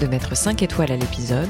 de 0.00 0.06
mettre 0.06 0.36
5 0.36 0.62
étoiles 0.62 0.92
à 0.92 0.96
l'épisode, 0.96 1.48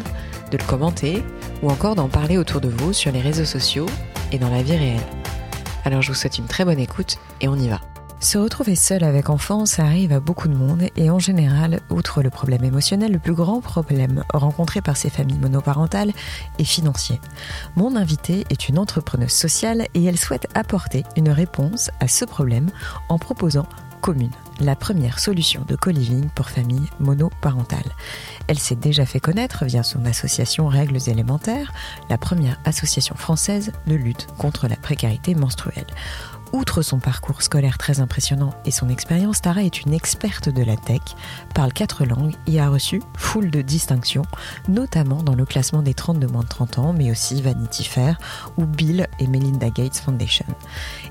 de 0.51 0.59
le 0.59 0.65
commenter 0.65 1.25
ou 1.63 1.71
encore 1.71 1.95
d'en 1.95 2.09
parler 2.09 2.37
autour 2.37 2.61
de 2.61 2.69
vous 2.69 2.93
sur 2.93 3.13
les 3.13 3.21
réseaux 3.21 3.45
sociaux 3.45 3.87
et 4.33 4.39
dans 4.39 4.51
la 4.51 4.63
vie 4.63 4.77
réelle. 4.77 5.01
Alors 5.85 6.03
je 6.03 6.09
vous 6.09 6.15
souhaite 6.15 6.39
une 6.39 6.47
très 6.47 6.65
bonne 6.65 6.79
écoute 6.79 7.19
et 7.41 7.49
on 7.49 7.57
y 7.57 7.69
va. 7.69 7.81
Se 8.23 8.37
retrouver 8.37 8.77
seul 8.77 9.03
avec 9.03 9.31
enfant, 9.31 9.65
ça 9.65 9.85
arrive 9.85 10.13
à 10.13 10.21
beaucoup 10.21 10.49
de 10.49 10.55
monde 10.55 10.83
et 10.95 11.09
en 11.09 11.19
général, 11.19 11.81
outre 11.89 12.23
le 12.23 12.29
problème 12.29 12.65
émotionnel, 12.65 13.13
le 13.13 13.19
plus 13.19 13.33
grand 13.33 13.63
problème 13.63 14.25
rencontré 14.35 14.83
par 14.83 14.99
ces 14.99 15.09
familles 15.09 15.39
monoparentales 15.39 16.13
est 16.59 16.65
financier. 16.65 17.19
Mon 17.77 17.97
invitée 17.97 18.45
est 18.51 18.69
une 18.69 18.79
entrepreneuse 18.79 19.33
sociale 19.33 19.87
et 19.95 20.05
elle 20.05 20.19
souhaite 20.19 20.49
apporter 20.55 21.05
une 21.17 21.31
réponse 21.31 21.91
à 22.01 22.09
ce 22.09 22.27
problème 22.27 22.69
en 23.09 23.19
proposant 23.19 23.67
Commune, 24.01 24.31
la 24.61 24.77
première 24.77 25.19
solution 25.19 25.65
de 25.69 25.77
co-living 25.77 26.29
pour 26.35 26.49
familles 26.49 26.89
monoparentales. 27.01 27.93
Elle 28.51 28.59
s'est 28.59 28.75
déjà 28.75 29.07
fait 29.07 29.21
connaître 29.21 29.65
via 29.65 29.85
son 29.85 30.05
association 30.07 30.67
Règles 30.67 30.99
élémentaires, 31.07 31.73
la 32.09 32.19
première 32.19 32.59
association 32.65 33.15
française 33.15 33.71
de 33.87 33.95
lutte 33.95 34.27
contre 34.39 34.67
la 34.67 34.75
précarité 34.75 35.37
menstruelle. 35.37 35.87
Outre 36.53 36.83
son 36.83 36.99
parcours 36.99 37.43
scolaire 37.43 37.79
très 37.79 38.01
impressionnant 38.01 38.53
et 38.65 38.73
son 38.73 38.89
expérience, 38.89 39.41
Tara 39.41 39.63
est 39.63 39.83
une 39.83 39.93
experte 39.93 40.49
de 40.49 40.65
la 40.65 40.77
tech, 40.77 41.01
parle 41.55 41.73
quatre 41.73 42.05
langues 42.05 42.35
et 42.49 42.61
a 42.61 42.69
reçu 42.69 43.01
foule 43.17 43.53
de 43.53 43.63
distinctions, 43.63 44.25
notamment 44.69 45.23
dans 45.23 45.37
le 45.37 45.45
classement 45.45 45.83
des 45.83 45.95
30 45.95 46.19
de 46.19 46.27
moins 46.27 46.43
de 46.43 46.49
30 46.49 46.79
ans, 46.81 46.93
mais 46.93 47.13
aussi 47.13 47.41
Vanity 47.41 47.85
Fair 47.85 48.19
ou 48.57 48.65
Bill 48.65 49.07
et 49.21 49.29
Melinda 49.29 49.71
Gates 49.71 49.99
Foundation. 49.99 50.47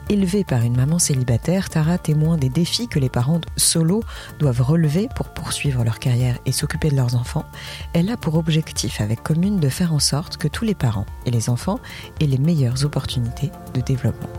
Élevée 0.10 0.44
par 0.44 0.62
une 0.64 0.76
maman 0.76 1.00
célibataire, 1.00 1.70
Tara 1.70 1.98
témoin 1.98 2.36
des 2.36 2.50
défis 2.50 2.90
que 2.90 3.00
les 3.00 3.10
parents 3.10 3.42
solo 3.56 4.04
doivent 4.40 4.62
relever 4.62 5.08
pour 5.16 5.30
poursuivre 5.30 5.86
leur 5.86 6.00
carrière 6.00 6.38
et 6.46 6.52
s'occuper 6.52 6.90
de 6.90 6.98
leurs 6.98 7.16
enfants. 7.16 7.46
Elle 7.94 8.10
a 8.10 8.18
pour 8.18 8.36
objectif 8.36 9.00
avec 9.00 9.24
Commune 9.24 9.62
de 9.62 9.70
faire 9.70 9.94
en 9.94 10.00
sorte 10.00 10.36
que 10.36 10.50
tous 10.50 10.66
les 10.66 10.76
parents 10.76 11.06
et 11.26 11.32
les 11.32 11.50
enfants 11.50 11.80
aient 12.20 12.26
les 12.26 12.38
meilleures 12.38 12.84
opportunités 12.84 13.52
de 13.74 13.80
développement. 13.80 14.30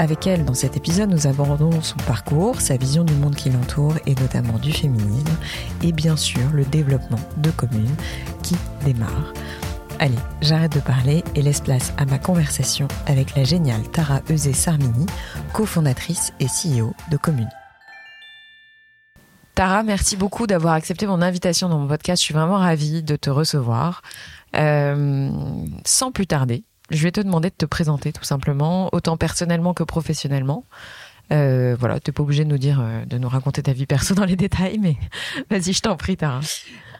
Avec 0.00 0.26
elle, 0.26 0.46
dans 0.46 0.54
cet 0.54 0.78
épisode, 0.78 1.10
nous 1.10 1.26
abordons 1.26 1.82
son 1.82 1.98
parcours, 2.06 2.62
sa 2.62 2.78
vision 2.78 3.04
du 3.04 3.12
monde 3.12 3.34
qui 3.34 3.50
l'entoure 3.50 3.96
et 4.06 4.14
notamment 4.14 4.56
du 4.56 4.72
féminisme 4.72 5.36
et 5.82 5.92
bien 5.92 6.16
sûr 6.16 6.40
le 6.54 6.64
développement 6.64 7.18
de 7.36 7.50
communes 7.50 7.94
qui 8.42 8.56
démarre. 8.82 9.34
Allez, 9.98 10.16
j'arrête 10.40 10.72
de 10.72 10.80
parler 10.80 11.22
et 11.34 11.42
laisse 11.42 11.60
place 11.60 11.92
à 11.98 12.06
ma 12.06 12.18
conversation 12.18 12.88
avec 13.06 13.36
la 13.36 13.44
géniale 13.44 13.82
Tara 13.92 14.22
Eusé 14.30 14.54
Sarmini, 14.54 15.04
cofondatrice 15.52 16.32
et 16.40 16.46
CEO 16.46 16.94
de 17.10 17.18
Commune. 17.18 17.50
Tara, 19.54 19.82
merci 19.82 20.16
beaucoup 20.16 20.46
d'avoir 20.46 20.72
accepté 20.72 21.06
mon 21.06 21.20
invitation 21.20 21.68
dans 21.68 21.78
mon 21.78 21.88
podcast. 21.88 22.22
Je 22.22 22.24
suis 22.24 22.34
vraiment 22.34 22.56
ravie 22.56 23.02
de 23.02 23.16
te 23.16 23.28
recevoir. 23.28 24.00
Euh, 24.56 25.30
sans 25.84 26.10
plus 26.10 26.26
tarder, 26.26 26.64
je 26.90 27.02
vais 27.02 27.12
te 27.12 27.20
demander 27.20 27.50
de 27.50 27.54
te 27.54 27.66
présenter 27.66 28.12
tout 28.12 28.24
simplement, 28.24 28.88
autant 28.92 29.16
personnellement 29.16 29.74
que 29.74 29.82
professionnellement. 29.82 30.64
Euh, 31.32 31.76
voilà, 31.78 32.00
t'es 32.00 32.10
pas 32.12 32.22
obligé 32.22 32.44
de 32.44 32.48
nous 32.48 32.58
dire, 32.58 32.80
euh, 32.80 33.04
de 33.04 33.16
nous 33.16 33.28
raconter 33.28 33.62
ta 33.62 33.72
vie 33.72 33.86
perso 33.86 34.14
dans 34.16 34.24
les 34.24 34.36
détails, 34.36 34.78
mais 34.78 34.96
vas-y, 35.50 35.72
je 35.72 35.80
t'en 35.80 35.96
prie, 35.96 36.16
Tara. 36.16 36.40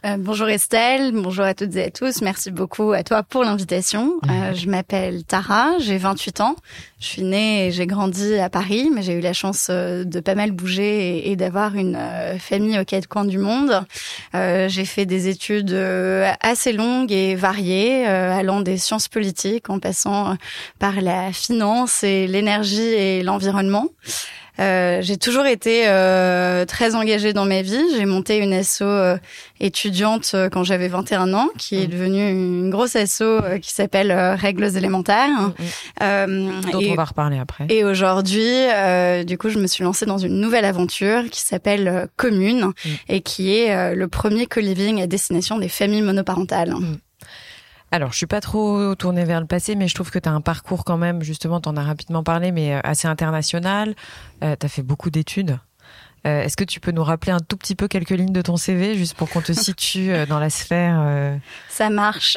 Euh, 0.07 0.17
bonjour 0.19 0.49
Estelle, 0.49 1.13
bonjour 1.13 1.45
à 1.45 1.53
toutes 1.53 1.77
et 1.77 1.85
à 1.85 1.91
tous. 1.91 2.23
Merci 2.23 2.51
beaucoup 2.51 2.93
à 2.93 3.03
toi 3.03 3.23
pour 3.23 3.45
l'invitation. 3.45 4.15
Euh, 4.31 4.55
je 4.55 4.67
m'appelle 4.67 5.25
Tara, 5.25 5.79
j'ai 5.79 5.99
28 5.99 6.41
ans. 6.41 6.57
Je 7.01 7.07
suis 7.07 7.23
née 7.23 7.67
et 7.67 7.71
j'ai 7.71 7.87
grandi 7.87 8.37
à 8.37 8.49
Paris, 8.49 8.89
mais 8.95 9.03
j'ai 9.03 9.13
eu 9.13 9.21
la 9.21 9.35
chance 9.35 9.67
euh, 9.69 10.05
de 10.05 10.21
pas 10.21 10.35
mal 10.35 10.53
bouger 10.53 11.19
et, 11.19 11.33
et 11.33 11.37
d'avoir 11.37 11.75
une 11.75 11.99
euh, 12.01 12.39
famille 12.39 12.81
aux 12.81 12.85
quatre 12.87 13.09
coins 13.09 13.27
du 13.27 13.37
monde. 13.37 13.85
j'ai 14.33 14.85
fait 14.87 15.05
des 15.05 15.29
études 15.29 15.75
assez 16.41 16.73
longues 16.73 17.13
et 17.13 17.35
variées, 17.35 18.07
allant 18.07 18.63
des 18.63 18.79
sciences 18.79 19.09
politiques 19.09 19.69
en 19.69 19.81
passant 19.81 20.37
par 20.79 21.01
la 21.03 21.31
finance 21.33 22.05
et 22.05 22.27
l'énergie 22.27 22.81
et 22.81 23.23
l'environnement. 23.23 23.89
Euh, 24.61 24.99
j'ai 25.01 25.17
toujours 25.17 25.47
été 25.47 25.85
euh, 25.87 26.65
très 26.67 26.95
engagée 26.95 27.33
dans 27.33 27.47
ma 27.47 27.63
vie. 27.63 27.83
J'ai 27.97 28.05
monté 28.05 28.39
une 28.39 28.53
asso 28.53 28.83
euh, 28.83 29.17
étudiante 29.59 30.33
euh, 30.35 30.49
quand 30.51 30.65
j'avais 30.65 30.89
21 30.89 31.33
ans, 31.33 31.49
qui 31.57 31.77
est 31.77 31.87
mmh. 31.87 31.91
devenue 31.91 32.31
une 32.31 32.71
grosse 32.71 32.97
asso 32.97 33.23
qui 33.63 33.73
s'appelle 33.73 34.13
Règles 34.13 34.77
élémentaires. 34.77 35.53
Mmh. 36.01 36.71
Dont 36.73 36.81
on 36.91 36.95
va 36.95 37.05
reparler 37.05 37.39
après. 37.39 37.67
Et 37.69 37.85
aujourd'hui, 37.85 38.51
du 39.25 39.39
coup, 39.39 39.49
je 39.49 39.59
me 39.59 39.67
suis 39.67 39.85
lancée 39.85 40.07
dans 40.07 40.19
une 40.19 40.41
nouvelle 40.41 40.65
aventure 40.65 41.25
qui 41.31 41.41
s'appelle 41.41 42.09
Commune 42.17 42.73
et 43.09 43.21
qui 43.21 43.57
est 43.57 43.95
le 43.95 44.09
premier 44.09 44.47
co-living 44.47 45.01
à 45.03 45.07
destination 45.07 45.59
des 45.59 45.69
familles 45.69 46.03
monoparentales. 46.03 46.75
Alors, 47.93 48.13
je 48.13 48.17
suis 48.19 48.27
pas 48.27 48.41
trop 48.41 48.95
tournée 48.95 49.25
vers 49.25 49.41
le 49.41 49.47
passé, 49.47 49.75
mais 49.75 49.89
je 49.89 49.95
trouve 49.95 50.11
que 50.11 50.19
tu 50.19 50.29
as 50.29 50.33
un 50.33 50.41
parcours 50.41 50.85
quand 50.85 50.97
même, 50.97 51.23
justement, 51.23 51.61
tu 51.61 51.69
en 51.69 51.77
as 51.77 51.83
rapidement 51.83 52.23
parlé, 52.23 52.53
mais 52.53 52.75
euh, 52.75 52.81
assez 52.85 53.09
international. 53.09 53.95
Euh, 54.45 54.55
tu 54.59 54.69
fait 54.69 54.83
beaucoup 54.83 55.11
d'études. 55.11 55.59
Euh, 56.27 56.43
est-ce 56.43 56.57
que 56.57 56.65
tu 56.65 56.81
peux 56.81 56.91
nous 56.91 57.03
rappeler 57.03 57.33
un 57.33 57.41
tout 57.41 57.57
petit 57.57 57.75
peu 57.75 57.89
quelques 57.89 58.11
lignes 58.11 58.33
de 58.33 58.43
ton 58.43 58.57
CV, 58.57 58.97
juste 58.97 59.15
pour 59.15 59.31
qu'on 59.31 59.41
te 59.41 59.53
situe 59.55 60.13
euh, 60.13 60.27
dans 60.27 60.39
la 60.39 60.51
sphère 60.51 61.39
Ça 61.81 61.89
marche. 61.89 62.37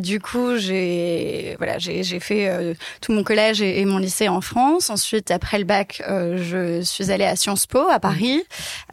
du 0.00 0.18
coup, 0.18 0.56
j'ai 0.56 1.56
voilà, 1.58 1.76
j'ai 1.76 2.20
fait 2.20 2.74
tout 3.02 3.12
mon 3.12 3.22
collège 3.22 3.60
et, 3.60 3.84
mon 3.84 3.98
lycée 3.98 4.28
en 4.28 4.40
France. 4.40 4.88
Ensuite, 4.88 5.30
après 5.30 5.58
le 5.58 5.64
bac, 5.64 6.02
je 6.08 6.80
suis 6.80 7.10
allée 7.10 7.26
à 7.26 7.36
Sciences 7.36 7.66
Po 7.66 7.86
à 7.90 8.00
Paris. 8.00 8.42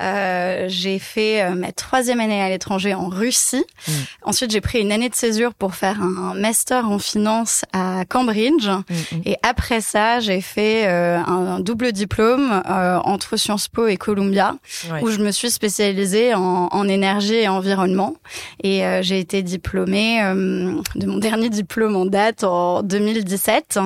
j'ai 0.02 1.00
fait 1.00 1.50
ma 1.56 1.72
troisième 1.72 2.20
année 2.20 2.42
à 2.42 2.50
l'étranger 2.50 2.94
en 2.94 3.08
Russie. 3.08 3.64
Mm. 3.88 3.92
Ensuite, 4.24 4.52
j'ai 4.52 4.60
pris 4.60 4.82
une 4.82 4.92
année 4.92 5.08
de 5.08 5.16
césure 5.16 5.54
pour 5.54 5.76
faire 5.76 6.02
un 6.02 6.34
master 6.34 6.92
en 6.92 7.00
finance 7.00 7.64
à 7.72 8.04
Cambridge. 8.04 8.68
Mm, 8.68 8.82
mm. 8.90 9.22
Et 9.28 9.38
après 9.44 9.80
ça, 9.80 10.20
j'ai 10.20 10.42
fait 10.42 10.88
un 10.88 11.62
double 11.62 11.94
diplôme 11.94 12.62
entre 12.66 13.38
Sciences 13.38 13.70
Po 13.70 13.88
et 13.88 13.96
Columbia, 13.96 14.56
où 15.02 15.10
je 15.10 15.20
me 15.20 15.32
suis 15.32 15.52
spécialisée 15.52 16.34
en, 16.34 16.68
en 16.70 16.88
énergie 16.90 17.36
et 17.36 17.48
environnement. 17.48 18.18
Et 18.64 18.86
euh, 18.86 19.02
j'ai 19.02 19.20
été 19.20 19.37
diplômée 19.44 20.24
euh, 20.24 20.82
de 20.96 21.06
mon 21.06 21.18
dernier 21.18 21.50
diplôme 21.50 21.96
en 21.96 22.06
date 22.06 22.44
en 22.44 22.84
2017. 22.84 23.80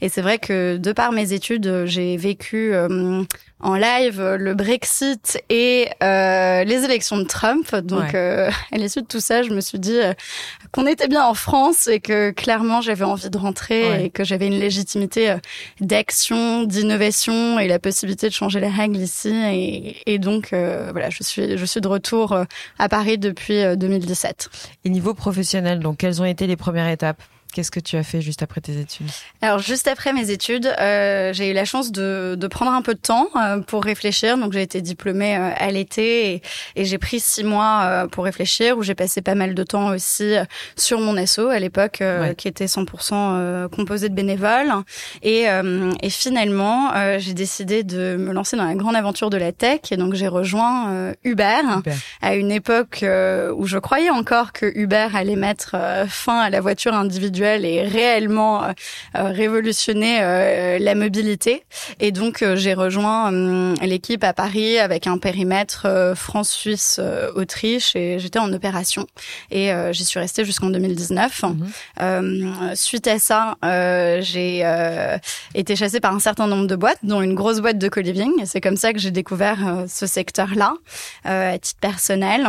Et 0.00 0.08
c'est 0.08 0.22
vrai 0.22 0.38
que 0.38 0.76
de 0.76 0.92
par 0.92 1.12
mes 1.12 1.32
études, 1.32 1.84
j'ai 1.86 2.16
vécu 2.16 2.74
euh, 2.74 3.22
en 3.60 3.74
live 3.74 4.22
le 4.38 4.54
Brexit 4.54 5.42
et 5.48 5.88
euh, 6.02 6.64
les 6.64 6.84
élections 6.84 7.18
de 7.18 7.24
Trump. 7.24 7.74
Donc, 7.74 8.14
euh, 8.14 8.50
à 8.72 8.76
l'issue 8.76 9.02
de 9.02 9.06
tout 9.06 9.20
ça, 9.20 9.42
je 9.42 9.50
me 9.50 9.60
suis 9.60 9.78
dit 9.78 9.98
euh, 9.98 10.12
qu'on 10.72 10.86
était 10.86 11.08
bien 11.08 11.24
en 11.24 11.34
France 11.34 11.88
et 11.88 12.00
que 12.00 12.30
clairement 12.30 12.80
j'avais 12.80 13.04
envie 13.04 13.30
de 13.30 13.38
rentrer 13.38 14.04
et 14.04 14.10
que 14.10 14.24
j'avais 14.24 14.46
une 14.46 14.58
légitimité 14.58 15.30
euh, 15.30 15.38
d'action, 15.80 16.62
d'innovation 16.64 17.58
et 17.58 17.66
la 17.66 17.78
possibilité 17.78 18.28
de 18.28 18.34
changer 18.34 18.60
les 18.60 18.68
règles 18.68 18.98
ici. 18.98 19.34
Et, 19.34 19.96
et 20.06 20.18
donc, 20.18 20.50
voilà, 20.50 21.10
je 21.10 21.22
suis 21.22 21.56
je 21.56 21.64
suis 21.64 21.80
de 21.80 21.88
retour 21.88 22.36
à 22.78 22.88
Paris 22.88 23.18
depuis 23.18 23.62
2017. 23.76 24.50
Et 24.84 24.90
niveau 24.90 25.14
professionnel, 25.14 25.80
donc 25.80 25.98
quelles 25.98 26.20
ont 26.22 26.24
été 26.24 26.46
les 26.46 26.56
premières 26.56 26.88
étapes? 26.88 27.22
Qu'est-ce 27.52 27.70
que 27.70 27.80
tu 27.80 27.96
as 27.96 28.02
fait 28.02 28.20
juste 28.20 28.42
après 28.42 28.60
tes 28.60 28.78
études 28.78 29.06
Alors 29.40 29.58
juste 29.58 29.88
après 29.88 30.12
mes 30.12 30.30
études, 30.30 30.66
euh, 30.66 31.32
j'ai 31.32 31.50
eu 31.50 31.54
la 31.54 31.64
chance 31.64 31.90
de, 31.90 32.36
de, 32.38 32.46
prendre 32.46 32.72
un 32.72 32.82
peu 32.82 32.92
de 32.92 33.00
temps 33.00 33.28
euh, 33.36 33.60
pour 33.60 33.84
réfléchir. 33.84 34.36
Donc 34.36 34.52
j'ai 34.52 34.60
été 34.60 34.82
diplômée 34.82 35.34
euh, 35.34 35.50
à 35.56 35.70
l'été 35.70 36.34
et, 36.34 36.42
et 36.76 36.84
j'ai 36.84 36.98
pris 36.98 37.20
six 37.20 37.44
mois 37.44 38.06
pour 38.12 38.24
réfléchir, 38.24 38.76
où 38.76 38.82
j'ai 38.82 38.94
passé 38.94 39.22
pas 39.22 39.34
mal 39.34 39.54
de 39.54 39.62
temps 39.62 39.88
aussi 39.88 40.34
sur 40.76 41.00
mon 41.00 41.16
asso 41.16 41.38
à 41.38 41.58
l'époque, 41.58 42.02
qui 42.36 42.48
était 42.48 42.66
100% 42.66 43.68
composé 43.70 44.08
de 44.08 44.14
bénévoles. 44.14 44.72
Et, 45.22 45.46
et 46.02 46.10
finalement, 46.10 46.92
j'ai 47.18 47.34
décidé 47.34 47.82
de 47.82 48.16
me 48.18 48.32
lancer 48.32 48.56
dans 48.56 48.64
la 48.64 48.74
grande 48.74 48.96
aventure 48.96 49.30
de 49.30 49.36
la 49.36 49.52
tech. 49.52 49.80
Et 49.90 49.96
donc 49.96 50.14
j'ai 50.14 50.28
rejoint 50.28 51.12
Uber, 51.24 51.60
Uber, 51.78 51.92
à 52.20 52.34
une 52.34 52.50
époque 52.50 53.04
où 53.04 53.66
je 53.66 53.78
croyais 53.78 54.10
encore 54.10 54.52
que 54.52 54.66
Uber 54.74 55.08
allait 55.14 55.36
mettre 55.36 55.76
fin 56.08 56.40
à 56.40 56.50
la 56.50 56.60
voiture 56.60 56.94
individuelle 56.94 57.37
individuelle 57.38 57.64
et 57.64 57.82
réellement 57.82 58.62
révolutionner 59.14 60.78
la 60.78 60.94
mobilité. 60.94 61.64
Et 62.00 62.12
donc 62.12 62.44
j'ai 62.54 62.74
rejoint 62.74 63.30
l'équipe 63.82 64.24
à 64.24 64.32
Paris 64.32 64.78
avec 64.78 65.06
un 65.06 65.18
périmètre 65.18 66.12
France, 66.14 66.50
Suisse, 66.50 67.00
Autriche 67.34 67.94
et 67.96 68.18
j'étais 68.18 68.38
en 68.38 68.52
opération 68.52 69.06
et 69.50 69.70
j'y 69.92 70.04
suis 70.04 70.20
restée 70.20 70.44
jusqu'en 70.44 70.70
2019. 70.70 71.44
Mhm. 71.98 72.74
suite 72.74 73.06
à 73.06 73.18
ça, 73.18 73.56
j'ai 74.20 74.64
été 75.54 75.76
chassée 75.76 76.00
par 76.00 76.14
un 76.14 76.20
certain 76.20 76.46
nombre 76.46 76.66
de 76.66 76.76
boîtes, 76.76 76.98
dont 77.02 77.22
une 77.22 77.34
grosse 77.34 77.60
boîte 77.60 77.78
de 77.78 77.88
co-living. 77.88 78.32
C'est 78.44 78.60
comme 78.60 78.76
ça 78.76 78.92
que 78.92 78.98
j'ai 78.98 79.10
découvert 79.10 79.84
ce 79.88 80.06
secteur-là 80.06 80.74
à 81.24 81.58
titre 81.58 81.80
personnel. 81.80 82.48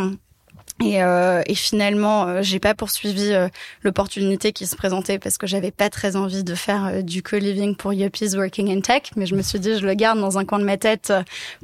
Et, 0.81 1.04
euh, 1.04 1.42
et, 1.46 1.56
finalement, 1.56 2.26
euh, 2.26 2.40
j'ai 2.42 2.60
pas 2.60 2.74
poursuivi 2.74 3.34
euh, 3.34 3.50
l'opportunité 3.84 4.54
qui 4.54 4.66
se 4.66 4.78
présentait 4.78 5.20
parce 5.20 5.38
que 5.38 5.46
j'avais 5.46 5.72
pas 5.72 5.90
très 5.90 6.16
envie 6.16 6.46
de 6.46 6.56
faire 6.56 6.86
euh, 6.86 7.02
du 7.02 7.22
co-living 7.22 7.76
pour 7.76 7.92
Yuppies 7.92 8.38
Working 8.38 8.72
in 8.72 8.80
Tech, 8.80 9.04
mais 9.18 9.26
je 9.26 9.36
me 9.36 9.42
suis 9.42 9.60
dit 9.60 9.78
je 9.78 9.86
le 9.86 9.94
garde 9.94 10.20
dans 10.22 10.38
un 10.38 10.46
coin 10.46 10.58
de 10.58 10.64
ma 10.64 10.78
tête 10.78 11.12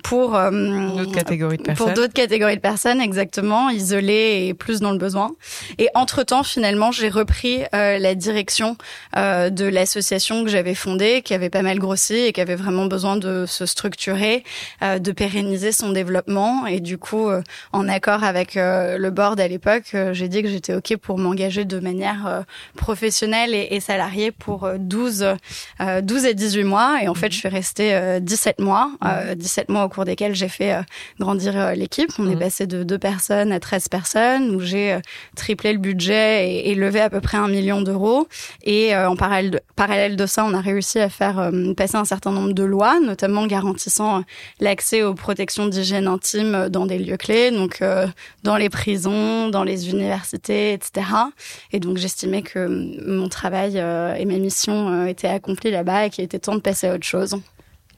pour 0.04 0.32
d'autres 0.32 1.14
catégories 1.14 1.58
de 1.58 1.64
personnes. 1.64 1.86
Pour 1.86 1.96
d'autres 1.96 2.14
catégories 2.14 2.58
de 2.58 2.62
personnes, 2.62 3.00
exactement, 3.00 3.70
isolées 3.70 4.48
et 4.48 4.54
plus 4.54 4.82
dans 4.82 4.92
le 4.92 4.98
besoin. 4.98 5.32
Et 5.78 5.88
entre 5.96 6.24
temps, 6.24 6.44
finalement, 6.44 6.92
j'ai 6.92 7.10
repris 7.10 7.64
la 7.72 8.16
direction 8.16 8.78
de 9.16 9.66
l'association 9.66 10.44
que 10.44 10.50
j'avais 10.50 10.76
fondée, 10.76 11.22
qui 11.24 11.34
avait 11.34 11.50
pas 11.50 11.62
mal 11.62 11.80
grossi 11.80 12.16
et 12.16 12.34
qui 12.34 12.42
avait 12.42 12.56
vraiment 12.56 12.86
besoin 12.86 13.18
de 13.18 13.46
se 13.48 13.66
structurer, 13.66 14.44
de 14.82 15.12
pérenniser 15.12 15.72
son 15.72 15.92
développement. 15.92 16.66
Et 16.68 16.80
du 16.80 16.98
coup, 16.98 17.30
en 17.72 17.88
accord 17.88 18.24
avec 18.24 18.56
le 18.56 19.05
board 19.12 19.40
à 19.40 19.48
l'époque, 19.48 19.92
euh, 19.94 20.13
j'ai 20.13 20.28
dit 20.28 20.42
que 20.42 20.48
j'étais 20.48 20.74
OK 20.74 20.96
pour 20.98 21.18
m'engager 21.18 21.66
de 21.66 21.80
manière 21.80 22.28
euh, 22.28 22.42
professionnelle 22.75 23.54
et, 23.54 23.80
salariée 23.80 24.31
pour 24.31 24.68
12, 24.78 25.36
euh, 25.81 26.02
12 26.02 26.25
et 26.25 26.34
18 26.34 26.63
mois. 26.63 27.00
Et 27.04 27.07
en 27.07 27.13
fait, 27.13 27.31
je 27.31 27.38
suis 27.38 27.48
restée 27.48 28.19
17 28.22 28.60
mois, 28.60 28.92
17 29.36 29.69
mois 29.69 29.86
au 29.86 29.90
cours 29.90 30.06
desquels 30.06 30.36
j'ai 30.36 30.48
fait 30.48 30.75
grandir 31.19 31.74
l'équipe. 31.75 32.10
On 32.18 32.30
est 32.30 32.36
passé 32.36 32.68
de 32.68 32.84
2 32.84 32.98
personnes 32.98 33.52
à 33.52 33.60
13 33.60 33.90
personnes, 33.90 34.56
où 34.56 34.60
j'ai 34.60 34.98
triplé 35.36 35.74
le 35.74 35.80
budget 35.80 36.50
et, 36.50 36.72
et, 36.72 36.75
levé 36.75 37.01
à 37.01 37.10
peu 37.10 37.22
près 37.22 37.38
un 37.38 37.48
million 37.48 37.81
d'euros. 37.81 38.28
Et 38.63 38.96
en 38.96 39.16
parallèle 39.16 39.51
de, 39.51 39.60
parallèle 39.75 40.16
de 40.16 40.25
ça, 40.25 40.46
on 40.46 40.54
a 40.54 40.62
réussi 40.62 41.00
à 41.00 41.10
faire 41.10 41.51
passer 41.78 41.98
un 41.98 42.06
certain 42.06 42.31
nombre 42.31 42.54
de 42.54 42.63
lois, 42.63 43.00
notamment 43.00 43.46
garantissant 43.46 44.24
l'accès 44.60 45.04
aux 45.04 45.13
protections 45.13 45.68
d'hygiène 45.68 46.08
intime 46.08 46.69
dans 46.69 46.86
des 46.86 46.98
lieux 46.98 47.18
clés, 47.18 47.51
donc 47.51 47.84
dans 48.44 48.58
les 48.58 48.69
prisons 48.69 48.95
dans 49.00 49.64
les 49.64 49.90
universités, 49.90 50.74
etc. 50.74 51.08
Et 51.72 51.80
donc 51.80 51.98
j'estimais 51.98 52.42
que 52.42 52.68
mon 53.08 53.30
travail 53.30 53.74
euh, 53.80 54.16
et 54.16 54.26
mes 54.26 54.40
missions 54.40 54.90
euh, 54.90 55.06
étaient 55.06 55.28
accomplis 55.28 55.72
là-bas 55.72 56.06
et 56.08 56.10
qu'il 56.10 56.24
était 56.24 56.40
temps 56.40 56.56
de 56.56 56.62
passer 56.62 56.88
à 56.88 56.96
autre 56.96 57.06
chose. 57.06 57.36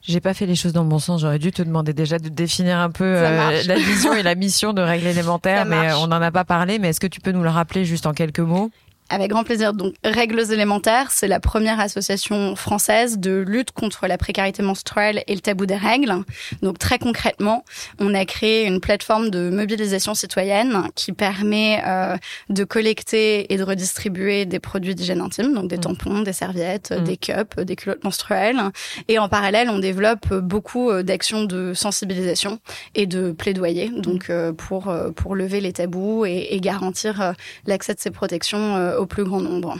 J'ai 0.02 0.20
pas 0.20 0.32
fait 0.32 0.46
les 0.46 0.54
choses 0.54 0.72
dans 0.72 0.84
le 0.84 0.88
bon 0.88 0.98
sens. 0.98 1.20
J'aurais 1.20 1.38
dû 1.38 1.50
te 1.50 1.62
demander 1.62 1.92
déjà 1.92 2.18
de 2.18 2.28
définir 2.28 2.78
un 2.78 2.90
peu 2.90 3.04
euh, 3.04 3.62
la 3.66 3.74
vision 3.74 4.14
et 4.14 4.22
la 4.22 4.34
mission 4.34 4.72
de 4.72 4.80
règles 4.80 5.06
élémentaires, 5.08 5.66
mais 5.66 5.92
on 5.94 6.06
n'en 6.06 6.22
a 6.22 6.30
pas 6.30 6.44
parlé. 6.44 6.78
Mais 6.78 6.88
est-ce 6.90 7.00
que 7.00 7.06
tu 7.06 7.20
peux 7.20 7.32
nous 7.32 7.42
le 7.42 7.50
rappeler 7.50 7.84
juste 7.84 8.06
en 8.06 8.12
quelques 8.12 8.38
mots? 8.40 8.70
Avec 9.10 9.30
grand 9.30 9.44
plaisir. 9.44 9.72
Donc, 9.72 9.94
Règles 10.04 10.52
élémentaires, 10.52 11.10
c'est 11.10 11.28
la 11.28 11.40
première 11.40 11.80
association 11.80 12.56
française 12.56 13.18
de 13.18 13.38
lutte 13.46 13.72
contre 13.72 14.06
la 14.06 14.18
précarité 14.18 14.62
menstruelle 14.62 15.22
et 15.26 15.34
le 15.34 15.40
tabou 15.40 15.66
des 15.66 15.76
règles. 15.76 16.14
Donc, 16.62 16.78
très 16.78 16.98
concrètement, 16.98 17.64
on 17.98 18.14
a 18.14 18.24
créé 18.24 18.66
une 18.66 18.80
plateforme 18.80 19.30
de 19.30 19.50
mobilisation 19.50 20.14
citoyenne 20.14 20.88
qui 20.94 21.12
permet 21.12 21.82
euh, 21.86 22.16
de 22.48 22.64
collecter 22.64 23.52
et 23.52 23.56
de 23.56 23.62
redistribuer 23.62 24.44
des 24.44 24.60
produits 24.60 24.94
d'hygiène 24.94 25.20
intime, 25.20 25.54
donc 25.54 25.68
des 25.68 25.76
mmh. 25.76 25.80
tampons, 25.80 26.20
des 26.20 26.32
serviettes, 26.32 26.92
mmh. 26.92 27.04
des 27.04 27.16
cups, 27.16 27.56
des 27.56 27.76
culottes 27.76 28.04
menstruelles. 28.04 28.60
Et 29.08 29.18
en 29.18 29.28
parallèle, 29.28 29.70
on 29.70 29.78
développe 29.78 30.34
beaucoup 30.34 30.90
euh, 30.90 31.02
d'actions 31.02 31.44
de 31.44 31.72
sensibilisation 31.74 32.58
et 32.94 33.06
de 33.06 33.32
plaidoyer, 33.32 33.88
donc 33.88 34.28
mmh. 34.28 34.32
euh, 34.32 34.52
pour 34.52 34.94
pour 35.16 35.34
lever 35.34 35.60
les 35.60 35.72
tabous 35.72 36.24
et, 36.24 36.48
et 36.50 36.60
garantir 36.60 37.34
l'accès 37.66 37.94
de 37.94 38.00
ces 38.00 38.10
protections 38.10 38.97
au 38.98 39.06
plus 39.06 39.24
grand 39.24 39.40
nombre. 39.40 39.76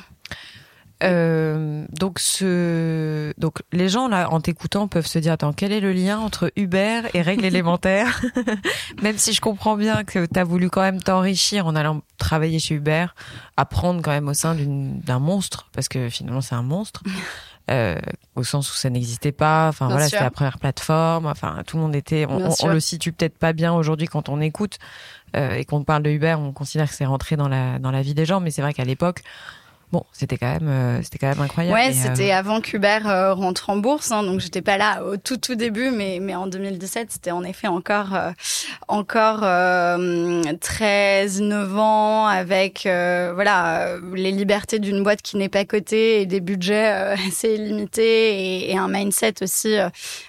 Euh, 1.04 1.86
donc, 1.92 2.18
ce... 2.18 3.32
donc 3.38 3.62
les 3.72 3.88
gens 3.88 4.08
là 4.08 4.32
en 4.32 4.40
t'écoutant 4.40 4.88
peuvent 4.88 5.06
se 5.06 5.20
dire 5.20 5.32
attends 5.32 5.52
quel 5.52 5.70
est 5.70 5.78
le 5.78 5.92
lien 5.92 6.18
entre 6.18 6.50
Uber 6.56 7.02
et 7.14 7.22
règles 7.22 7.44
élémentaires? 7.44 8.20
Même 9.02 9.16
si 9.16 9.32
je 9.32 9.40
comprends 9.40 9.76
bien 9.76 10.02
que 10.02 10.26
tu 10.26 10.38
as 10.38 10.44
voulu 10.44 10.70
quand 10.70 10.80
même 10.80 11.00
t'enrichir 11.00 11.66
en 11.66 11.76
allant 11.76 12.02
travailler 12.16 12.58
chez 12.58 12.74
Uber 12.74 13.06
apprendre 13.56 14.02
quand 14.02 14.10
même 14.10 14.28
au 14.28 14.34
sein 14.34 14.56
d'un 14.58 15.20
monstre 15.20 15.68
parce 15.72 15.88
que 15.88 16.08
finalement 16.08 16.40
c'est 16.40 16.56
un 16.56 16.62
monstre 16.62 17.04
euh, 17.70 17.96
au 18.34 18.42
sens 18.42 18.68
où 18.72 18.74
ça 18.74 18.90
n'existait 18.90 19.30
pas. 19.30 19.68
Enfin 19.68 19.86
voilà 19.86 20.06
c'était 20.08 20.24
la 20.24 20.32
première 20.32 20.58
plateforme. 20.58 21.26
Enfin 21.26 21.62
tout 21.64 21.76
le 21.76 21.84
monde 21.84 21.94
était 21.94 22.26
on, 22.28 22.52
on 22.60 22.68
le 22.68 22.80
situe 22.80 23.12
peut-être 23.12 23.38
pas 23.38 23.52
bien 23.52 23.72
aujourd'hui 23.72 24.08
quand 24.08 24.28
on 24.28 24.40
écoute 24.40 24.78
et 25.34 25.64
qu'on 25.64 25.84
parle 25.84 26.02
de 26.02 26.10
Uber, 26.10 26.36
on 26.38 26.52
considère 26.52 26.88
que 26.88 26.94
c'est 26.94 27.06
rentré 27.06 27.36
dans 27.36 27.48
la 27.48 27.78
dans 27.78 27.90
la 27.90 28.02
vie 28.02 28.14
des 28.14 28.24
gens, 28.24 28.40
mais 28.40 28.50
c'est 28.50 28.62
vrai 28.62 28.74
qu'à 28.74 28.84
l'époque, 28.84 29.22
Bon, 29.90 30.04
c'était 30.12 30.36
quand 30.36 30.52
même, 30.52 30.68
euh, 30.68 31.02
c'était 31.02 31.16
quand 31.16 31.28
même 31.28 31.40
incroyable. 31.40 31.74
Ouais, 31.74 31.94
c'était 31.94 32.30
euh, 32.32 32.36
avant 32.36 32.60
qu'Uber 32.60 32.98
euh, 33.06 33.32
rentre 33.32 33.70
en 33.70 33.78
bourse, 33.78 34.12
hein, 34.12 34.22
donc 34.22 34.40
j'étais 34.40 34.60
pas 34.60 34.76
là 34.76 35.02
au 35.02 35.16
tout 35.16 35.38
tout 35.38 35.54
début, 35.54 35.90
mais 35.90 36.18
mais 36.20 36.34
en 36.34 36.46
2017, 36.46 37.10
c'était 37.10 37.30
en 37.30 37.42
effet 37.42 37.68
encore 37.68 38.08
encore 38.88 39.40
très 40.60 41.26
innovant 41.28 42.26
avec 42.26 42.82
voilà 42.82 43.96
les 44.14 44.32
libertés 44.32 44.78
d'une 44.78 45.02
boîte 45.02 45.22
qui 45.22 45.38
n'est 45.38 45.48
pas 45.48 45.64
cotée 45.64 46.20
et 46.20 46.26
des 46.26 46.40
budgets 46.40 46.88
assez 47.26 47.56
limités 47.56 48.66
et, 48.66 48.72
et, 48.72 48.78
un 48.78 48.88
mindset 48.88 49.42
aussi 49.42 49.76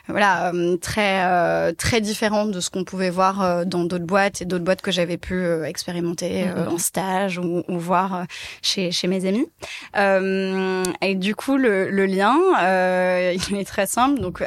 voilà 0.07 0.53
très 0.81 1.73
très 1.73 1.99
différent 2.01 2.45
de 2.45 2.59
ce 2.61 2.69
qu'on 2.69 2.85
pouvait 2.85 3.09
voir 3.09 3.65
dans 3.65 3.83
d'autres 3.83 4.05
boîtes 4.05 4.41
et 4.41 4.45
d'autres 4.45 4.63
boîtes 4.63 4.81
que 4.81 4.91
j'avais 4.91 5.17
pu 5.17 5.45
expérimenter 5.65 6.45
mm-hmm. 6.45 6.67
en 6.69 6.77
stage 6.77 7.37
ou, 7.37 7.63
ou 7.67 7.77
voir 7.77 8.25
chez 8.61 8.91
chez 8.91 9.07
mes 9.07 9.25
amis. 9.25 9.48
Euh, 9.95 10.83
et 11.01 11.15
du 11.15 11.35
coup, 11.35 11.57
le, 11.57 12.05
lien, 12.05 12.37
euh, 12.61 13.35
il 13.49 13.57
est 13.57 13.65
très 13.65 13.87
simple. 13.87 14.19
Donc, 14.19 14.43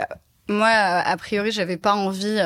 moi, 0.49 0.69
a 0.69 1.16
priori, 1.16 1.52
j'avais 1.52 1.76
pas 1.76 1.94
envie 1.94 2.40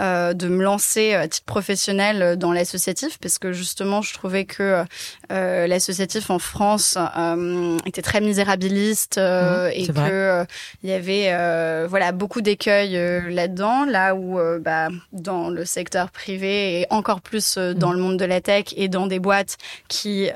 euh, 0.00 0.34
de 0.34 0.48
me 0.48 0.62
lancer 0.62 1.14
à 1.14 1.28
titre 1.28 1.46
professionnel 1.46 2.36
dans 2.36 2.52
l'associatif 2.52 3.18
parce 3.18 3.38
que 3.38 3.52
justement, 3.52 4.02
je 4.02 4.14
trouvais 4.14 4.44
que 4.44 4.84
euh, 5.32 5.66
l'associatif 5.66 6.30
en 6.30 6.38
France 6.38 6.98
euh, 7.16 7.78
était 7.86 8.02
très 8.02 8.20
misérabiliste 8.20 9.18
euh, 9.18 9.68
mmh, 9.68 9.72
et 9.74 9.86
que 9.86 10.46
il 10.82 10.90
y 10.90 10.92
avait 10.92 11.86
voilà 11.86 12.12
beaucoup 12.12 12.40
d'écueils 12.40 12.98
là-dedans, 13.32 13.84
là 13.84 14.14
où 14.14 14.38
bah, 14.60 14.88
dans 15.12 15.48
le 15.48 15.64
secteur 15.64 16.10
privé 16.10 16.80
et 16.80 16.86
encore 16.90 17.20
plus 17.20 17.56
dans 17.56 17.90
mmh. 17.90 17.92
le 17.92 17.98
monde 17.98 18.16
de 18.18 18.24
la 18.24 18.40
tech 18.40 18.66
et 18.76 18.88
dans 18.88 19.06
des 19.06 19.18
boîtes 19.18 19.56
qui 19.88 20.28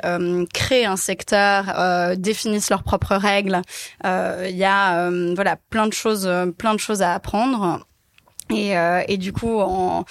créent 0.53 0.85
un 0.85 0.97
secteur, 0.97 2.17
définissent 2.17 2.71
leurs 2.71 2.83
propres 2.83 3.17
règles, 3.17 3.61
il 4.05 4.57
y 4.57 4.65
a 4.65 5.11
voilà 5.35 5.57
plein 5.71 5.87
de 5.87 5.93
choses, 5.93 6.29
plein 6.57 6.75
de 6.75 6.81
choses 6.81 7.03
à 7.03 7.15
apprendre. 7.15 7.85
Et, 8.55 8.77
euh, 8.77 9.03
et, 9.09 9.17
du 9.17 9.33
coup, 9.33 9.61
en 9.61 10.05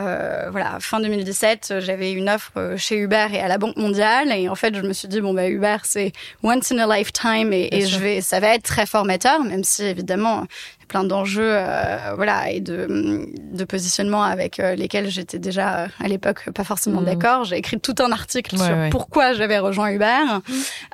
euh, 0.00 0.48
voilà 0.50 0.78
fin 0.80 1.00
2017, 1.00 1.74
j'avais 1.80 2.12
une 2.12 2.28
offre 2.28 2.74
chez 2.76 2.96
Uber 2.96 3.26
et 3.32 3.40
à 3.40 3.48
la 3.48 3.58
Banque 3.58 3.76
mondiale. 3.76 4.32
Et 4.32 4.48
en 4.48 4.54
fait, 4.54 4.74
je 4.74 4.82
me 4.82 4.92
suis 4.92 5.08
dit 5.08 5.20
bon 5.20 5.34
bah 5.34 5.48
Uber 5.48 5.76
c'est 5.82 6.12
once 6.42 6.72
in 6.72 6.78
a 6.78 6.96
lifetime 6.96 7.52
et, 7.52 7.68
et 7.72 7.86
je 7.86 7.98
vais 7.98 8.20
ça 8.20 8.40
va 8.40 8.54
être 8.54 8.62
très 8.62 8.86
formateur, 8.86 9.42
même 9.44 9.64
si 9.64 9.84
évidemment 9.84 10.46
plein 10.92 11.04
d'enjeux, 11.04 11.42
euh, 11.42 12.12
voilà, 12.16 12.50
et 12.50 12.60
de, 12.60 13.26
de 13.54 13.64
positionnement 13.64 14.22
avec 14.24 14.60
euh, 14.60 14.74
lesquels 14.74 15.08
j'étais 15.08 15.38
déjà 15.38 15.84
euh, 15.84 15.86
à 16.04 16.06
l'époque 16.06 16.50
pas 16.54 16.64
forcément 16.64 17.00
mmh. 17.00 17.04
d'accord. 17.06 17.44
J'ai 17.44 17.56
écrit 17.56 17.80
tout 17.80 17.94
un 18.00 18.12
article 18.12 18.58
sur 18.58 18.90
pourquoi 18.90 19.32
j'avais 19.32 19.58
rejoint 19.58 19.90
Uber. 19.90 20.22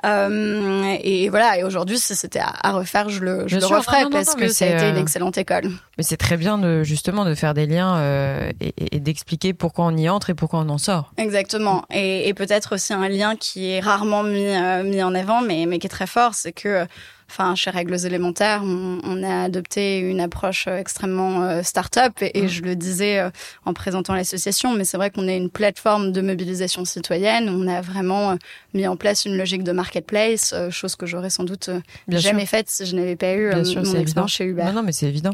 Mmh. 0.05 0.83
et 1.03 1.27
voilà, 1.29 1.57
et 1.57 1.65
aujourd'hui, 1.65 1.99
si 1.99 2.15
c'était 2.15 2.39
à, 2.39 2.71
refaire, 2.71 3.09
je 3.09 3.19
le, 3.19 3.43
je 3.47 3.57
le 3.57 3.65
referais 3.65 4.05
parce 4.09 4.35
que 4.35 4.47
ça 4.47 4.65
a 4.65 4.69
été 4.69 4.87
une 4.87 4.95
excellente 4.95 5.37
école. 5.37 5.69
Mais 5.97 6.03
c'est 6.03 6.17
très 6.17 6.37
bien 6.37 6.57
de 6.57 6.83
justement 6.83 7.25
de 7.25 7.35
faire 7.35 7.53
des 7.53 7.65
liens 7.65 8.01
et, 8.61 8.73
et 8.95 8.99
d'expliquer 9.01 9.53
pourquoi 9.53 9.85
on 9.87 9.97
y 9.97 10.07
entre 10.07 10.29
et 10.29 10.33
pourquoi 10.33 10.59
on 10.59 10.69
en 10.69 10.77
sort. 10.77 11.11
Exactement. 11.17 11.83
Et, 11.91 12.29
et 12.29 12.33
peut-être 12.33 12.75
aussi 12.75 12.93
un 12.93 13.09
lien 13.09 13.35
qui 13.35 13.69
est 13.71 13.81
rarement 13.81 14.23
mis, 14.23 14.47
mis 14.85 15.03
en 15.03 15.13
avant, 15.13 15.41
mais, 15.41 15.65
mais 15.67 15.77
qui 15.77 15.87
est 15.87 15.89
très 15.89 16.07
fort, 16.07 16.35
c'est 16.35 16.53
que 16.53 16.87
enfin 17.29 17.53
chez 17.53 17.69
Règles 17.69 18.05
élémentaires, 18.05 18.63
on, 18.63 19.23
a 19.23 19.43
adopté 19.43 19.99
une 19.99 20.19
approche 20.19 20.65
euh, 20.67 20.77
extrêmement 20.77 21.43
euh, 21.43 21.61
start-up 21.61 22.13
et, 22.21 22.43
mm. 22.43 22.47
je 22.47 22.61
le 22.63 22.75
disais 22.75 23.19
euh, 23.19 23.29
en 23.65 23.73
présentant 23.73 24.15
l'association, 24.15 24.73
mais 24.73 24.83
c'est 24.83 24.97
vrai 24.97 25.11
qu'on 25.11 25.27
est 25.27 25.37
une 25.37 25.49
plateforme 25.49 26.11
de 26.11 26.21
mobilisation 26.21 26.85
citoyenne. 26.85 27.49
On 27.49 27.67
a 27.67 27.81
vraiment 27.81 28.37
mis 28.73 28.87
en 28.87 28.97
place 28.97 29.25
une 29.25 29.37
logique 29.37 29.63
de 29.63 29.71
marketplace, 29.71 30.55
chose 30.71 30.95
que 30.95 31.05
j'aurais 31.05 31.29
sans 31.29 31.43
doute 31.43 31.69
jamais 32.07 32.45
faite 32.45 32.69
si 32.69 32.85
je 32.85 32.95
n'avais 32.95 33.15
pas 33.15 33.33
eu 33.33 33.51
mon 33.53 33.95
expérience 33.95 34.31
chez 34.31 34.45
Uber. 34.45 34.65
Non, 34.65 34.73
non 34.73 34.83
mais 34.83 34.91
c'est 34.91 35.07
évident. 35.07 35.33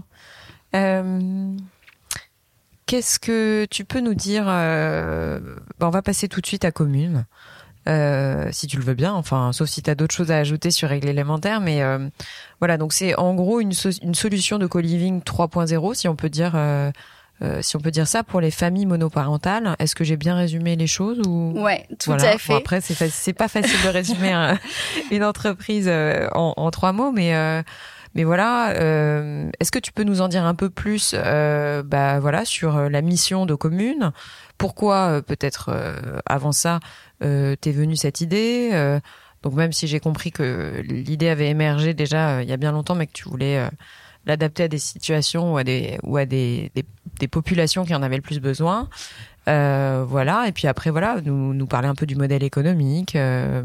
Qu'est-ce 2.86 3.20
que 3.20 3.66
tu 3.72 3.86
peux 3.86 4.02
nous 4.02 4.14
dire 4.14 4.44
On 4.48 5.90
va 5.90 6.02
passer 6.02 6.28
tout 6.28 6.42
de 6.42 6.46
suite 6.46 6.66
à 6.66 6.72
commune. 6.72 7.26
Si 7.88 8.68
tu 8.68 8.78
le 8.78 8.84
veux 8.84 8.94
bien. 8.94 9.14
Enfin, 9.14 9.52
sauf 9.54 9.70
si 9.70 9.82
tu 9.82 9.90
as 9.90 9.96
d'autres 9.96 10.16
choses 10.16 10.32
à 10.32 10.38
ajouter 10.38 10.72
sur 10.72 10.90
règle 10.90 11.08
élémentaire. 11.08 11.62
Mais 11.62 11.82
voilà, 12.60 12.78
donc 12.78 12.94
c'est 12.94 13.16
en 13.16 13.36
gros 13.36 13.60
une, 13.60 13.74
une 14.02 14.16
solution 14.16 14.58
de 14.58 14.68
co-living 14.68 15.22
3.0, 15.22 15.94
si 15.94 16.08
on 16.08 16.16
peut 16.16 16.30
dire 16.30 16.56
euh, 17.42 17.62
si 17.62 17.76
on 17.76 17.80
peut 17.80 17.92
dire 17.92 18.08
ça, 18.08 18.24
pour 18.24 18.40
les 18.40 18.52
familles 18.52 18.86
monoparentales. 18.86 19.76
Est-ce 19.80 19.94
que 19.94 20.04
j'ai 20.06 20.16
bien 20.16 20.36
résumé 20.36 20.76
les 20.76 20.88
choses 20.88 21.20
ou? 21.28 21.54
Ouais, 21.56 21.86
tout 22.00 22.14
à 22.14 22.38
fait. 22.38 22.56
après, 22.56 22.80
c'est 22.80 23.10
c'est 23.10 23.34
pas 23.34 23.50
facile 23.50 23.82
de 23.84 23.90
résumer 23.90 24.54
une 25.12 25.24
entreprise 25.24 25.88
euh, 25.90 26.30
en, 26.34 26.54
en, 26.56 26.72
trois 26.72 26.94
mots, 26.94 27.12
mais 27.12 27.36
euh, 27.36 27.62
mais 28.14 28.24
voilà. 28.24 28.74
Est-ce 29.60 29.72
que 29.72 29.80
tu 29.80 29.92
peux 29.92 30.04
nous 30.04 30.22
en 30.22 30.30
dire 30.30 30.46
un 30.46 30.56
peu 30.56 30.70
plus, 30.70 31.14
bah 31.14 32.20
voilà, 32.22 32.46
sur 32.46 32.90
la 32.90 33.02
mission 33.02 33.46
de 33.46 33.56
commune 33.56 34.14
Pourquoi 34.58 35.22
peut-être 35.22 35.72
avant 36.26 36.52
ça 36.52 36.80
t'es 37.20 37.72
venue 37.72 37.96
cette 37.96 38.22
idée 38.22 39.00
Donc 39.44 39.54
même 39.54 39.74
si 39.74 39.88
j'ai 39.88 40.00
compris 40.00 40.32
que 40.32 40.82
l'idée 40.84 41.30
avait 41.30 41.50
émergé 41.50 41.94
déjà 41.94 42.42
il 42.42 42.50
y 42.50 42.54
a 42.54 42.58
bien 42.58 42.72
longtemps, 42.72 42.96
mais 42.96 43.08
que 43.08 43.14
tu 43.14 43.28
voulais 43.28 43.70
l'adapter 44.26 44.64
à 44.64 44.68
des 44.68 44.80
situations 44.80 45.54
ou 45.54 45.58
à 45.58 45.64
des 45.64 45.98
ou 46.04 46.18
à 46.18 46.26
des, 46.26 46.72
des, 47.20 47.28
populations 47.28 47.86
qui 47.86 47.94
en 47.96 48.02
avaient 48.02 48.16
le 48.16 48.22
plus 48.22 48.40
besoin. 48.40 48.90
Euh, 49.48 50.06
voilà. 50.08 50.48
Et 50.48 50.52
puis 50.52 50.68
après, 50.68 50.90
voilà, 50.90 51.22
nous, 51.24 51.54
nous 51.54 51.68
parler 51.68 51.88
un 51.88 51.96
peu 51.96 52.06
du 52.06 52.16
modèle 52.16 52.44
économique, 52.44 53.16
euh, 53.16 53.64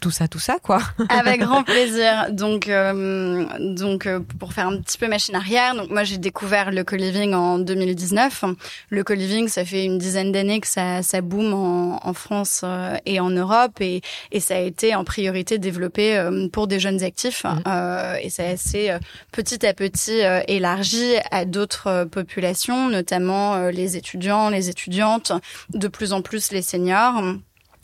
tout 0.00 0.10
ça, 0.10 0.28
tout 0.28 0.38
ça, 0.38 0.58
quoi. 0.62 0.80
Avec 1.08 1.40
grand 1.40 1.62
plaisir. 1.62 2.26
Donc, 2.30 2.68
euh, 2.68 3.44
donc 3.58 4.06
euh, 4.06 4.20
pour 4.38 4.52
faire 4.52 4.68
un 4.68 4.76
petit 4.78 4.98
peu 4.98 5.08
machine 5.08 5.34
arrière, 5.34 5.74
donc 5.74 5.90
moi 5.90 6.04
j'ai 6.04 6.18
découvert 6.18 6.70
le 6.70 6.84
co-living 6.84 7.32
en 7.32 7.58
2019. 7.58 8.44
Le 8.90 9.04
co-living, 9.04 9.48
ça 9.48 9.64
fait 9.64 9.84
une 9.84 9.98
dizaine 9.98 10.30
d'années 10.30 10.60
que 10.60 10.66
ça, 10.66 11.02
ça 11.02 11.22
boom 11.22 11.54
en, 11.54 12.06
en 12.06 12.12
France 12.12 12.62
euh, 12.64 12.96
et 13.06 13.18
en 13.18 13.30
Europe, 13.30 13.80
et, 13.80 14.02
et 14.30 14.40
ça 14.40 14.56
a 14.56 14.60
été 14.60 14.94
en 14.94 15.04
priorité 15.04 15.58
développé 15.58 16.22
pour 16.52 16.66
des 16.66 16.80
jeunes 16.80 17.02
actifs, 17.02 17.44
mmh. 17.44 18.18
et 18.22 18.30
ça 18.30 18.56
s'est 18.56 18.98
petit 19.32 19.64
à 19.66 19.72
petit 19.72 20.20
élargi 20.48 21.14
à 21.30 21.44
d'autres 21.44 22.04
populations, 22.04 22.88
notamment 22.88 23.68
les 23.68 23.96
étudiants, 23.96 24.50
les 24.50 24.68
étudiantes, 24.68 25.32
de 25.72 25.88
plus 25.88 26.12
en 26.12 26.22
plus 26.22 26.52
les 26.52 26.62
seniors. 26.62 27.22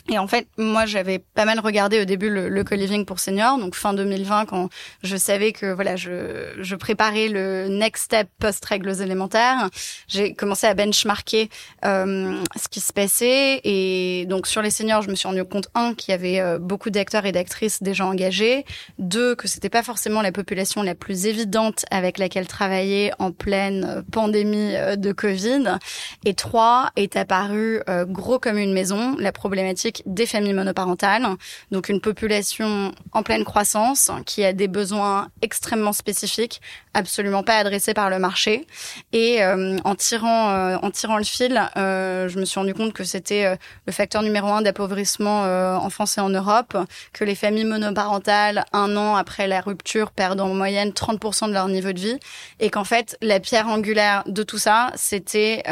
Et 0.08 0.18
en 0.18 0.26
fait, 0.26 0.48
moi, 0.56 0.86
j'avais 0.86 1.18
pas 1.18 1.44
mal 1.44 1.60
regardé 1.60 2.00
au 2.00 2.04
début 2.04 2.30
le, 2.30 2.48
le 2.48 2.64
co-living 2.64 3.04
pour 3.04 3.20
seniors, 3.20 3.58
donc 3.58 3.74
fin 3.74 3.92
2020, 3.92 4.46
quand 4.46 4.68
je 5.02 5.16
savais 5.16 5.52
que 5.52 5.72
voilà, 5.72 5.96
je, 5.96 6.54
je 6.58 6.76
préparais 6.76 7.28
le 7.28 7.68
next 7.68 8.04
step 8.04 8.28
post 8.38 8.64
règles 8.64 9.02
élémentaires. 9.02 9.68
J'ai 10.08 10.34
commencé 10.34 10.66
à 10.66 10.74
benchmarker 10.74 11.48
euh, 11.84 12.36
ce 12.60 12.68
qui 12.68 12.80
se 12.80 12.92
passait, 12.92 13.60
et 13.64 14.26
donc 14.26 14.46
sur 14.46 14.62
les 14.62 14.70
seniors, 14.70 15.02
je 15.02 15.10
me 15.10 15.14
suis 15.14 15.28
rendu 15.28 15.44
compte 15.44 15.68
un 15.74 15.94
qu'il 15.94 16.12
y 16.12 16.14
avait 16.14 16.40
euh, 16.40 16.58
beaucoup 16.58 16.90
d'acteurs 16.90 17.26
et 17.26 17.32
d'actrices 17.32 17.82
déjà 17.82 18.06
engagés, 18.06 18.64
deux 18.98 19.34
que 19.34 19.48
c'était 19.48 19.68
pas 19.68 19.82
forcément 19.82 20.22
la 20.22 20.32
population 20.32 20.82
la 20.82 20.94
plus 20.94 21.26
évidente 21.26 21.84
avec 21.90 22.18
laquelle 22.18 22.46
travailler 22.46 23.12
en 23.18 23.32
pleine 23.32 23.84
euh, 23.84 24.02
pandémie 24.10 24.74
euh, 24.74 24.96
de 24.96 25.12
Covid, 25.12 25.78
et 26.24 26.34
trois 26.34 26.90
est 26.96 27.16
apparu 27.16 27.80
gros 28.06 28.38
comme 28.38 28.58
une 28.58 28.72
maison. 28.72 29.16
La 29.18 29.32
problématique 29.32 29.89
des 30.06 30.26
familles 30.26 30.54
monoparentales, 30.54 31.26
donc 31.70 31.88
une 31.88 32.00
population 32.00 32.92
en 33.12 33.22
pleine 33.22 33.44
croissance 33.44 34.10
qui 34.26 34.44
a 34.44 34.52
des 34.52 34.68
besoins 34.68 35.28
extrêmement 35.42 35.92
spécifiques, 35.92 36.60
absolument 36.94 37.42
pas 37.42 37.56
adressés 37.56 37.94
par 37.94 38.10
le 38.10 38.18
marché. 38.18 38.66
Et 39.12 39.42
euh, 39.42 39.78
en 39.84 39.94
tirant 39.94 40.50
euh, 40.50 40.76
en 40.82 40.90
tirant 40.90 41.18
le 41.18 41.24
fil, 41.24 41.60
euh, 41.76 42.28
je 42.28 42.38
me 42.38 42.44
suis 42.44 42.58
rendu 42.58 42.74
compte 42.74 42.92
que 42.92 43.04
c'était 43.04 43.56
le 43.86 43.92
facteur 43.92 44.22
numéro 44.22 44.48
un 44.48 44.62
d'appauvrissement 44.62 45.42
en 45.42 45.90
France 45.90 46.18
et 46.18 46.20
en 46.20 46.28
Europe, 46.28 46.76
que 47.12 47.24
les 47.24 47.34
familles 47.34 47.64
monoparentales, 47.64 48.64
un 48.72 48.96
an 48.96 49.16
après 49.16 49.46
la 49.46 49.60
rupture, 49.60 50.10
perdent 50.10 50.40
en 50.40 50.54
moyenne 50.54 50.90
30% 50.90 51.48
de 51.48 51.52
leur 51.52 51.68
niveau 51.68 51.92
de 51.92 52.00
vie, 52.00 52.18
et 52.58 52.70
qu'en 52.70 52.84
fait 52.84 53.16
la 53.22 53.40
pierre 53.40 53.68
angulaire 53.68 54.22
de 54.26 54.42
tout 54.42 54.58
ça, 54.58 54.92
c'était 54.96 55.62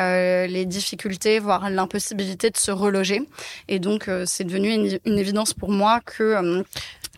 les 0.48 0.64
difficultés, 0.64 1.38
voire 1.38 1.70
l'impossibilité 1.70 2.50
de 2.50 2.56
se 2.56 2.70
reloger. 2.70 3.22
Et 3.68 3.78
donc 3.78 4.07
c'est 4.26 4.44
devenu 4.44 4.98
une, 5.04 5.18
évidence 5.18 5.54
pour 5.54 5.70
moi 5.70 6.00
que 6.00 6.22
euh, 6.22 6.62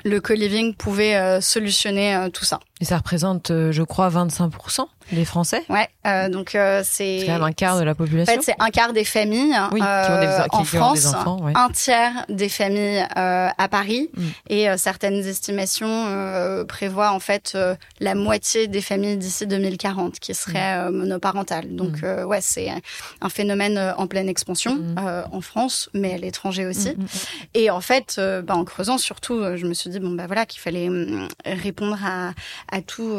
le 0.05 0.21
co-living 0.21 0.75
pouvait 0.75 1.17
euh, 1.17 1.41
solutionner 1.41 2.17
euh, 2.17 2.29
tout 2.29 2.45
ça. 2.45 2.61
Et 2.81 2.85
ça 2.85 2.97
représente, 2.97 3.49
je 3.49 3.83
crois, 3.83 4.09
25% 4.11 4.87
les 5.13 5.25
Français 5.25 5.65
Ouais, 5.69 5.89
euh, 6.07 6.29
donc 6.29 6.55
euh, 6.55 6.83
c'est. 6.85 7.21
C'est 7.21 7.27
quand 7.27 7.33
même 7.33 7.43
un 7.43 7.53
quart 7.53 7.79
de 7.79 7.85
la 7.85 7.95
population. 7.95 8.33
En 8.33 8.37
fait, 8.37 8.43
c'est 8.43 8.57
un 8.59 8.71
quart 8.71 8.93
des 8.93 9.05
familles 9.05 9.57
oui, 9.73 9.81
euh, 9.83 10.47
en 10.51 10.65
France, 10.65 11.07
enfants, 11.07 11.43
ouais. 11.43 11.53
un 11.55 11.69
tiers 11.71 12.25
des 12.29 12.49
familles 12.49 13.05
euh, 13.17 13.49
à 13.57 13.69
Paris, 13.69 14.11
mm. 14.17 14.23
et 14.49 14.71
euh, 14.71 14.77
certaines 14.77 15.27
estimations 15.27 15.89
euh, 15.89 16.65
prévoient 16.65 17.13
en 17.13 17.21
fait 17.21 17.57
la 18.01 18.15
moitié 18.15 18.69
des 18.69 18.81
familles 18.81 19.17
d'ici 19.17 19.47
2040 19.47 20.19
qui 20.21 20.35
seraient 20.35 20.91
mm. 20.91 20.95
monoparentales. 20.95 21.75
Donc 21.75 22.03
mm. 22.03 22.25
ouais, 22.25 22.41
c'est 22.41 22.71
un 23.21 23.29
phénomène 23.29 23.95
en 23.97 24.07
pleine 24.07 24.29
expansion 24.29 24.81
en 24.97 25.41
France, 25.41 25.91
mais 25.95 26.15
à 26.15 26.19
l'étranger 26.19 26.67
aussi. 26.67 26.95
Et 27.55 27.71
en 27.71 27.81
fait, 27.81 28.21
bah, 28.45 28.55
en 28.55 28.65
creusant 28.65 28.99
surtout, 28.99 29.43
je 29.57 29.67
me 29.67 29.75
suis 29.75 29.91
dit 29.91 30.01
bon 30.01 30.11
bah 30.11 30.27
voilà 30.27 30.47
qu'il 30.47 30.61
fallait 30.61 30.89
répondre 31.45 31.99
à, 32.05 32.70
à 32.71 32.83
tout, 32.83 33.19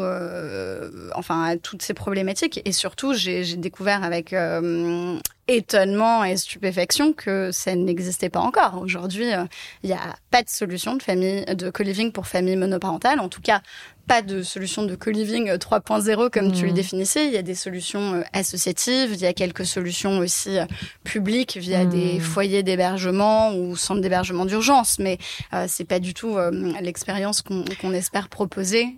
enfin 1.14 1.42
à 1.44 1.56
toutes 1.56 1.82
ces 1.82 1.94
problématiques. 1.94 2.60
Et 2.64 2.72
surtout, 2.72 3.14
j'ai 3.14 3.56
découvert 3.56 4.04
avec 4.04 4.32
euh, 4.32 5.18
étonnement 5.48 6.24
et 6.24 6.36
stupéfaction 6.36 7.12
que 7.12 7.50
ça 7.52 7.74
n'existait 7.74 8.28
pas 8.28 8.40
encore. 8.40 8.80
Aujourd'hui, 8.80 9.26
il 9.26 9.34
euh, 9.34 9.44
n'y 9.84 9.92
a 9.92 10.16
pas 10.30 10.42
de 10.42 10.48
solution 10.48 10.94
de 10.96 11.02
famille 11.02 11.44
de 11.44 11.70
co-living 11.70 12.12
pour 12.12 12.26
famille 12.26 12.56
monoparentale. 12.56 13.20
En 13.20 13.28
tout 13.28 13.40
cas, 13.40 13.62
pas 14.06 14.22
de 14.22 14.42
solution 14.42 14.84
de 14.84 14.94
co-living 14.94 15.50
3.0 15.50 16.30
comme 16.30 16.52
tu 16.52 16.66
le 16.66 16.72
mmh. 16.72 16.74
définissais. 16.74 17.26
Il 17.26 17.32
y 17.32 17.36
a 17.36 17.42
des 17.42 17.54
solutions 17.54 18.14
euh, 18.14 18.22
associatives, 18.32 19.10
il 19.12 19.20
y 19.20 19.26
a 19.26 19.32
quelques 19.32 19.66
solutions 19.66 20.18
aussi 20.18 20.58
euh, 20.58 20.64
publiques 21.04 21.56
via 21.56 21.84
mmh. 21.84 21.88
des 21.88 22.20
foyers 22.20 22.62
d'hébergement 22.62 23.54
ou 23.54 23.76
centres 23.76 24.00
d'hébergement 24.00 24.44
d'urgence, 24.44 24.98
mais 24.98 25.18
euh, 25.54 25.66
c'est 25.68 25.84
pas 25.84 25.98
du 25.98 26.14
tout 26.14 26.36
l'expérience 26.80 27.42
qu'on 27.42 27.92
espère 27.92 28.28
proposer 28.28 28.96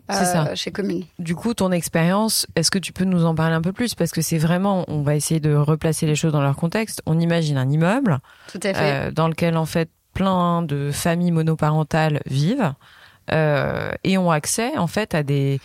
chez 0.54 0.70
Commune. 0.70 1.04
Du 1.18 1.34
coup, 1.34 1.54
ton 1.54 1.72
expérience, 1.72 2.46
est-ce 2.56 2.70
que 2.70 2.78
tu 2.78 2.92
peux 2.92 3.04
nous 3.04 3.24
en 3.24 3.34
parler 3.34 3.54
un 3.54 3.62
peu 3.62 3.72
plus? 3.72 3.94
Parce 3.94 4.10
que 4.10 4.20
c'est 4.20 4.38
vraiment, 4.38 4.84
on 4.88 5.02
va 5.02 5.14
essayer 5.16 5.40
de 5.40 5.54
replacer 5.54 6.06
les 6.06 6.14
choses 6.14 6.32
dans 6.32 6.42
leur 6.42 6.56
contexte. 6.56 7.02
On 7.06 7.18
imagine 7.18 7.56
un 7.56 7.68
immeuble, 7.68 8.18
tout 8.50 8.60
à 8.62 8.74
fait, 8.74 9.12
dans 9.12 9.28
lequel 9.28 9.56
en 9.56 9.66
fait 9.66 9.88
plein 10.14 10.62
de 10.62 10.90
familles 10.92 11.32
monoparentales 11.32 12.22
vivent 12.26 12.72
euh, 12.72 12.72
et 13.30 14.18
ont 14.18 14.30
accès 14.30 14.76
en 14.76 14.86
fait 14.86 15.14
à 15.14 15.22
des 15.22 15.60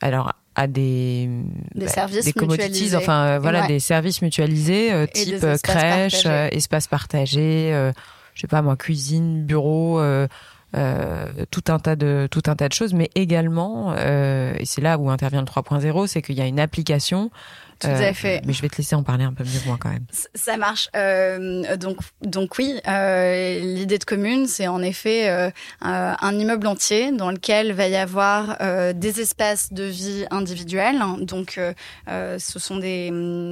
alors 0.00 0.32
à 0.54 0.66
des 0.66 1.28
des 1.74 1.86
bah, 1.86 1.90
services 1.90 2.24
des 2.24 2.34
mutualisés. 2.46 2.96
enfin 2.96 3.24
euh, 3.24 3.38
voilà 3.38 3.66
des 3.66 3.80
services 3.80 4.20
mutualisés 4.22 4.92
euh, 4.92 5.06
type 5.06 5.44
crèche, 5.62 6.26
espace 6.26 6.88
partagé, 6.88 7.92
je 8.34 8.40
sais 8.40 8.48
pas 8.48 8.62
moi 8.62 8.76
cuisine, 8.76 9.44
bureau. 9.44 10.02
tout 10.72 11.64
un 11.68 11.78
tas 11.78 11.96
de 11.96 12.28
tout 12.30 12.42
un 12.46 12.56
tas 12.56 12.68
de 12.68 12.74
choses 12.74 12.94
mais 12.94 13.10
également 13.14 13.94
et 13.96 14.64
c'est 14.64 14.80
là 14.80 14.98
où 14.98 15.10
intervient 15.10 15.40
le 15.40 15.46
3.0 15.46 16.06
c'est 16.06 16.22
qu'il 16.22 16.36
y 16.36 16.42
a 16.42 16.46
une 16.46 16.60
application 16.60 17.30
tout 17.82 18.02
à 18.02 18.08
euh, 18.08 18.14
fait. 18.14 18.42
Mais 18.46 18.52
je 18.52 18.62
vais 18.62 18.68
te 18.68 18.76
laisser 18.76 18.94
en 18.94 19.02
parler 19.02 19.24
un 19.24 19.32
peu 19.32 19.44
mieux 19.44 19.60
moi 19.66 19.76
quand 19.80 19.90
même. 19.90 20.06
Ça 20.34 20.56
marche. 20.56 20.88
Euh, 20.96 21.76
donc, 21.76 21.98
donc 22.22 22.58
oui, 22.58 22.78
euh, 22.86 23.58
l'idée 23.60 23.98
de 23.98 24.04
commune, 24.04 24.46
c'est 24.46 24.68
en 24.68 24.82
effet 24.82 25.52
un 25.80 26.38
immeuble 26.38 26.66
entier 26.66 27.12
dans 27.12 27.30
lequel 27.30 27.72
va 27.72 27.88
y 27.88 27.96
avoir 27.96 28.58
des 28.94 29.20
espaces 29.20 29.72
de 29.72 29.84
vie 29.84 30.24
individuels. 30.30 31.00
Donc, 31.20 31.58
ce 32.08 32.58
sont 32.58 32.76
des, 32.76 33.10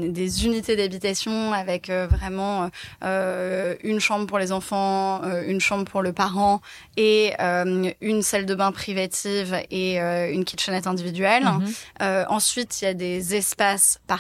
des 0.08 0.46
unités 0.46 0.76
d'habitation 0.76 1.52
avec 1.52 1.90
vraiment 1.90 2.70
une 3.02 4.00
chambre 4.00 4.26
pour 4.26 4.38
les 4.38 4.52
enfants, 4.52 5.22
une 5.46 5.60
chambre 5.60 5.84
pour 5.84 6.02
le 6.02 6.12
parent 6.12 6.60
et 6.96 7.34
une 7.40 8.22
salle 8.22 8.46
de 8.46 8.54
bain 8.54 8.72
privative 8.72 9.56
et 9.70 9.99
une 9.99 10.44
kitchenette 10.44 10.87
individuelle. 10.87 11.44
Mm-hmm. 11.44 12.26
ensuite, 12.28 12.80
il 12.80 12.84
y 12.84 12.88
a 12.88 12.94
des 12.94 13.34
espaces 13.34 14.00
par 14.06 14.19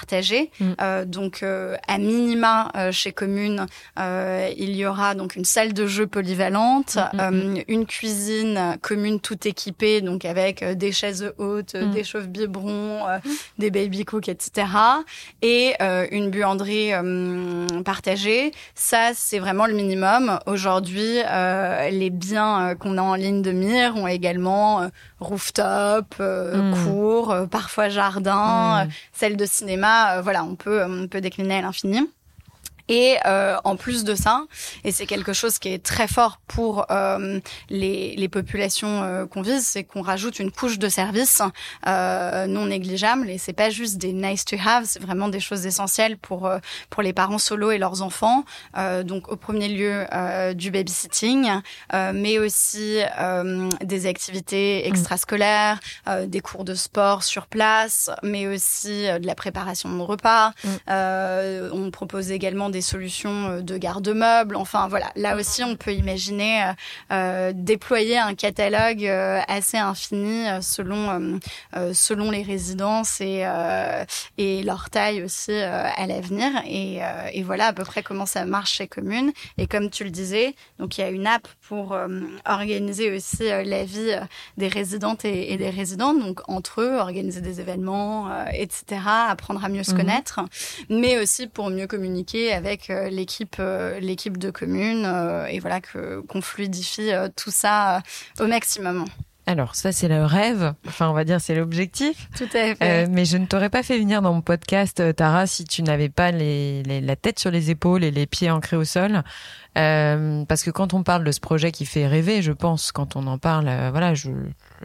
Mm. 0.60 0.64
Euh, 0.80 1.04
donc, 1.04 1.42
euh, 1.42 1.76
à 1.88 1.98
minima, 1.98 2.70
euh, 2.76 2.92
chez 2.92 3.12
Commune, 3.12 3.66
il 4.56 4.76
y 4.76 4.86
aura 4.86 5.14
donc 5.14 5.36
une 5.36 5.44
salle 5.44 5.72
de 5.72 5.86
jeu 5.86 6.06
polyvalente, 6.06 6.98
mm, 7.14 7.30
mm, 7.30 7.62
une 7.68 7.86
cuisine 7.86 8.76
commune 8.80 9.20
tout 9.20 9.46
équipée, 9.46 10.00
donc 10.00 10.24
avec 10.24 10.64
des 10.64 10.92
chaises 10.92 11.32
hautes, 11.38 11.76
des 11.76 12.04
chauffe-biberons, 12.04 13.02
des 13.58 13.70
baby 13.70 14.04
cooks, 14.04 14.28
etc. 14.28 14.66
Et 15.42 15.74
une 16.10 16.30
buanderie 16.30 16.92
partagée. 17.84 18.52
Ça, 18.74 19.10
c'est 19.14 19.38
vraiment 19.38 19.66
le 19.66 19.74
minimum. 19.74 20.38
Aujourd'hui, 20.46 21.18
les 21.90 22.10
biens 22.10 22.74
qu'on 22.78 22.98
a 22.98 23.02
en 23.02 23.14
ligne 23.14 23.42
de 23.42 23.52
mire 23.52 23.96
ont 23.96 24.06
également 24.06 24.88
rooftop, 25.20 26.14
cours, 26.84 27.34
parfois 27.50 27.88
jardin, 27.88 28.88
salle 29.12 29.36
de 29.36 29.46
cinéma 29.46 30.16
euh, 30.16 30.22
voilà, 30.22 30.44
on 30.44 30.54
peut, 30.54 30.82
on 30.84 31.08
peut 31.08 31.20
décliner 31.20 31.58
à 31.58 31.62
l'infini. 31.62 32.00
Et 32.90 33.16
euh, 33.24 33.56
en 33.62 33.76
plus 33.76 34.02
de 34.02 34.16
ça, 34.16 34.44
et 34.82 34.90
c'est 34.90 35.06
quelque 35.06 35.32
chose 35.32 35.60
qui 35.60 35.68
est 35.68 35.82
très 35.82 36.08
fort 36.08 36.40
pour 36.48 36.86
euh, 36.90 37.38
les, 37.68 38.16
les, 38.16 38.28
populations 38.28 39.04
euh, 39.04 39.26
qu'on 39.26 39.42
vise, 39.42 39.64
c'est 39.64 39.84
qu'on 39.84 40.02
rajoute 40.02 40.40
une 40.40 40.50
couche 40.50 40.76
de 40.76 40.88
services 40.88 41.40
euh, 41.86 42.46
non 42.46 42.66
négligeable. 42.66 43.30
Et 43.30 43.38
c'est 43.38 43.52
pas 43.52 43.70
juste 43.70 43.96
des 43.98 44.12
nice 44.12 44.44
to 44.44 44.56
have, 44.66 44.84
c'est 44.86 45.00
vraiment 45.00 45.28
des 45.28 45.38
choses 45.38 45.66
essentielles 45.66 46.18
pour 46.18 46.46
euh, 46.46 46.58
pour 46.90 47.04
les 47.04 47.12
parents 47.12 47.38
solo 47.38 47.70
et 47.70 47.78
leurs 47.78 48.02
enfants. 48.02 48.44
donc 49.04 49.30
au 49.30 49.36
premier 49.36 49.68
lieu 49.68 50.04
du 50.54 50.72
babysitting, 50.72 51.48
mais 51.92 52.38
aussi 52.38 52.98
des 53.84 54.06
activités 54.06 54.82
mmh. 54.82 54.88
extrascolaires, 54.88 55.78
des 56.26 56.40
cours 56.40 56.64
de 56.64 56.74
sport 56.74 57.22
sur 57.22 57.46
place, 57.46 58.10
mais 58.24 58.48
aussi 58.48 59.04
de 59.04 59.26
la 59.26 59.34
préparation 59.36 59.88
de 59.94 60.02
repas. 60.02 60.52
Mmh. 60.64 60.70
on 61.72 61.90
propose 61.92 62.32
également 62.32 62.70
des 62.70 62.79
solutions 62.80 63.48
euh, 63.50 63.60
de 63.60 63.76
garde-meubles. 63.76 64.56
Enfin 64.56 64.88
voilà, 64.88 65.10
là 65.16 65.36
aussi 65.36 65.62
on 65.64 65.76
peut 65.76 65.92
imaginer 65.92 66.62
euh, 66.62 66.72
euh, 67.12 67.52
déployer 67.54 68.18
un 68.18 68.34
catalogue 68.34 69.04
assez 69.48 69.76
infini 69.76 70.44
selon 70.60 71.40
selon 71.92 72.30
les 72.30 72.42
résidences 72.42 73.20
et 73.20 73.44
et 74.38 74.62
leur 74.62 74.90
taille 74.90 75.22
aussi 75.22 75.52
à 75.52 76.06
l'avenir. 76.06 76.50
Et, 76.66 77.00
et 77.32 77.42
voilà 77.42 77.66
à 77.66 77.72
peu 77.72 77.84
près 77.84 78.02
comment 78.02 78.26
ça 78.26 78.44
marche 78.44 78.74
chez 78.74 78.86
Commune. 78.86 79.32
Et 79.58 79.66
comme 79.66 79.90
tu 79.90 80.04
le 80.04 80.10
disais, 80.10 80.54
donc 80.78 80.98
il 80.98 81.02
y 81.02 81.04
a 81.04 81.10
une 81.10 81.26
app 81.26 81.46
pour 81.68 81.96
organiser 82.44 83.14
aussi 83.14 83.44
la 83.44 83.84
vie 83.84 84.14
des 84.56 84.68
résidentes 84.68 85.24
et, 85.24 85.56
des 85.56 85.70
résidents, 85.70 86.14
donc 86.14 86.40
entre 86.48 86.82
eux, 86.82 86.96
organiser 86.96 87.40
des 87.40 87.60
événements, 87.60 88.28
etc., 88.52 89.00
apprendre 89.06 89.64
à 89.64 89.68
mieux 89.68 89.82
se 89.82 89.92
mhm. 89.92 89.98
connaître, 89.98 90.40
mais 90.88 91.18
aussi 91.18 91.46
pour 91.46 91.70
mieux 91.70 91.86
communiquer 91.86 92.52
avec 92.52 92.69
avec 92.70 92.88
euh, 92.88 93.10
l'équipe 93.10 93.56
euh, 93.58 93.98
l'équipe 93.98 94.38
de 94.38 94.50
commune 94.50 95.04
euh, 95.04 95.46
et 95.46 95.58
voilà 95.58 95.80
que 95.80 96.20
qu'on 96.20 96.40
fluidifie 96.40 97.10
tout 97.36 97.50
ça 97.50 98.02
au 98.38 98.46
maximum. 98.46 99.06
Alors 99.46 99.74
ça 99.74 99.90
c'est 99.90 100.06
le 100.06 100.24
rêve, 100.24 100.74
enfin 100.86 101.10
on 101.10 101.12
va 101.12 101.24
dire 101.24 101.40
c'est 101.40 101.56
l'objectif. 101.56 102.28
Tout 102.36 102.48
à 102.54 102.76
fait. 102.76 103.08
mais 103.08 103.24
je 103.24 103.36
ne 103.36 103.46
t'aurais 103.46 103.70
pas 103.70 103.82
fait 103.82 103.98
venir 103.98 104.22
dans 104.22 104.32
mon 104.32 104.42
podcast 104.42 105.02
Tara 105.16 105.48
si 105.48 105.64
tu 105.64 105.82
n'avais 105.82 106.08
pas 106.08 106.30
les, 106.30 106.84
la 106.84 107.16
tête 107.16 107.40
sur 107.40 107.50
les 107.50 107.70
épaules 107.70 108.04
et 108.04 108.12
les 108.12 108.26
pieds 108.26 108.50
ancrés 108.50 108.76
au 108.76 108.84
sol. 108.84 109.24
parce 109.74 110.62
que 110.62 110.70
quand 110.70 110.94
on 110.94 111.02
parle 111.02 111.24
de 111.24 111.32
ce 111.32 111.40
projet 111.40 111.72
qui 111.72 111.86
fait 111.86 112.06
rêver, 112.06 112.42
je 112.42 112.52
pense 112.52 112.92
quand 112.92 113.16
on 113.16 113.26
en 113.26 113.38
parle, 113.38 113.64
voilà, 113.90 114.14
je, 114.14 114.30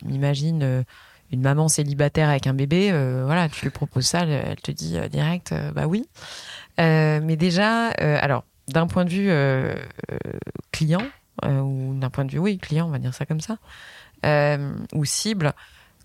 m'imagine 0.03 0.83
une 1.31 1.41
maman 1.41 1.67
célibataire 1.67 2.29
avec 2.29 2.47
un 2.47 2.53
bébé, 2.55 2.89
voilà, 3.23 3.49
tu 3.49 3.65
lui 3.65 3.71
proposes 3.71 4.07
ça, 4.07 4.21
elle, 4.21 4.61
te 4.61 4.71
dit 4.71 4.97
direct, 5.11 5.53
bah 5.75 5.85
oui. 5.85 6.07
Euh, 6.79 7.19
mais 7.23 7.35
déjà, 7.35 7.89
euh, 7.89 8.17
alors, 8.21 8.43
d'un 8.67 8.87
point 8.87 9.05
de 9.05 9.09
vue 9.09 9.29
euh, 9.29 9.73
client, 10.71 11.03
ou 11.45 11.93
d'un 11.95 12.09
point 12.09 12.25
de 12.25 12.31
vue, 12.31 12.39
oui, 12.39 12.57
client, 12.57 12.87
on 12.87 12.91
va 12.91 12.97
dire 12.99 13.13
ça 13.13 13.25
comme 13.25 13.41
ça, 13.41 13.57
ou 14.93 15.05
cible, 15.05 15.53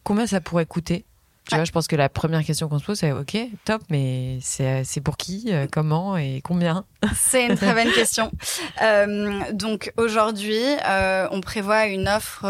combien 0.05 0.27
ça 0.27 0.41
pourrait 0.41 0.67
coûter? 0.67 1.05
Tu 1.49 1.55
vois, 1.57 1.65
je 1.65 1.73
pense 1.73 1.89
que 1.89 1.97
la 1.97 2.09
première 2.09 2.45
question 2.45 2.69
qu'on 2.69 2.79
se 2.79 2.85
pose, 2.85 2.99
c'est 2.99 3.13
OK, 3.13 3.37
top, 3.65 3.83
mais 3.91 4.39
c'est 4.43 5.01
pour 5.03 5.17
qui, 5.17 5.51
comment 5.73 6.17
et 6.17 6.41
combien? 6.45 6.85
C'est 7.15 7.47
une 7.47 7.57
très 7.57 7.75
bonne 7.75 7.93
question. 7.93 8.31
Euh, 8.83 9.41
donc 9.53 9.93
aujourd'hui, 9.99 10.63
euh, 10.87 11.29
on 11.33 11.41
prévoit 11.41 11.87
une 11.87 12.09
offre 12.09 12.45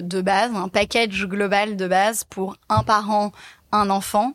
de 0.00 0.20
base, 0.20 0.54
un 0.54 0.68
package 0.68 1.26
global 1.26 1.76
de 1.76 1.86
base 1.88 2.24
pour 2.24 2.56
un 2.68 2.82
parent 2.82 3.32
un 3.72 3.90
enfant. 3.90 4.34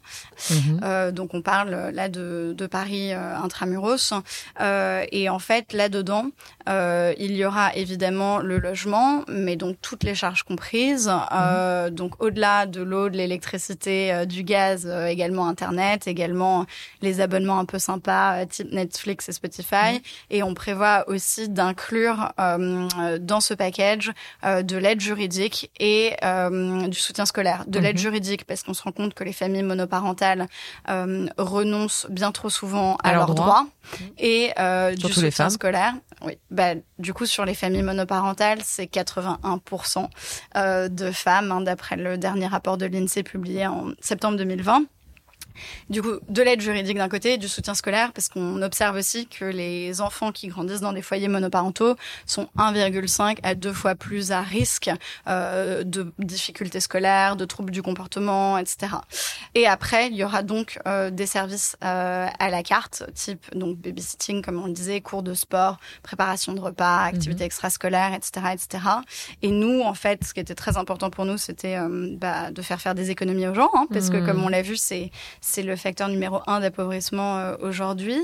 Mhm. 0.49 0.79
Euh, 0.83 1.11
donc 1.11 1.33
on 1.33 1.41
parle 1.41 1.73
euh, 1.73 1.91
là 1.91 2.09
de, 2.09 2.53
de 2.55 2.67
Paris 2.67 3.13
euh, 3.13 3.35
intramuros. 3.37 4.13
Euh, 4.61 5.05
et 5.11 5.29
en 5.29 5.39
fait, 5.39 5.73
là-dedans, 5.73 6.27
il 6.67 7.35
y 7.35 7.45
aura 7.45 7.75
évidemment 7.75 8.37
le 8.39 8.57
logement, 8.57 9.23
mais 9.27 9.55
donc 9.55 9.77
toutes 9.81 10.03
les 10.03 10.15
charges 10.15 10.43
comprises. 10.43 11.07
Mhm. 11.07 11.89
Donc 11.89 12.21
au-delà 12.23 12.65
de 12.65 12.81
l'eau, 12.81 13.09
de 13.09 13.17
l'électricité, 13.17 14.25
du 14.25 14.43
gaz, 14.43 14.87
également 15.07 15.47
Internet, 15.47 16.07
également 16.07 16.65
les 17.01 17.19
abonnements 17.21 17.59
un 17.59 17.65
peu 17.65 17.79
sympas 17.79 18.45
type 18.45 18.71
Netflix 18.71 19.27
et 19.29 19.33
Spotify. 19.33 19.93
Mhm. 19.93 19.99
Et 20.29 20.43
on 20.43 20.53
prévoit 20.53 21.03
aussi 21.07 21.49
d'inclure 21.49 22.31
dans 22.37 23.41
ce 23.41 23.53
package 23.53 24.11
de 24.43 24.77
l'aide 24.77 25.01
juridique 25.01 25.69
et 25.79 26.15
du 26.87 26.99
soutien 26.99 27.25
scolaire. 27.25 27.65
De 27.67 27.79
l'aide 27.79 27.97
juridique 27.97 28.45
parce 28.45 28.63
qu'on 28.63 28.73
se 28.73 28.83
rend 28.83 28.93
compte 28.93 29.13
que 29.13 29.22
les 29.23 29.33
familles 29.33 29.63
monoparentales 29.63 30.47
euh, 30.89 31.27
renoncent 31.37 32.07
bien 32.09 32.31
trop 32.31 32.49
souvent 32.49 32.97
à, 33.03 33.13
leurs 33.13 33.33
droits, 33.33 33.67
et 34.17 34.51
euh, 34.59 34.93
du 34.93 35.11
soutien 35.11 35.49
scolaire. 35.49 35.93
Oui, 36.21 36.37
bah, 36.51 36.75
du 36.99 37.13
coup 37.13 37.25
sur 37.25 37.45
les 37.45 37.53
familles 37.53 37.83
monoparentales, 37.83 38.59
c'est 38.63 38.85
81% 38.85 40.07
euh, 40.55 40.87
de 40.87 41.11
femmes, 41.11 41.51
hein, 41.51 41.61
d'après 41.61 41.97
le 41.97 42.17
dernier 42.17 42.47
rapport 42.47 42.77
de 42.77 42.85
l'INSEE 42.85 43.23
publié 43.23 43.67
en 43.67 43.91
septembre 43.99 44.37
2020. 44.37 44.83
Du 45.89 46.01
coup, 46.01 46.19
de 46.29 46.41
l'aide 46.41 46.61
juridique 46.61 46.97
d'un 46.97 47.09
côté, 47.09 47.37
du 47.37 47.47
soutien 47.47 47.73
scolaire, 47.73 48.13
parce 48.13 48.29
qu'on 48.29 48.61
observe 48.61 48.95
aussi 48.95 49.27
que 49.27 49.45
les 49.45 50.01
enfants 50.01 50.31
qui 50.31 50.47
grandissent 50.47 50.81
dans 50.81 50.93
des 50.93 51.01
foyers 51.01 51.27
monoparentaux 51.27 51.95
sont 52.25 52.49
1,5 52.57 53.37
à 53.43 53.55
deux 53.55 53.73
fois 53.73 53.95
plus 53.95 54.31
à 54.31 54.41
risque 54.41 54.89
euh, 55.27 55.83
de 55.83 56.11
difficultés 56.19 56.79
scolaires, 56.79 57.35
de 57.35 57.45
troubles 57.45 57.71
du 57.71 57.81
comportement, 57.81 58.57
etc. 58.57 58.93
Et 59.55 59.67
après, 59.67 60.07
il 60.07 60.15
y 60.15 60.23
aura 60.23 60.43
donc 60.43 60.79
euh, 60.87 61.09
des 61.09 61.25
services 61.25 61.75
euh, 61.83 62.27
à 62.39 62.49
la 62.49 62.63
carte, 62.63 63.03
type 63.13 63.43
donc 63.55 63.77
babysitting, 63.77 64.41
comme 64.41 64.61
on 64.61 64.67
le 64.67 64.73
disait, 64.73 65.01
cours 65.01 65.23
de 65.23 65.33
sport, 65.33 65.79
préparation 66.01 66.53
de 66.53 66.59
repas, 66.59 67.03
activités 67.03 67.43
mhm. 67.43 67.47
extrascolaires, 67.47 68.13
etc., 68.13 68.47
etc. 68.53 68.83
Et 69.41 69.49
nous, 69.49 69.81
en 69.81 69.93
fait, 69.93 70.23
ce 70.23 70.33
qui 70.33 70.39
était 70.39 70.55
très 70.55 70.77
important 70.77 71.09
pour 71.09 71.25
nous, 71.25 71.37
c'était 71.37 71.77
bah, 72.17 72.51
de 72.51 72.61
faire 72.61 72.81
faire 72.81 72.95
des 72.95 73.11
économies 73.11 73.47
aux 73.47 73.53
gens, 73.53 73.69
hein, 73.73 73.87
parce 73.91 74.09
que 74.09 74.17
mhm. 74.17 74.25
comme 74.25 74.43
on 74.43 74.49
l'a 74.49 74.61
vu, 74.61 74.77
c'est 74.77 75.11
c'est 75.43 75.61
le 75.61 75.75
facteur 75.75 76.07
numéro 76.07 76.39
un 76.47 76.61
d'appauvrissement 76.61 77.37
euh, 77.37 77.55
aujourd'hui. 77.59 78.17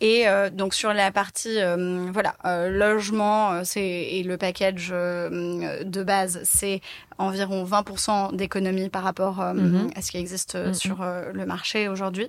Et 0.00 0.28
euh, 0.28 0.50
donc 0.50 0.74
sur 0.74 0.92
la 0.92 1.10
partie 1.10 1.58
euh, 1.58 2.06
voilà 2.12 2.36
logement, 2.68 3.64
c'est 3.64 3.82
et 3.82 4.22
le 4.22 4.36
package 4.36 4.90
de 4.90 6.02
base, 6.02 6.40
c'est 6.44 6.80
environ 7.18 7.64
20% 7.64 8.34
d'économie 8.36 8.88
par 8.88 9.02
rapport 9.02 9.36
mhm. 9.36 9.90
à 9.94 10.02
ce 10.02 10.10
qui 10.10 10.18
existe 10.18 10.54
mhm. 10.56 10.74
sur 10.74 11.04
le 11.32 11.46
marché 11.46 11.88
aujourd'hui 11.88 12.28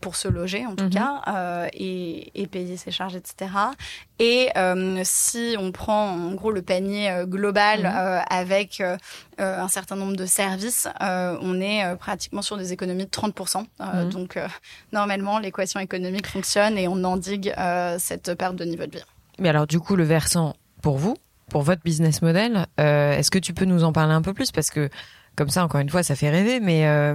pour 0.00 0.16
se 0.16 0.28
loger 0.28 0.66
en 0.66 0.74
tout 0.74 0.84
mhm. 0.84 0.90
cas 0.90 1.68
et, 1.72 2.40
et, 2.40 2.46
payer 2.46 2.76
ses 2.76 2.90
charges, 2.90 3.16
etc. 3.16 3.50
Et 4.18 4.48
si 5.04 5.56
on 5.58 5.72
prend 5.72 6.10
en 6.10 6.34
gros 6.34 6.52
le 6.52 6.62
panier 6.62 7.12
global 7.26 7.86
avec 8.28 8.82
un 9.38 9.68
certain 9.68 9.96
nombre 9.96 10.16
de 10.16 10.26
services, 10.26 10.88
on 11.00 11.60
est 11.60 11.96
pratiquement 11.96 12.42
sur 12.42 12.56
des 12.56 12.72
économies 12.72 13.04
de 13.04 13.10
30%. 13.10 13.64
Euh, 13.80 14.04
mhm. 14.04 14.10
Donc, 14.10 14.36
euh, 14.36 14.46
normalement, 14.92 15.38
l'équation 15.38 15.80
économique 15.80 16.26
fonctionne 16.26 16.78
et 16.78 16.88
on 16.88 17.04
endigue 17.04 17.54
euh, 17.58 17.96
cette 17.98 18.34
perte 18.34 18.56
de 18.56 18.64
niveau 18.64 18.86
de 18.86 18.96
vie. 18.96 19.04
Mais 19.38 19.48
alors, 19.48 19.66
du 19.66 19.80
coup, 19.80 19.96
le 19.96 20.04
versant 20.04 20.54
pour 20.82 20.98
vous, 20.98 21.16
pour 21.50 21.62
votre 21.62 21.82
business 21.82 22.22
model, 22.22 22.66
est-ce 22.78 23.30
que 23.30 23.38
tu 23.38 23.52
peux 23.52 23.66
nous 23.66 23.84
en 23.84 23.92
parler 23.92 24.14
un 24.14 24.22
peu 24.22 24.32
plus? 24.32 24.50
Parce 24.50 24.70
que 24.70 24.88
comme 25.36 25.48
ça, 25.48 25.64
encore 25.64 25.80
une 25.80 25.88
fois, 25.88 26.02
ça 26.02 26.16
fait 26.16 26.28
rêver, 26.28 26.60
mais 26.60 26.86
euh, 26.86 27.14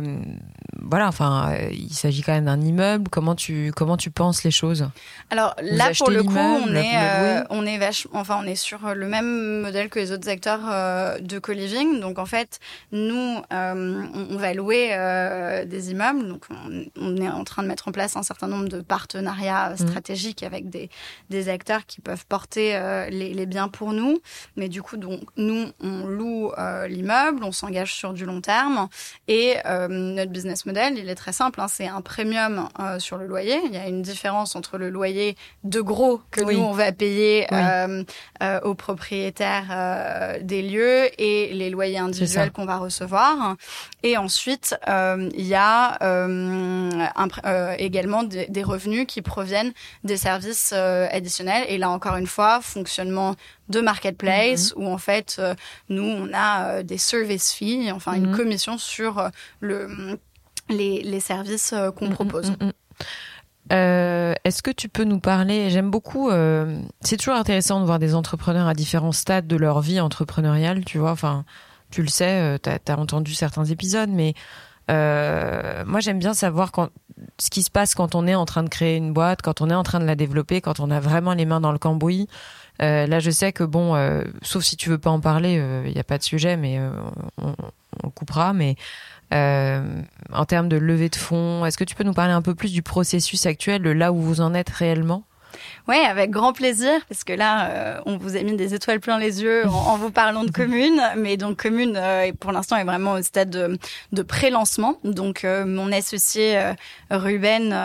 voilà, 0.82 1.08
enfin, 1.08 1.52
euh, 1.52 1.70
il 1.72 1.94
s'agit 1.94 2.24
quand 2.24 2.32
même 2.32 2.46
d'un 2.46 2.60
immeuble. 2.62 3.10
Comment 3.10 3.36
tu 3.36 3.72
comment 3.76 3.98
tu 3.98 4.10
penses 4.10 4.44
les 4.44 4.52
choses? 4.52 4.90
Alors 5.30 5.56
là, 5.62 5.92
pour 5.98 6.10
le 6.10 6.24
coup, 6.24 6.36
on 6.36 6.74
est 6.74 6.94
euh, 6.96 7.44
on 7.50 7.66
est 7.68 7.80
enfin, 8.14 8.40
on 8.42 8.48
est 8.48 8.56
sur 8.56 8.96
le 8.96 9.08
même 9.08 9.62
modèle 9.62 9.90
que 9.90 10.00
les 10.00 10.12
autres 10.12 10.30
acteurs 10.30 10.62
de 11.22 11.40
co-living. 11.40 12.00
Donc 12.00 12.18
en 12.18 12.26
fait, 12.26 12.60
nous, 12.92 13.42
on, 13.52 14.38
va 14.38 14.54
louer 14.54 14.90
des 15.68 15.92
immeubles. 15.92 16.28
Donc 16.28 16.46
on, 16.96 17.18
est 17.18 17.30
en 17.30 17.44
train 17.44 17.64
de 17.64 17.68
mettre 17.68 17.88
en 17.88 17.92
place 17.92 18.16
un 18.16 18.24
certain 18.24 18.48
nombre 18.48 18.70
de 18.70 18.82
partenariats 18.82 19.72
mmh. 19.72 19.78
stratégiques 19.78 20.44
avec 20.44 20.70
des 20.70 20.90
des 21.30 21.50
acteurs 21.50 21.86
qui 21.86 22.02
peuvent 22.02 22.26
porter 22.26 22.80
les, 23.12 23.34
les 23.34 23.46
biens 23.46 23.68
pour 23.68 23.94
nous. 23.94 24.20
Mais 24.56 24.70
du 24.70 24.82
coup, 24.82 24.98
donc 24.98 25.22
nous, 25.38 25.68
on 25.80 26.08
loue 26.08 26.52
l'immeuble, 26.88 27.44
on 27.44 27.52
s'engage 27.52 27.94
sur 27.94 28.05
du 28.14 28.26
long 28.26 28.42
terme. 28.42 28.88
Et 29.28 29.56
euh, 29.66 29.88
notre 29.88 30.32
business 30.32 30.66
model, 30.66 30.98
il 30.98 31.10
est 31.10 31.16
très 31.16 31.32
simple. 31.32 31.62
Hein, 31.62 31.68
c'est 31.68 31.88
un 31.88 32.02
premium 32.02 32.70
euh, 32.80 33.00
sur 33.00 33.18
le 33.18 33.28
loyer. 33.28 33.60
Il 33.66 33.74
y 33.74 33.78
a 33.78 33.88
une 33.88 34.02
différence 34.02 34.56
entre 34.56 34.78
le 34.78 34.90
loyer 34.90 35.36
de 35.64 35.82
gros 35.82 36.22
que 36.32 36.42
nous, 36.42 36.60
on 36.60 36.72
va 36.72 36.92
payer 36.92 37.48
euh, 37.52 38.04
aux 38.64 38.76
propriétaires 38.76 40.40
des 40.42 40.62
lieux 40.62 41.10
et 41.22 41.54
les 41.54 41.70
loyers 41.70 41.98
individuels 41.98 42.52
qu'on 42.52 42.66
va 42.66 42.78
recevoir. 42.78 43.56
Et 44.04 44.18
ensuite, 44.18 44.76
il 44.88 45.46
y 45.46 45.56
a 45.56 45.98
également 47.78 48.24
des, 48.24 48.48
des, 48.48 48.64
revenus 48.64 49.06
qui 49.08 49.22
proviennent 49.22 49.74
des 50.04 50.18
services 50.18 50.74
additionnels. 50.74 51.66
Et 51.68 51.78
là, 51.78 51.90
encore 51.90 52.18
une 52.18 52.28
fois, 52.28 52.60
fonctionnement 52.62 53.36
de 53.70 53.82
marketplace 53.82 54.76
mhm. 54.76 54.84
où 54.84 54.88
en 54.92 54.98
fait 54.98 55.38
euh, 55.40 55.56
nous 55.90 56.04
on 56.04 56.30
a 56.34 56.68
euh, 56.68 56.84
des 56.84 56.98
service 56.98 57.52
fees, 57.54 57.92
enfin 57.92 58.14
une 58.14 58.30
mhm. 58.30 58.36
commission 58.36 58.78
sur 58.78 59.20
euh, 59.20 59.30
le 59.60 60.20
les, 60.70 61.04
les 61.04 61.20
services 61.20 61.76
qu'on 61.96 62.08
mhm, 62.08 62.14
propose. 62.14 62.54
Est-ce 63.70 64.64
que 64.64 64.72
tu 64.72 64.90
peux 64.90 65.04
nous 65.04 65.20
parler 65.20 65.70
J'aime 65.70 65.92
beaucoup. 65.92 66.32
c'est 67.02 67.18
toujours 67.18 67.36
intéressant 67.36 67.80
de 67.82 67.86
voir 67.86 68.00
des 68.00 68.16
entrepreneurs 68.16 68.68
à 68.68 68.74
différents 68.74 69.12
stades 69.12 69.48
de 69.48 69.56
leur 69.56 69.82
vie 69.82 70.00
entrepreneuriale. 70.00 70.84
Tu 70.84 70.98
vois, 70.98 71.12
enfin, 71.12 71.46
tu 71.92 72.02
le 72.02 72.08
sais, 72.08 72.60
tu 72.64 72.70
as, 72.70 72.98
entendu 73.00 73.36
certains 73.36 73.66
épisodes, 73.66 74.10
mais 74.10 74.34
moi 74.90 76.00
j'aime 76.00 76.18
bien 76.18 76.34
savoir 76.34 76.72
quand, 76.72 76.90
ce 77.40 77.50
qui 77.50 77.62
se 77.62 77.70
passe 77.70 77.94
quand 77.94 78.16
on 78.16 78.26
est 78.28 78.36
en 78.36 78.46
train 78.46 78.64
de 78.64 78.70
créer 78.70 78.98
une 78.98 79.14
boîte, 79.14 79.42
quand 79.44 79.62
on 79.62 79.70
est 79.70 79.76
en 79.76 79.84
train 79.84 80.00
de 80.00 80.06
la 80.06 80.16
développer, 80.16 80.62
quand 80.62 80.80
on 80.80 80.90
a 80.90 81.00
vraiment 81.00 81.34
les 81.34 81.46
mains 81.46 81.62
dans 81.62 81.72
le 81.72 81.80
cambouis. 81.80 82.28
Euh, 82.82 83.08
là, 83.08 83.20
je 83.20 83.32
sais 83.32 83.54
que 83.54 83.64
bon, 83.64 83.96
euh, 83.96 84.24
sauf 84.42 84.64
si 84.64 84.76
tu 84.76 84.90
veux 84.90 84.98
pas 84.98 85.10
en 85.10 85.20
parler, 85.20 85.54
il 85.54 85.60
euh, 85.60 85.90
n'y 85.90 86.00
a 86.00 86.04
pas 86.04 86.18
de 86.18 86.24
sujet, 86.24 86.58
mais 86.58 86.80
on, 87.38 87.56
on, 88.04 88.10
coupera. 88.10 88.54
Mais 88.54 88.76
en 89.32 90.46
termes 90.46 90.70
de 90.70 90.78
levée 90.78 91.10
de 91.10 91.16
fonds, 91.16 91.66
est-ce 91.66 91.78
que 91.78 91.84
tu 91.84 91.96
peux 91.96 92.04
nous 92.04 92.14
parler 92.14 92.34
un 92.34 92.42
peu 92.42 92.56
plus 92.56 92.72
du 92.72 92.82
processus 92.82 93.46
actuel, 93.46 93.82
de 93.82 93.90
là 93.90 94.12
où 94.12 94.22
vous 94.22 94.42
en 94.42 94.54
êtes 94.54 94.70
réellement? 94.70 95.24
Oui, 95.88 95.98
avec 95.98 96.32
grand 96.32 96.54
plaisir, 96.54 97.00
parce 97.08 97.24
que 97.24 97.34
là, 97.34 97.70
euh, 97.70 98.00
on 98.06 98.18
vous 98.18 98.36
a 98.36 98.42
mis 98.42 98.56
des 98.56 98.74
étoiles 98.74 99.00
plein 99.00 99.20
les 99.20 99.44
yeux 99.44 99.68
en, 99.68 99.98
vous 99.98 100.10
parlant 100.10 100.44
de 100.44 100.52
commune, 100.66 101.00
mais 101.16 101.38
donc 101.38 101.62
commune, 101.62 101.96
euh, 101.96 102.32
pour 102.40 102.52
l'instant, 102.52 102.76
est 102.78 102.84
vraiment 102.84 103.14
au 103.14 103.22
stade 103.22 103.50
de, 103.50 103.78
de 104.12 104.22
pré-lancement. 104.24 104.98
Donc, 105.04 105.44
euh, 105.44 105.66
mon 105.66 105.92
associé 105.92 106.60
Ruben 107.12 107.78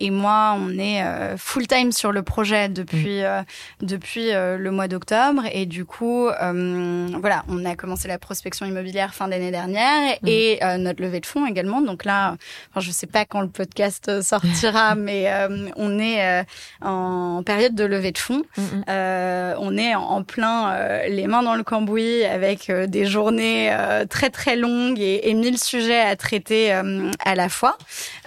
et 0.00 0.10
moi, 0.10 0.56
on 0.58 0.78
est 0.78 1.02
full 1.36 1.66
time 1.66 1.92
sur 1.92 2.12
le 2.12 2.22
projet 2.22 2.68
depuis 2.68 3.22
mm. 3.22 3.44
depuis 3.82 4.32
le 4.32 4.70
mois 4.70 4.88
d'octobre, 4.88 5.42
et 5.52 5.66
du 5.66 5.84
coup, 5.84 6.24
voilà, 6.24 7.44
on 7.48 7.64
a 7.64 7.76
commencé 7.76 8.08
la 8.08 8.18
prospection 8.18 8.66
immobilière 8.66 9.14
fin 9.14 9.28
d'année 9.28 9.50
dernière 9.50 10.16
mm. 10.22 10.28
et 10.28 10.60
notre 10.78 11.02
levée 11.02 11.20
de 11.20 11.26
fonds 11.26 11.46
également. 11.46 11.80
Donc 11.80 12.04
là, 12.04 12.36
enfin, 12.70 12.80
je 12.80 12.90
sais 12.90 13.06
pas 13.06 13.24
quand 13.24 13.40
le 13.40 13.48
podcast 13.48 14.22
sortira, 14.22 14.94
mais 14.96 15.30
on 15.76 15.98
est 15.98 16.44
en 16.80 17.11
en 17.12 17.42
période 17.42 17.74
de 17.74 17.84
levée 17.84 18.12
de 18.12 18.18
fonds. 18.18 18.42
Mm, 18.56 18.62
mm. 18.62 18.84
Euh, 18.88 19.54
on 19.58 19.76
est 19.76 19.94
en, 19.94 20.22
plein 20.22 20.72
euh, 20.72 21.08
les 21.08 21.26
mains 21.26 21.42
dans 21.42 21.54
le 21.54 21.62
cambouis 21.62 22.24
avec 22.24 22.70
euh, 22.70 22.86
des 22.86 23.06
journées 23.06 23.74
très 24.08 24.30
très 24.30 24.56
longues 24.56 25.00
et, 25.00 25.28
et 25.28 25.34
mille 25.34 25.58
sujets 25.58 26.00
à 26.00 26.16
traiter 26.16 26.72
à 26.72 27.34
la 27.34 27.48
fois. 27.48 27.76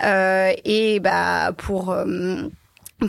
et 0.02 1.00
bah 1.00 1.52
pour 1.58 1.95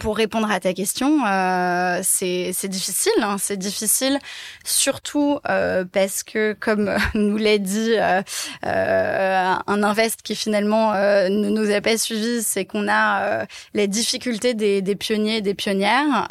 pour 0.00 0.16
répondre 0.16 0.50
à 0.50 0.58
ta 0.58 0.74
question, 0.74 1.24
euh, 1.26 2.00
c'est 2.02 2.68
difficile. 2.68 3.12
Hein, 3.22 3.36
c'est 3.38 3.56
difficile, 3.56 4.18
surtout 4.64 5.38
euh, 5.48 5.84
parce 5.90 6.24
que, 6.24 6.56
comme 6.58 6.96
nous 7.14 7.36
l'a 7.36 7.58
dit 7.58 7.94
euh, 7.96 8.20
euh 8.64 9.54
un 9.68 9.82
invest 9.82 10.22
qui 10.22 10.34
finalement 10.34 10.92
euh, 10.94 11.28
ne 11.28 11.48
nous 11.48 11.70
a 11.70 11.80
pas 11.80 11.96
suivis, 11.96 12.42
c'est 12.42 12.64
qu'on 12.64 12.88
a 12.88 13.22
euh, 13.22 13.46
les 13.74 13.86
difficultés 13.86 14.54
des, 14.54 14.82
des 14.82 14.96
pionniers 14.96 15.36
et 15.36 15.40
des 15.40 15.54
pionnières 15.54 16.26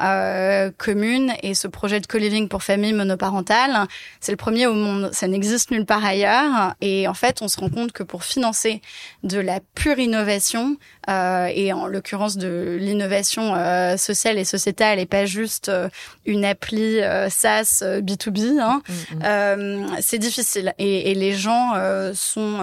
communes. 0.77 1.33
Et 1.41 1.53
ce 1.53 1.67
projet 1.67 1.99
de 1.99 2.07
co-living 2.07 2.49
pour 2.49 2.61
familles 2.63 2.93
monoparentales, 2.93 3.87
c'est 4.19 4.31
le 4.31 4.37
premier 4.37 4.67
au 4.67 4.73
monde. 4.73 5.09
Ça 5.13 5.27
n'existe 5.27 5.71
nulle 5.71 5.85
part 5.85 6.03
ailleurs. 6.03 6.75
Et 6.81 7.07
en 7.07 7.13
fait, 7.13 7.41
on 7.41 7.47
se 7.47 7.59
rend 7.59 7.69
compte 7.69 7.91
que 7.93 8.03
pour 8.03 8.23
financer 8.23 8.81
de 9.23 9.39
la 9.39 9.59
pure 9.75 9.99
innovation, 9.99 10.77
et 11.07 11.73
en 11.73 11.87
l'occurrence 11.87 12.37
de 12.37 12.77
l'innovation 12.79 13.53
euh, 13.55 13.97
sociale 13.97 14.37
et 14.37 14.45
sociétale 14.45 14.99
et 14.99 15.05
pas 15.05 15.25
juste 15.25 15.69
euh, 15.69 15.89
une 16.25 16.45
appli 16.45 17.01
euh, 17.01 17.29
SaaS 17.29 17.83
B2B. 17.83 18.59
Hein. 18.59 18.81
Mm, 18.87 19.85
mm. 19.85 19.97
c'est 20.01 20.17
difficile 20.17 20.73
et, 20.77 21.11
et, 21.11 21.15
les 21.15 21.33
gens 21.33 21.73
sont 22.13 22.59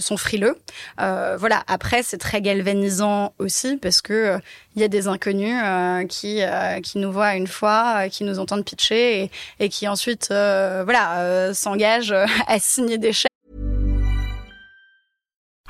sont 0.00 0.16
frileux. 0.16 0.56
voilà. 0.98 1.62
Après, 1.66 2.02
c'est 2.02 2.18
très 2.18 2.40
galvanisant 2.40 3.34
aussi 3.38 3.76
parce 3.76 4.00
que 4.00 4.38
il 4.74 4.82
y 4.82 4.84
a 4.84 4.88
des 4.88 5.08
inconnus 5.08 5.62
qui 6.08 6.40
qui 6.82 6.98
nous 6.98 7.12
voient 7.12 7.34
une 7.34 7.46
fois, 7.46 8.08
qui 8.08 8.24
nous 8.24 8.38
entendent 8.38 8.64
pitcher 8.64 9.22
et, 9.22 9.30
et 9.60 9.68
qui 9.68 9.88
ensuite 9.88 10.28
voilà 10.28 11.52
s'engagent 11.54 12.14
à 12.46 12.58
signer 12.58 12.98
des 12.98 13.12
chèques. 13.12 13.31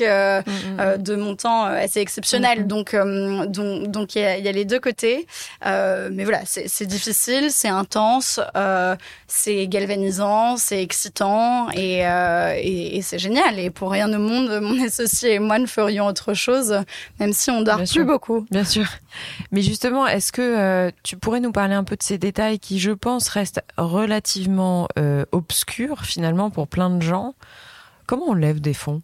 Euh, 0.00 0.40
mm, 0.40 0.50
mm, 0.50 0.80
euh, 0.80 0.98
mm. 0.98 1.02
de 1.02 1.16
montants 1.16 1.66
euh, 1.66 1.84
assez 1.84 2.00
exceptionnel. 2.00 2.66
Donc, 2.66 2.94
donc, 2.94 3.90
donc 3.90 4.14
il 4.14 4.22
y, 4.22 4.48
a, 4.48 4.52
les 4.52 4.64
deux 4.64 4.80
côtés. 4.80 5.26
mais 5.64 6.24
voilà, 6.24 6.40
c'est 6.44 6.86
difficile, 6.86 7.50
c'est 7.50 7.68
intense, 7.68 8.40
c'est 9.26 9.66
galvanisant, 9.68 10.56
c'est 10.56 10.82
excitant 10.82 11.68
et, 11.72 12.00
et, 12.00 13.02
c'est 13.02 13.18
génial. 13.18 13.58
Et 13.58 13.70
pour 13.70 13.90
rien 13.90 14.12
au 14.12 14.18
monde, 14.18 14.60
mon 14.60 14.84
associé 14.84 15.34
et 15.34 15.38
moi 15.38 15.58
ne 15.58 15.66
ferions 15.66 16.06
autre 16.06 16.34
chose, 16.34 16.76
même 17.18 17.32
si 17.32 17.50
on 17.50 17.62
dort 17.62 17.82
plus 17.84 18.04
beaucoup. 18.04 18.46
Bien 18.50 18.64
sûr. 18.64 18.86
Mais 19.52 19.62
justement, 19.62 20.06
est-ce 20.06 20.32
que 20.32 20.90
tu 21.02 21.16
pourrais 21.16 21.40
nous 21.40 21.52
parler 21.52 21.74
un 21.74 21.84
peu 21.84 21.96
de 21.96 22.02
ces 22.02 22.18
détails 22.18 22.58
qui, 22.58 22.78
je 22.78 22.92
pense, 22.92 23.28
restent 23.28 23.62
relativement 23.76 24.88
obscurs 25.32 26.04
finalement 26.04 26.50
pour 26.50 26.68
plein 26.68 26.90
de 26.90 27.02
gens? 27.02 27.34
Comment 28.06 28.30
on 28.30 28.34
lève 28.34 28.60
des 28.60 28.74
fonds? 28.74 29.02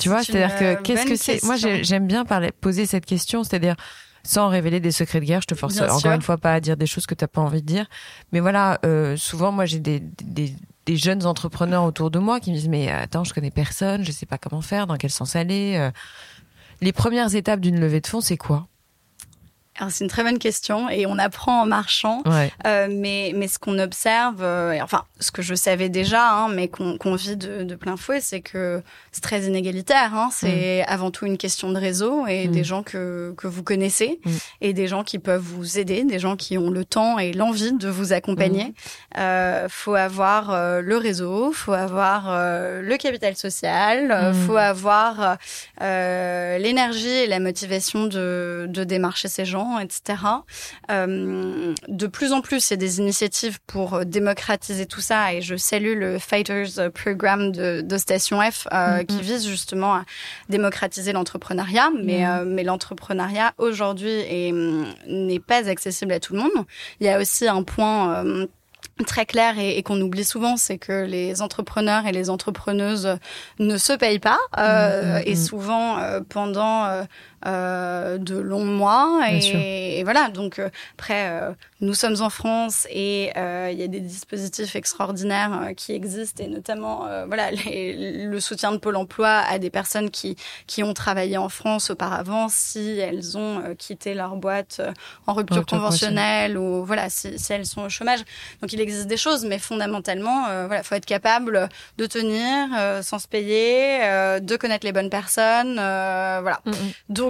Tu 0.00 0.08
vois, 0.08 0.22
c'est-à-dire 0.22 0.56
que 0.56 0.82
qu'est-ce 0.82 1.06
que 1.06 1.16
c'est? 1.16 1.42
Moi, 1.44 1.56
j'aime 1.56 2.06
bien 2.06 2.24
parler, 2.24 2.50
poser 2.52 2.86
cette 2.86 3.06
question, 3.06 3.44
c'est-à-dire 3.44 3.76
sans 4.22 4.48
révéler 4.48 4.80
des 4.80 4.92
secrets 4.92 5.20
de 5.20 5.24
guerre. 5.24 5.40
Je 5.40 5.46
te 5.46 5.54
force 5.54 5.80
encore 5.80 6.12
une 6.12 6.22
fois 6.22 6.36
pas 6.36 6.54
à 6.54 6.60
dire 6.60 6.76
des 6.76 6.86
choses 6.86 7.06
que 7.06 7.14
tu 7.14 7.24
n'as 7.24 7.28
pas 7.28 7.40
envie 7.40 7.62
de 7.62 7.66
dire. 7.66 7.86
Mais 8.32 8.40
voilà, 8.40 8.78
euh, 8.84 9.16
souvent, 9.16 9.52
moi, 9.52 9.64
j'ai 9.64 9.78
des, 9.78 10.00
des, 10.00 10.54
des, 10.86 10.96
jeunes 10.96 11.24
entrepreneurs 11.24 11.84
autour 11.84 12.10
de 12.10 12.18
moi 12.18 12.40
qui 12.40 12.50
me 12.50 12.56
disent 12.56 12.68
mais 12.68 12.90
attends, 12.90 13.24
je 13.24 13.32
connais 13.32 13.50
personne, 13.50 14.04
je 14.04 14.12
sais 14.12 14.26
pas 14.26 14.38
comment 14.38 14.60
faire, 14.60 14.86
dans 14.86 14.96
quel 14.96 15.10
sens 15.10 15.36
aller. 15.36 15.76
Euh. 15.76 15.90
Les 16.82 16.92
premières 16.92 17.34
étapes 17.34 17.60
d'une 17.60 17.78
levée 17.78 18.00
de 18.00 18.06
fonds, 18.06 18.20
c'est 18.20 18.36
quoi? 18.36 18.66
C'est 19.88 20.04
une 20.04 20.10
très 20.10 20.22
bonne 20.22 20.38
question 20.38 20.90
et 20.90 21.06
on 21.06 21.18
apprend 21.18 21.62
en 21.62 21.66
marchant. 21.66 22.22
Euh, 22.66 22.88
mais, 22.90 23.32
mais 23.34 23.48
ce 23.48 23.58
qu'on 23.58 23.78
observe, 23.78 24.42
euh, 24.42 24.78
enfin 24.82 25.04
ce 25.20 25.30
que 25.30 25.42
je 25.42 25.54
savais 25.54 25.88
déjà, 25.88 26.32
hein, 26.32 26.48
mais 26.48 26.68
qu'on 26.68 27.14
vit 27.14 27.36
de, 27.36 27.62
de, 27.62 27.74
plein 27.74 27.96
fouet, 27.96 28.20
c'est 28.20 28.40
que 28.40 28.82
c'est 29.12 29.22
très 29.22 29.42
inégalitaire. 29.42 30.14
Hein. 30.14 30.28
C'est 30.32 30.82
mm. 30.82 30.84
avant 30.88 31.10
tout 31.10 31.26
une 31.26 31.38
question 31.38 31.70
de 31.72 31.78
réseau 31.78 32.26
et 32.26 32.48
mm. 32.48 32.50
des 32.50 32.64
gens 32.64 32.82
que, 32.82 33.34
que 33.36 33.46
vous 33.46 33.62
connaissez 33.62 34.20
mm. 34.24 34.30
et 34.60 34.72
des 34.72 34.86
gens 34.86 35.04
qui 35.04 35.18
peuvent 35.18 35.42
vous 35.42 35.78
aider, 35.78 36.04
des 36.04 36.18
gens 36.18 36.36
qui 36.36 36.58
ont 36.58 36.70
le 36.70 36.84
temps 36.84 37.18
et 37.18 37.32
l'envie 37.32 37.72
de 37.72 37.88
vous 37.88 38.12
accompagner. 38.12 38.74
Euh, 39.18 39.66
faut 39.70 39.94
avoir 39.94 40.50
euh, 40.50 40.80
le 40.80 40.96
réseau, 40.96 41.52
faut 41.52 41.72
avoir 41.72 42.30
le 42.30 42.96
capital 42.96 43.36
social, 43.36 44.34
faut 44.46 44.56
avoir 44.56 45.38
l'énergie 45.80 47.08
et 47.08 47.26
la 47.26 47.40
motivation 47.40 48.06
de, 48.06 48.66
de 48.68 48.84
démarcher 48.84 49.28
ces 49.28 49.44
gens 49.44 49.69
etc. 49.78 50.22
Euh, 50.90 51.74
de 51.88 52.06
plus 52.06 52.32
en 52.32 52.40
plus, 52.40 52.70
il 52.70 52.72
y 52.72 52.74
a 52.74 52.76
des 52.76 52.98
initiatives 52.98 53.58
pour 53.66 54.04
démocratiser 54.04 54.86
tout 54.86 55.00
ça 55.00 55.32
et 55.32 55.42
je 55.42 55.56
salue 55.56 55.96
le 55.96 56.18
Fighters 56.18 56.90
Program 56.92 57.52
de, 57.52 57.80
de 57.82 57.98
Station 57.98 58.40
F 58.40 58.66
euh, 58.72 58.98
mm-hmm. 58.98 59.06
qui 59.06 59.20
vise 59.22 59.46
justement 59.46 59.94
à 59.94 60.04
démocratiser 60.48 61.12
l'entrepreneuriat, 61.12 61.90
mais, 62.02 62.20
mm-hmm. 62.20 62.40
euh, 62.40 62.44
mais 62.46 62.64
l'entrepreneuriat 62.64 63.52
aujourd'hui 63.58 64.24
n'est 65.06 65.40
pas 65.40 65.68
accessible 65.68 66.12
à 66.12 66.20
tout 66.20 66.34
le 66.34 66.40
monde. 66.40 66.66
Il 67.00 67.06
y 67.06 67.10
a 67.10 67.18
aussi 67.18 67.46
un 67.46 67.62
point 67.62 68.24
très 69.06 69.24
clair 69.26 69.58
et, 69.58 69.82
qu'on 69.82 70.00
oublie 70.00 70.24
souvent, 70.24 70.56
c'est 70.56 70.78
que 70.78 71.04
les 71.04 71.42
entrepreneurs 71.42 72.06
et 72.06 72.12
les 72.12 72.30
entrepreneuses 72.30 73.16
ne 73.58 73.76
se 73.76 73.92
payent 73.92 74.18
pas 74.18 74.38
euh, 74.58 75.18
mm-hmm. 75.18 75.22
et 75.26 75.36
souvent 75.36 75.98
pendant 76.28 77.04
de 77.44 78.38
longs 78.38 78.64
mois. 78.64 79.20
Et, 79.30 80.02
voilà, 80.04 80.28
donc 80.28 80.60
après, 80.94 81.40
nous 81.80 81.94
sommes 81.94 82.20
en 82.20 82.30
France 82.30 82.86
et 82.90 83.30
il 83.34 83.78
y 83.78 83.82
a 83.82 83.88
des 83.88 84.00
dispositifs 84.00 84.76
extraordinaires 84.76 85.70
qui 85.76 85.92
existent 85.92 86.42
et 86.42 86.48
notamment 86.48 87.06
voilà 87.26 87.50
le 87.66 88.40
soutien 88.40 88.72
de 88.72 88.78
Pôle 88.78 88.96
Emploi 88.96 89.28
à 89.28 89.58
des 89.58 89.70
personnes 89.70 90.10
qui 90.10 90.36
qui 90.66 90.82
ont 90.82 90.94
travaillé 90.94 91.36
en 91.36 91.48
France 91.48 91.90
auparavant 91.90 92.48
si 92.48 92.98
elles 92.98 93.36
ont 93.38 93.74
quitté 93.78 94.14
leur 94.14 94.36
boîte 94.36 94.80
en 95.26 95.34
rupture 95.34 95.64
conventionnelle 95.66 96.58
ou 96.58 96.84
voilà 96.84 97.08
si, 97.10 97.38
si, 97.38 97.52
elles 97.52 97.66
sont 97.66 97.82
au 97.82 97.88
chômage. 97.88 98.20
Donc 98.60 98.72
il 98.72 98.80
existe 98.80 99.06
des 99.06 99.16
choses, 99.16 99.44
mais 99.44 99.58
fondamentalement, 99.58 100.44
voilà, 100.66 100.82
faut 100.82 100.94
être 100.94 101.06
capable 101.06 101.68
de 101.98 102.06
tenir 102.06 102.68
sans 103.02 103.18
se 103.18 103.28
payer, 103.28 104.00
de 104.40 104.56
connaître 104.56 104.84
les 104.84 104.92
bonnes 104.92 105.10
personnes, 105.10 105.74
voilà. 105.74 106.60
Mm, 106.64 106.70
mm. 106.70 106.74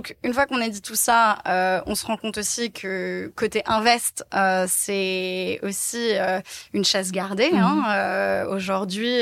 Donc 0.00 0.16
une 0.24 0.32
fois 0.32 0.46
qu'on 0.46 0.62
a 0.62 0.68
dit 0.70 0.80
tout 0.80 0.94
ça, 0.94 1.36
on 1.84 1.94
se 1.94 2.06
rend 2.06 2.16
compte 2.16 2.38
aussi 2.38 2.72
que 2.72 3.30
côté 3.36 3.62
invest, 3.66 4.24
c'est 4.66 5.60
aussi 5.62 6.12
une 6.72 6.86
chasse 6.86 7.12
gardée. 7.12 7.50
Hein. 7.52 8.44
Mm. 8.46 8.48
Aujourd'hui, 8.48 9.18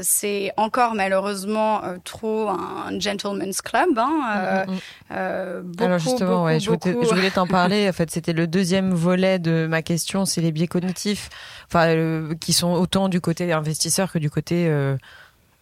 c'est 0.00 0.52
encore 0.56 0.94
malheureusement 0.94 1.82
trop 2.02 2.48
un 2.48 2.98
gentleman's 2.98 3.60
club. 3.60 3.98
Hein. 3.98 4.64
Alors 5.10 5.98
justement, 5.98 6.44
ouais, 6.44 6.58
je, 6.58 6.70
voulais 6.70 7.30
t'en 7.30 7.46
parler. 7.46 7.88
En 7.92 7.92
fait, 7.92 8.10
c'était 8.10 8.32
le 8.32 8.46
deuxième 8.46 8.94
volet 8.94 9.38
de 9.38 9.66
ma 9.68 9.82
question, 9.82 10.24
c'est 10.24 10.40
les 10.40 10.50
biais 10.50 10.66
cognitifs, 10.66 11.28
enfin, 11.66 12.34
qui 12.40 12.54
sont 12.54 12.72
autant 12.72 13.10
du 13.10 13.20
côté 13.20 13.52
investisseur 13.52 14.10
que 14.10 14.18
du 14.18 14.30
côté 14.30 14.66
euh, 14.66 14.96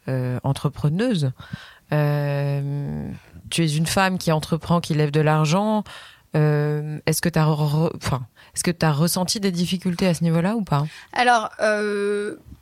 euh, 0.06 0.38
entrepreneuse. 0.44 1.32
Euh, 1.92 3.10
tu 3.50 3.64
es 3.64 3.68
une 3.68 3.86
femme 3.86 4.18
qui 4.18 4.32
entreprend, 4.32 4.80
qui 4.80 4.94
lève 4.94 5.10
de 5.10 5.20
l'argent. 5.20 5.84
est-ce 6.34 7.20
que 7.20 7.28
tu 7.28 7.38
as, 7.38 7.48
enfin, 7.48 8.26
est-ce 8.54 8.64
que 8.64 8.70
tu 8.70 8.86
as 8.86 8.92
ressenti 8.92 9.40
des 9.40 9.52
difficultés 9.52 10.06
à 10.06 10.14
ce 10.14 10.24
niveau-là 10.24 10.54
ou 10.54 10.62
pas? 10.62 10.84
Alors, 11.12 11.50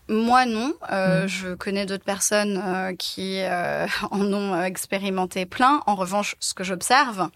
moi, 0.09 0.47
non. 0.47 0.73
Mmh. 0.91 1.27
Je 1.27 1.55
connais 1.55 1.87
d'autres 1.87 2.05
personnes 2.05 2.97
qui 2.99 3.41
en 4.11 4.33
ont 4.33 4.63
expérimenté 4.63 5.47
plein. 5.47 5.83
En 5.87 5.95
revanche, 5.95 6.37
ce 6.41 6.55
que 6.55 6.65
j'observe, 6.65 7.29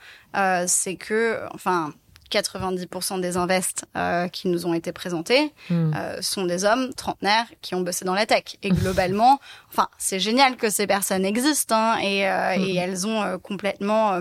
c'est 0.66 0.96
que, 0.96 1.40
enfin, 1.54 1.92
90% 2.32 3.20
des 3.20 3.36
invests 3.36 3.84
euh, 3.96 4.28
qui 4.28 4.48
nous 4.48 4.66
ont 4.66 4.74
été 4.74 4.92
présentés 4.92 5.52
hmm. 5.70 5.92
euh, 5.94 6.22
sont 6.22 6.44
des 6.44 6.64
hommes 6.64 6.92
trentenaires 6.94 7.46
qui 7.60 7.74
ont 7.74 7.80
bossé 7.82 8.04
dans 8.04 8.14
la 8.14 8.26
tech. 8.26 8.56
Et 8.62 8.70
globalement, 8.70 9.38
enfin, 9.70 9.88
c'est 9.98 10.18
génial 10.18 10.56
que 10.56 10.70
ces 10.70 10.86
personnes 10.86 11.24
existent 11.24 11.74
hein, 11.76 11.98
et, 11.98 12.26
euh, 12.26 12.56
hmm. 12.56 12.62
et, 12.62 12.76
elles 12.76 13.06
ont 13.06 13.38
complètement 13.38 14.20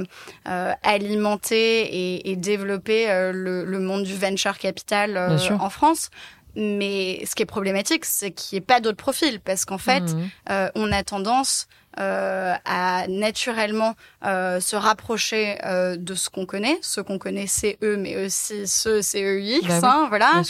alimenté 0.84 1.56
et, 1.56 2.32
et 2.32 2.36
développé 2.36 3.08
le, 3.34 3.63
le, 3.65 3.80
monde 3.80 4.04
du 4.04 4.15
venture 4.15 4.58
capital 4.58 5.17
en 5.17 5.69
France. 5.69 6.10
Mais 6.56 7.24
ce 7.26 7.34
qui 7.34 7.43
est 7.43 7.45
problématique, 7.45 8.04
c'est 8.06 8.32
qu'il 8.32 8.58
n'y 8.58 8.63
ait 8.63 8.65
pas 8.65 8.82
d'autres 8.82 8.97
profils 8.97 9.39
parce 9.39 9.65
qu'en 9.65 9.78
fait, 9.78 10.04
hmm. 10.04 10.69
on 10.76 10.91
a 10.91 11.04
tendance 11.04 11.67
euh, 11.99 12.54
à 12.63 13.06
naturellement 13.10 13.95
euh, 14.25 14.62
se 14.62 14.77
rapprocher 14.77 15.58
euh, 15.65 15.97
de 15.97 16.15
ce 16.15 16.30
qu'on 16.30 16.45
connaît, 16.45 16.77
ce 16.82 17.01
qu'on 17.01 17.17
connaît 17.17 17.47
c'est 17.47 17.77
eux, 17.84 17.97
mais 17.97 18.25
aussi 18.25 18.65
ce 18.65 19.01
c'est 19.01 19.23
eux 19.23 19.41
bah 19.67 19.80
hein, 19.84 20.06
voilà. 20.08 20.41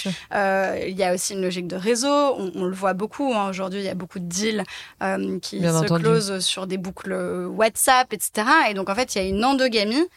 Il 0.85 0.95
y 0.95 1.03
a 1.03 1.13
aussi 1.13 1.33
une 1.33 1.41
logique 1.41 1.67
de 1.67 1.75
réseau, 1.75 2.07
on, 2.07 2.51
on 2.55 2.65
le 2.65 2.73
voit 2.75 2.93
beaucoup 2.93 3.33
hein. 3.33 3.49
aujourd'hui. 3.49 3.79
Il 3.79 3.85
y 3.85 3.89
a 3.89 3.95
beaucoup 3.95 4.19
de 4.19 4.25
deals 4.25 4.63
qui 5.41 5.61
se 5.61 5.93
closent 5.93 6.39
sur 6.39 6.67
des 6.67 6.77
boucles 6.77 7.13
WhatsApp, 7.47 8.13
etc. 8.13 8.47
Et 8.69 8.73
donc 8.73 8.89
en 8.89 8.95
fait, 8.95 9.15
il 9.15 9.21
y 9.21 9.25
a 9.25 9.27
une 9.27 9.43
endogamie 9.43 10.07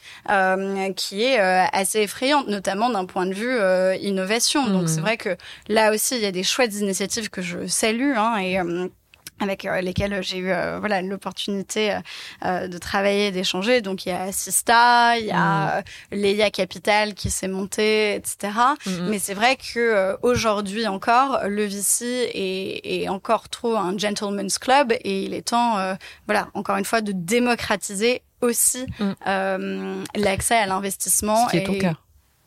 qui 0.97 1.23
est 1.23 1.39
assez 1.39 2.01
effrayante, 2.01 2.49
notamment 2.49 2.91
d'un 2.91 3.07
point 3.07 3.27
de 3.27 3.35
vue 3.35 3.59
innovation. 4.01 4.67
Donc 4.67 4.85
mmh. 4.85 4.89
c'est 4.89 5.01
vrai 5.01 5.17
que 5.17 5.37
là 5.69 5.93
aussi, 5.93 6.17
il 6.17 6.23
y 6.23 6.27
a 6.27 6.33
des 6.33 6.43
chouettes 6.43 6.75
initiatives 6.75 7.31
que 7.31 7.41
je 7.41 7.67
salue 7.67 8.15
hein, 8.17 8.37
et 8.39 8.59
avec 9.41 9.65
euh, 9.65 9.81
lesquels 9.81 10.23
j'ai 10.23 10.39
eu 10.39 10.51
euh, 10.51 10.79
voilà 10.79 11.03
l'opportunité 11.03 11.99
euh, 12.45 12.69
de 12.69 12.79
travailler 12.79 13.31
d'échanger 13.33 13.81
donc 13.81 14.07
il 14.07 14.11
y 14.11 14.13
a 14.13 14.31
Sista 14.33 15.19
il 15.19 15.27
y 15.27 15.33
a 15.33 15.81
mmh. 15.81 16.15
Leia 16.17 16.51
Capital 16.51 17.15
qui 17.15 17.31
s'est 17.31 17.49
monté 17.49 18.15
etc 18.15 18.53
mmh. 18.87 18.91
mais 19.09 19.19
c'est 19.19 19.35
vrai 19.35 19.57
que 19.57 20.17
aujourd'hui 20.23 20.87
encore 20.87 21.41
le 21.49 21.65
VC 21.65 22.03
est, 22.05 23.03
est, 23.03 23.09
encore 23.09 23.49
trop 23.49 23.77
un 23.77 23.97
gentleman's 23.99 24.59
club 24.59 24.93
et 24.93 25.25
il 25.25 25.35
est 25.35 25.49
temps 25.49 25.79
voilà 26.27 26.49
encore 26.55 26.77
une 26.77 26.85
fois 26.85 27.01
de 27.01 27.13
démocratiser 27.13 28.23
aussi 28.41 28.87
mmh. 28.99 30.05
l'accès 30.17 30.57
à 30.57 30.67
l'investissement 30.67 31.49
c'est 31.49 31.65
ton 31.65 31.79
cas 31.79 31.95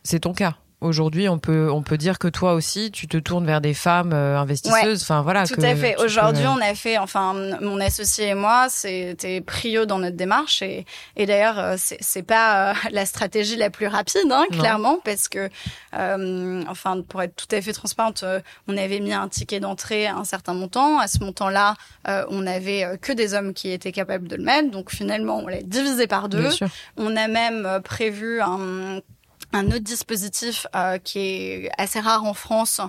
c'est 0.02 0.20
ton 0.20 0.32
cas 0.32 0.56
Aujourd'hui, 0.80 1.28
on 1.28 1.40
peut 1.40 1.68
on 1.72 1.82
peut 1.82 1.96
dire 1.98 2.20
que 2.20 2.28
toi 2.28 2.52
aussi, 2.52 2.92
tu 2.92 3.08
te 3.08 3.16
tournes 3.16 3.44
vers 3.44 3.60
des 3.60 3.74
femmes 3.74 4.12
euh, 4.12 4.38
investisseuses. 4.38 5.02
enfin 5.02 5.22
voilà. 5.22 5.44
Tout 5.44 5.60
à 5.60 5.74
fait. 5.74 5.96
Aujourd'hui, 6.00 6.46
on 6.46 6.60
a 6.60 6.74
fait, 6.74 6.98
enfin, 6.98 7.34
mon 7.60 7.80
associé 7.80 8.28
et 8.28 8.34
moi, 8.34 8.68
c'était 8.68 9.40
prio 9.40 9.86
dans 9.86 9.98
notre 9.98 10.16
démarche 10.16 10.62
et, 10.62 10.86
et 11.16 11.26
d'ailleurs, 11.26 11.58
euh, 11.58 11.74
c'est 11.78 12.22
pas 12.22 12.70
euh, 12.70 12.74
la 12.92 13.06
stratégie 13.06 13.56
la 13.56 13.70
plus 13.70 13.88
rapide, 13.88 14.30
hein, 14.30 14.44
clairement, 14.52 14.98
parce 15.04 15.28
que, 15.28 15.48
euh, 15.94 16.62
enfin, 16.68 17.02
pour 17.02 17.22
être 17.22 17.34
tout 17.34 17.54
à 17.54 17.60
fait 17.60 17.72
transparente, 17.72 18.24
on 18.68 18.76
avait 18.76 19.00
mis 19.00 19.12
un 19.12 19.28
ticket 19.28 19.58
d'entrée 19.58 20.06
à 20.06 20.16
un 20.16 20.24
certain 20.24 20.54
montant. 20.54 21.00
À 21.00 21.08
ce 21.08 21.18
montant-là, 21.24 21.74
on 22.06 22.46
avait 22.46 22.98
que 23.02 23.12
des 23.12 23.34
hommes 23.34 23.52
qui 23.52 23.70
étaient 23.70 23.92
capables 23.92 24.28
de 24.28 24.36
le 24.36 24.44
mettre. 24.44 24.70
Donc 24.70 24.90
finalement, 24.90 25.38
on 25.38 25.48
l'a 25.48 25.62
divisé 25.62 26.06
par 26.06 26.28
deux. 26.28 26.50
On 26.96 27.16
a 27.16 27.26
même 27.26 27.80
prévu 27.82 28.40
un 28.40 29.00
un 29.52 29.66
autre 29.68 29.78
dispositif 29.78 30.66
euh, 30.76 30.98
qui 30.98 31.18
est 31.20 31.70
assez 31.78 32.00
rare 32.00 32.24
en 32.24 32.34
France, 32.34 32.80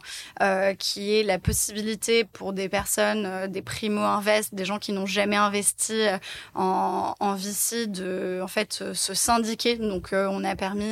euh, 0.41 0.74
qui 0.74 1.15
est 1.15 1.24
la 1.24 1.39
possibilité 1.39 2.26
pour 2.26 2.52
des 2.52 2.67
personnes, 2.67 3.26
euh, 3.26 3.48
des 3.48 3.62
primo-invest, 3.62 4.54
des 4.54 4.65
gens 4.65 4.78
qui 4.78 4.91
n'ont 4.91 5.06
jamais 5.06 5.38
investi 5.38 5.93
euh, 5.93 6.17
en, 6.56 7.15
en 7.19 7.36
VC, 7.36 7.88
de 7.88 8.41
en 8.43 8.48
fait 8.48 8.84
se 8.93 9.13
syndiquer. 9.13 9.78
Donc 9.78 10.10
on 10.12 10.43
a 10.43 10.56
permis 10.56 10.91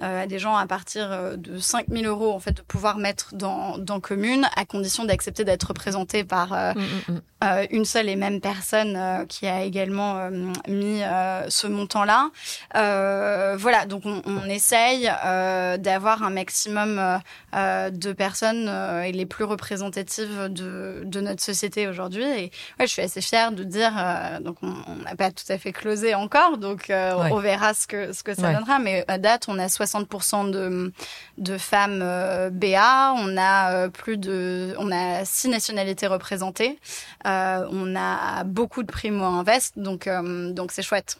à 0.00 0.26
des 0.26 0.38
gens 0.38 0.56
à 0.56 0.66
partir 0.66 1.36
de 1.36 1.58
5000 1.58 2.06
euros 2.06 2.32
en 2.32 2.40
fait 2.40 2.52
de 2.52 2.62
pouvoir 2.62 2.96
mettre 2.96 3.34
dans, 3.34 3.78
dans 3.78 4.00
commune, 4.00 4.48
à 4.56 4.64
condition 4.64 5.04
d'accepter 5.04 5.44
d'être 5.44 5.64
représenté 5.64 6.24
par 6.24 6.52
mm, 6.52 6.74
mm, 7.08 7.12
mm. 7.14 7.66
une 7.70 7.84
seule 7.84 8.08
et 8.08 8.16
même 8.16 8.40
personne 8.40 9.26
qui 9.28 9.46
a 9.46 9.62
également 9.62 10.30
mis 10.68 11.02
ce 11.48 11.66
montant-là. 11.66 12.30
voilà, 12.74 13.86
donc 13.86 14.02
on, 14.06 14.22
on 14.24 14.44
essaye 14.48 15.01
euh, 15.08 15.76
d'avoir 15.76 16.22
un 16.22 16.30
maximum 16.30 16.98
euh, 16.98 17.18
euh, 17.54 17.90
de 17.90 18.12
personnes 18.12 18.68
et 19.04 19.12
les 19.12 19.26
plus 19.26 19.44
représentatives 19.44 20.48
de, 20.48 21.02
de 21.04 21.20
notre 21.20 21.42
société 21.42 21.88
aujourd'hui. 21.88 22.24
Et 22.24 22.50
ouais, 22.78 22.86
je 22.86 22.86
suis 22.86 23.02
assez 23.02 23.20
fière 23.20 23.52
de 23.52 23.64
dire, 23.64 23.92
donc 24.40 24.56
on 24.62 24.96
n'a 25.04 25.14
pas 25.16 25.30
tout 25.30 25.44
à 25.48 25.58
fait 25.58 25.72
closé 25.72 26.14
encore, 26.14 26.58
donc 26.58 26.90
on 26.90 27.38
verra 27.38 27.74
ce 27.74 27.86
que 27.86 28.12
ce 28.12 28.22
que 28.22 28.34
ça 28.34 28.52
donnera. 28.52 28.78
Mais 28.78 29.04
à 29.08 29.18
date, 29.18 29.44
on 29.48 29.58
a 29.58 29.66
60% 29.66 30.50
de 30.50 30.92
de 31.38 31.58
femmes 31.58 32.50
BA, 32.50 33.14
on 33.16 33.36
a 33.36 33.88
plus 33.88 34.16
de, 34.16 34.74
on 34.78 34.90
a 34.90 35.24
six 35.24 35.48
nationalités 35.48 36.06
représentées, 36.06 36.78
on 37.24 37.94
a 37.96 38.44
beaucoup 38.44 38.82
de 38.82 38.90
primo 38.90 39.24
invest, 39.24 39.78
donc 39.78 40.08
donc 40.52 40.72
c'est 40.72 40.82
chouette. 40.82 41.18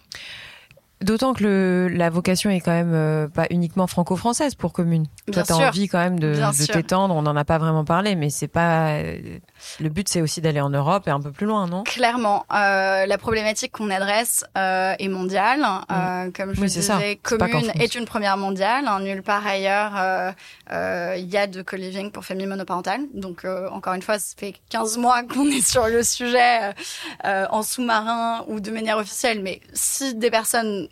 D'autant 1.03 1.35
que 1.35 1.43
le, 1.43 1.89
la 1.89 2.11
vocation 2.11 2.51
est 2.51 2.61
quand 2.61 2.73
même 2.73 2.95
euh, 2.95 3.29
pas 3.29 3.47
uniquement 3.51 3.87
franco-française 3.87 4.55
pour 4.55 4.73
commune. 4.73 5.07
Bien 5.27 5.43
Toi, 5.43 5.57
t'as 5.59 5.69
envie 5.69 5.89
quand 5.89 5.99
même 5.99 6.21
de, 6.21 6.35
de 6.35 6.73
t'étendre. 6.73 7.15
On 7.15 7.23
n'en 7.23 7.37
a 7.37 7.45
pas 7.45 7.59
vraiment 7.59 7.85
parlé, 7.85 8.15
mais 8.15 8.31
c'est 8.31 8.49
pas. 8.49 8.99
Le 9.81 9.89
but, 9.89 10.09
c'est 10.09 10.21
aussi 10.21 10.41
d'aller 10.41 10.61
en 10.61 10.71
Europe 10.71 11.09
et 11.09 11.11
un 11.11 11.21
peu 11.21 11.33
plus 11.33 11.47
loin, 11.47 11.67
non? 11.67 11.83
Clairement, 11.85 12.45
euh, 12.53 13.07
la 13.07 13.19
problématique 13.19 13.73
qu'on 13.73 13.91
adresse 13.91 14.45
euh, 14.57 14.95
est 14.99 15.09
mondiale. 15.09 15.61
Mm. 15.61 16.33
comme 16.33 16.55
je 16.55 16.61
oui, 16.61 16.69
disais, 16.69 17.19
commune 17.23 17.73
est, 17.79 17.95
une 17.95 18.05
première 18.05 18.37
mondiale. 18.37 18.87
Hein, 18.87 19.01
nulle 19.01 19.23
part 19.23 19.47
ailleurs, 19.47 20.35
il 20.71 21.29
y 21.29 21.37
a 21.37 21.47
de 21.47 21.63
co-living 21.63 22.11
pour 22.11 22.25
familles 22.25 22.47
monoparentales. 22.47 23.03
Donc, 23.15 23.45
encore 23.71 23.95
une 23.95 24.03
fois, 24.03 24.19
ça 24.19 24.35
fait 24.37 24.55
15 24.71 24.99
mois 24.99 25.23
qu'on 25.23 25.47
est 25.47 25.67
sur 25.67 25.87
le 25.89 26.03
sujet 26.03 26.73
en 27.25 27.63
sous-marin 27.63 28.45
ou 28.49 28.61
de 28.61 28.71
manière 28.71 28.99
officielle. 28.99 29.43
Mais 29.43 29.61
si 29.73 30.15
des 30.15 30.31
personnes 30.31 30.89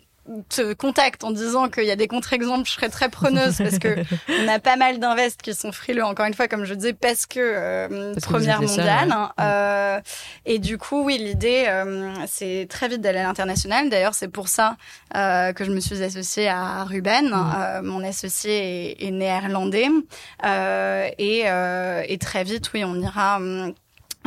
te 0.49 0.73
contacte 0.73 1.23
en 1.23 1.31
disant 1.31 1.69
qu'il 1.69 1.85
y 1.85 1.91
a 1.91 1.95
des 1.95 2.07
contre-exemples, 2.07 2.67
je 2.67 2.73
serais 2.73 2.89
très 2.89 3.09
preneuse 3.09 3.57
parce 3.57 3.79
que 3.79 3.95
on 4.43 4.47
a 4.47 4.59
pas 4.59 4.75
mal 4.75 4.99
d'investes 4.99 5.41
qui 5.41 5.53
sont 5.53 5.71
frileux, 5.71 6.03
encore 6.03 6.25
une 6.25 6.33
fois, 6.33 6.47
comme 6.47 6.63
je 6.65 6.73
disais, 6.73 6.93
parce 6.93 7.25
que 7.25 7.39
euh, 7.39 8.13
première 8.21 8.61
mondiale. 8.61 9.11
Hein. 9.11 9.31
euh, 9.39 9.99
et 10.45 10.59
du 10.59 10.77
coup, 10.77 11.03
oui, 11.03 11.17
l'idée, 11.17 11.65
euh, 11.67 12.13
c'est 12.27 12.67
très 12.69 12.87
vite 12.87 13.01
d'aller 13.01 13.19
à 13.19 13.23
l'international. 13.23 13.89
D'ailleurs, 13.89 14.13
c'est 14.13 14.27
pour 14.27 14.47
ça 14.47 14.77
que 15.13 15.65
je 15.65 15.71
me 15.71 15.79
suis 15.79 16.01
associée 16.03 16.47
à 16.47 16.83
Ruben. 16.83 17.29
Mm. 17.29 17.81
mon 17.83 18.03
associé 18.03 18.91
est, 18.91 19.07
est 19.07 19.11
néerlandais. 19.11 19.89
Et, 21.17 21.45
et, 21.45 22.17
très 22.19 22.43
vite, 22.43 22.71
oui, 22.73 22.83
on 22.85 22.95
ira 22.95 23.39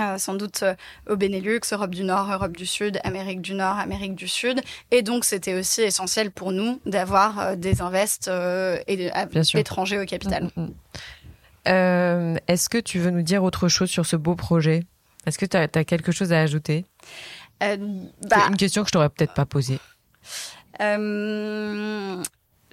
euh, 0.01 0.19
sans 0.19 0.35
doute 0.35 0.65
euh, 0.65 0.75
au 1.09 1.17
Benelux, 1.17 1.61
Europe 1.71 1.91
du 1.91 2.03
Nord, 2.03 2.29
Europe 2.31 2.57
du 2.57 2.67
Sud, 2.67 2.99
Amérique 3.05 3.41
du 3.41 3.55
Nord, 3.55 3.79
Amérique 3.79 4.17
du 4.17 4.27
Sud. 4.27 4.61
Et 4.91 5.03
donc, 5.03 5.25
c'était 5.25 5.55
aussi 5.55 5.83
essentiel 5.83 6.33
pour 6.33 6.51
nous 6.51 6.81
d'avoir 6.85 7.39
euh, 7.39 7.57
des 7.57 7.81
invests 7.81 8.31
étrangers 9.55 9.99
au 10.01 10.05
capital. 10.05 10.51
Mm, 10.57 10.63
mm, 10.63 10.67
mm. 11.67 12.39
Est-ce 12.49 12.69
que 12.69 12.79
tu 12.79 12.99
veux 12.99 13.11
nous 13.11 13.23
dire 13.23 13.45
autre 13.45 13.69
chose 13.69 13.89
sur 13.89 14.05
ce 14.05 14.17
beau 14.17 14.35
projet? 14.35 14.83
Est-ce 15.27 15.39
que 15.39 15.47
tu 15.47 15.57
as, 15.57 15.69
quelque 15.85 16.11
chose 16.11 16.33
à 16.33 16.41
ajouter? 16.41 16.85
Bah, 17.61 17.77
C'est 18.31 18.49
une 18.49 18.57
question 18.57 18.83
que 18.83 18.89
je 18.89 18.93
t'aurais 18.93 19.09
peut-être 19.09 19.35
pas 19.35 19.47
posée. 19.47 19.79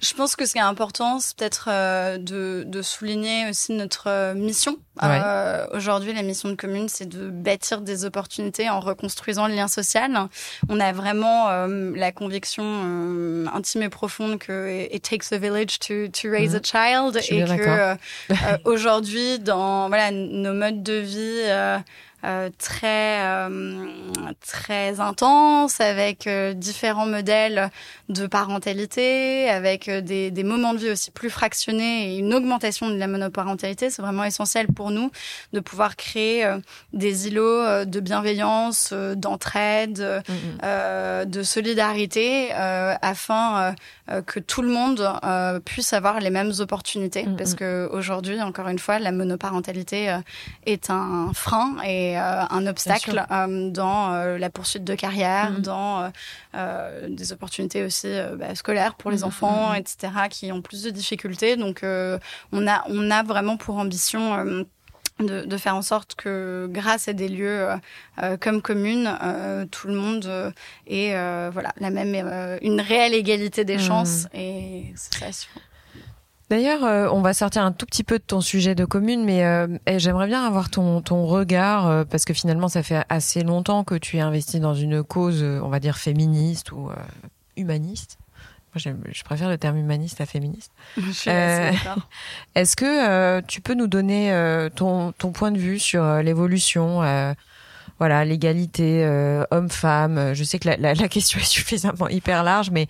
Je 0.02 0.14
pense 0.14 0.34
que 0.34 0.44
ce 0.46 0.52
qui 0.52 0.58
est 0.58 0.62
important, 0.62 1.20
c'est 1.20 1.36
peut-être 1.36 1.68
euh, 1.70 2.18
de, 2.18 2.64
de, 2.66 2.82
souligner 2.82 3.48
aussi 3.48 3.72
notre 3.72 4.08
euh, 4.08 4.34
mission. 4.34 4.76
Euh, 5.00 5.64
Aujourd'hui, 5.72 6.12
la 6.12 6.22
mission 6.22 6.48
de 6.48 6.56
commune, 6.56 6.88
c'est 6.88 7.08
de 7.08 7.30
bâtir 7.30 7.82
des 7.82 8.04
opportunités 8.04 8.68
en 8.68 8.80
reconstruisant 8.80 9.46
le 9.46 9.54
lien 9.54 9.68
social. 9.68 10.28
On 10.68 10.80
a 10.80 10.92
vraiment 10.92 11.48
euh, 11.50 11.92
la 11.94 12.10
conviction 12.10 12.64
intime 13.54 13.82
et 13.82 13.88
profonde 13.88 14.38
que 14.38 14.88
it 14.92 15.08
takes 15.08 15.32
a 15.32 15.38
village 15.38 15.78
to, 15.78 16.08
to 16.08 16.28
raise 16.28 16.56
a 16.56 16.58
mhm. 16.58 16.64
child 16.64 17.16
et 17.30 17.44
que 17.44 17.96
aujourd'hui, 18.68 19.38
dans 19.38 19.86
voilà 19.86 20.10
nos 20.10 20.52
modes 20.52 20.82
de 20.82 20.94
vie 20.94 21.82
euh, 22.24 22.50
très 22.56 23.20
euh, 23.20 23.84
très 24.40 25.00
intense 25.00 25.80
avec 25.80 26.28
euh, 26.28 26.52
différents 26.52 27.06
modèles 27.06 27.68
de 28.10 28.28
parentalité, 28.28 29.48
avec 29.48 29.90
des, 29.90 30.30
des, 30.30 30.44
moments 30.44 30.72
de 30.72 30.78
vie 30.78 30.90
aussi 30.90 31.10
plus 31.10 31.30
fractionnés 31.30 32.14
et 32.14 32.18
une 32.18 32.32
augmentation 32.32 32.88
de 32.88 32.96
la 32.96 33.08
monoparentalité. 33.08 33.90
C'est 33.90 34.02
vraiment 34.02 34.22
essentiel 34.22 34.68
pour 34.68 34.92
nous 34.92 35.10
de 35.52 35.58
pouvoir 35.58 35.96
créer 35.96 36.48
des 36.92 37.26
îlots 37.26 37.84
de 37.84 38.00
bienveillance, 38.00 38.92
d'entraide, 38.92 40.22
mm-hmm. 40.28 41.24
de 41.24 41.42
solidarité, 41.42 42.52
afin 42.52 43.74
que 44.26 44.40
tout 44.40 44.62
le 44.62 44.68
monde 44.68 45.08
puisse 45.64 45.92
avoir 45.92 46.20
les 46.20 46.30
mêmes 46.30 46.52
opportunités. 46.58 47.24
Mm-hmm. 47.24 47.36
Parce 47.36 47.54
que 47.54 47.88
aujourd'hui, 47.92 48.40
encore 48.42 48.68
une 48.68 48.78
fois, 48.78 48.98
la 48.98 49.12
monoparentalité 49.12 50.16
est 50.66 50.90
un 50.90 51.32
frein 51.32 51.76
et 51.84 52.18
euh, 52.18 52.42
un 52.50 52.66
obstacle 52.66 53.24
euh, 53.30 53.70
dans 53.70 54.12
euh, 54.12 54.38
la 54.38 54.50
poursuite 54.50 54.84
de 54.84 54.94
carrière, 54.94 55.52
mm-hmm. 55.52 55.60
dans 55.60 56.12
des 57.08 57.32
opportunités 57.32 57.84
aussi 57.84 58.08
bah, 58.36 58.54
scolaires 58.54 58.94
pour 58.94 59.10
les 59.10 59.24
enfants, 59.24 59.72
etc., 59.74 60.12
qui 60.30 60.52
ont 60.52 60.62
plus 60.62 60.82
de 60.82 60.90
difficultés. 60.90 61.56
Donc, 61.56 61.82
on 61.84 62.66
a 62.68 62.84
on 62.88 63.10
a 63.10 63.22
vraiment 63.22 63.56
pour 63.56 63.76
ambition 63.78 64.64
de, 65.22 65.44
de, 65.44 65.56
faire 65.56 65.74
en 65.76 65.82
sorte 65.82 66.14
que 66.14 66.68
grâce 66.70 67.08
à 67.08 67.12
des 67.12 67.28
lieux 67.28 67.66
comme 68.40 68.62
commune, 68.62 69.10
tout 69.70 69.88
le 69.88 69.94
monde 69.94 70.52
ait 70.86 71.12
voilà 71.50 71.72
la 71.78 71.90
même 71.90 72.14
une 72.62 72.80
réelle 72.80 73.14
égalité 73.14 73.64
des 73.64 73.78
chances 73.78 74.26
et 74.34 74.92
c'est 74.96 75.32
ça. 75.32 75.46
D'ailleurs, 76.52 76.84
euh, 76.84 77.08
on 77.10 77.22
va 77.22 77.32
sortir 77.32 77.64
un 77.64 77.72
tout 77.72 77.86
petit 77.86 78.04
peu 78.04 78.18
de 78.18 78.24
ton 78.24 78.42
sujet 78.42 78.74
de 78.74 78.84
commune, 78.84 79.24
mais 79.24 79.42
euh, 79.42 79.68
j'aimerais 79.96 80.26
bien 80.26 80.44
avoir 80.44 80.68
ton, 80.68 81.00
ton 81.00 81.24
regard, 81.24 81.86
euh, 81.86 82.04
parce 82.04 82.26
que 82.26 82.34
finalement, 82.34 82.68
ça 82.68 82.82
fait 82.82 83.06
assez 83.08 83.42
longtemps 83.42 83.84
que 83.84 83.94
tu 83.94 84.18
es 84.18 84.20
investi 84.20 84.60
dans 84.60 84.74
une 84.74 85.02
cause, 85.02 85.42
on 85.42 85.70
va 85.70 85.80
dire, 85.80 85.96
féministe 85.96 86.70
ou 86.72 86.90
humaniste. 87.56 88.18
Moi, 88.74 88.94
je 89.12 89.22
préfère 89.22 89.48
le 89.48 89.58
terme 89.58 89.76
humaniste 89.76 90.20
à 90.20 90.26
féministe. 90.26 90.72
Est-ce 92.54 92.76
que 92.76 93.40
tu 93.42 93.60
peux 93.60 93.74
nous 93.74 93.86
donner 93.86 94.34
ton, 94.74 95.12
ton 95.12 95.32
point 95.32 95.50
de 95.50 95.58
vue 95.58 95.78
sur 95.78 96.04
l'évolution 96.22 97.02
voilà, 98.02 98.24
l'égalité 98.24 99.04
euh, 99.04 99.44
homme-femme? 99.52 100.34
Je 100.34 100.42
sais 100.42 100.58
que 100.58 100.68
la, 100.68 100.94
question 101.08 101.38
est 101.38 101.44
suffisamment 101.58 102.08
hyper 102.08 102.42
large, 102.42 102.70
mais 102.72 102.88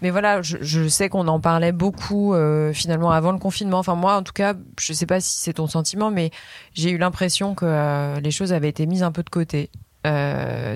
mais 0.00 0.08
voilà, 0.08 0.40
je, 0.40 0.88
sais 0.88 1.10
qu'on 1.10 1.28
en 1.28 1.40
parlait 1.40 1.72
beaucoup 1.72 2.32
euh, 2.32 2.72
finalement 2.72 3.10
avant 3.10 3.32
le 3.32 3.38
confinement. 3.38 3.78
Enfin 3.78 3.96
moi, 3.96 4.16
en 4.16 4.22
tout 4.22 4.32
cas, 4.32 4.54
je 4.80 4.94
sais 4.94 5.04
pas 5.04 5.20
si 5.20 5.38
c'est 5.40 5.52
ton 5.52 5.66
sentiment, 5.66 6.10
mais 6.10 6.30
j'ai 6.72 6.90
eu 6.90 6.96
l'impression 6.96 7.54
que 7.54 7.66
euh, 7.66 8.18
les 8.20 8.30
choses 8.30 8.54
avaient 8.54 8.70
été 8.70 8.86
mises 8.86 9.02
un 9.02 9.12
peu 9.12 9.22
de 9.22 9.28
côté. 9.28 9.68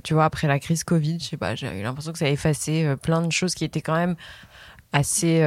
Tu 0.02 0.14
vois, 0.14 0.24
après 0.24 0.46
la 0.48 0.58
crise 0.58 0.84
Covid, 0.84 1.18
je 1.20 1.24
sais 1.24 1.36
pas, 1.36 1.54
j'ai 1.54 1.68
eu 1.78 1.82
l'impression 1.82 2.12
que 2.12 2.18
ça 2.18 2.26
a 2.26 2.28
effacé 2.28 2.94
plein 3.02 3.22
de 3.22 3.32
choses 3.32 3.54
qui 3.54 3.64
étaient 3.64 3.80
quand 3.80 3.96
même 3.96 4.16
assez 4.92 5.42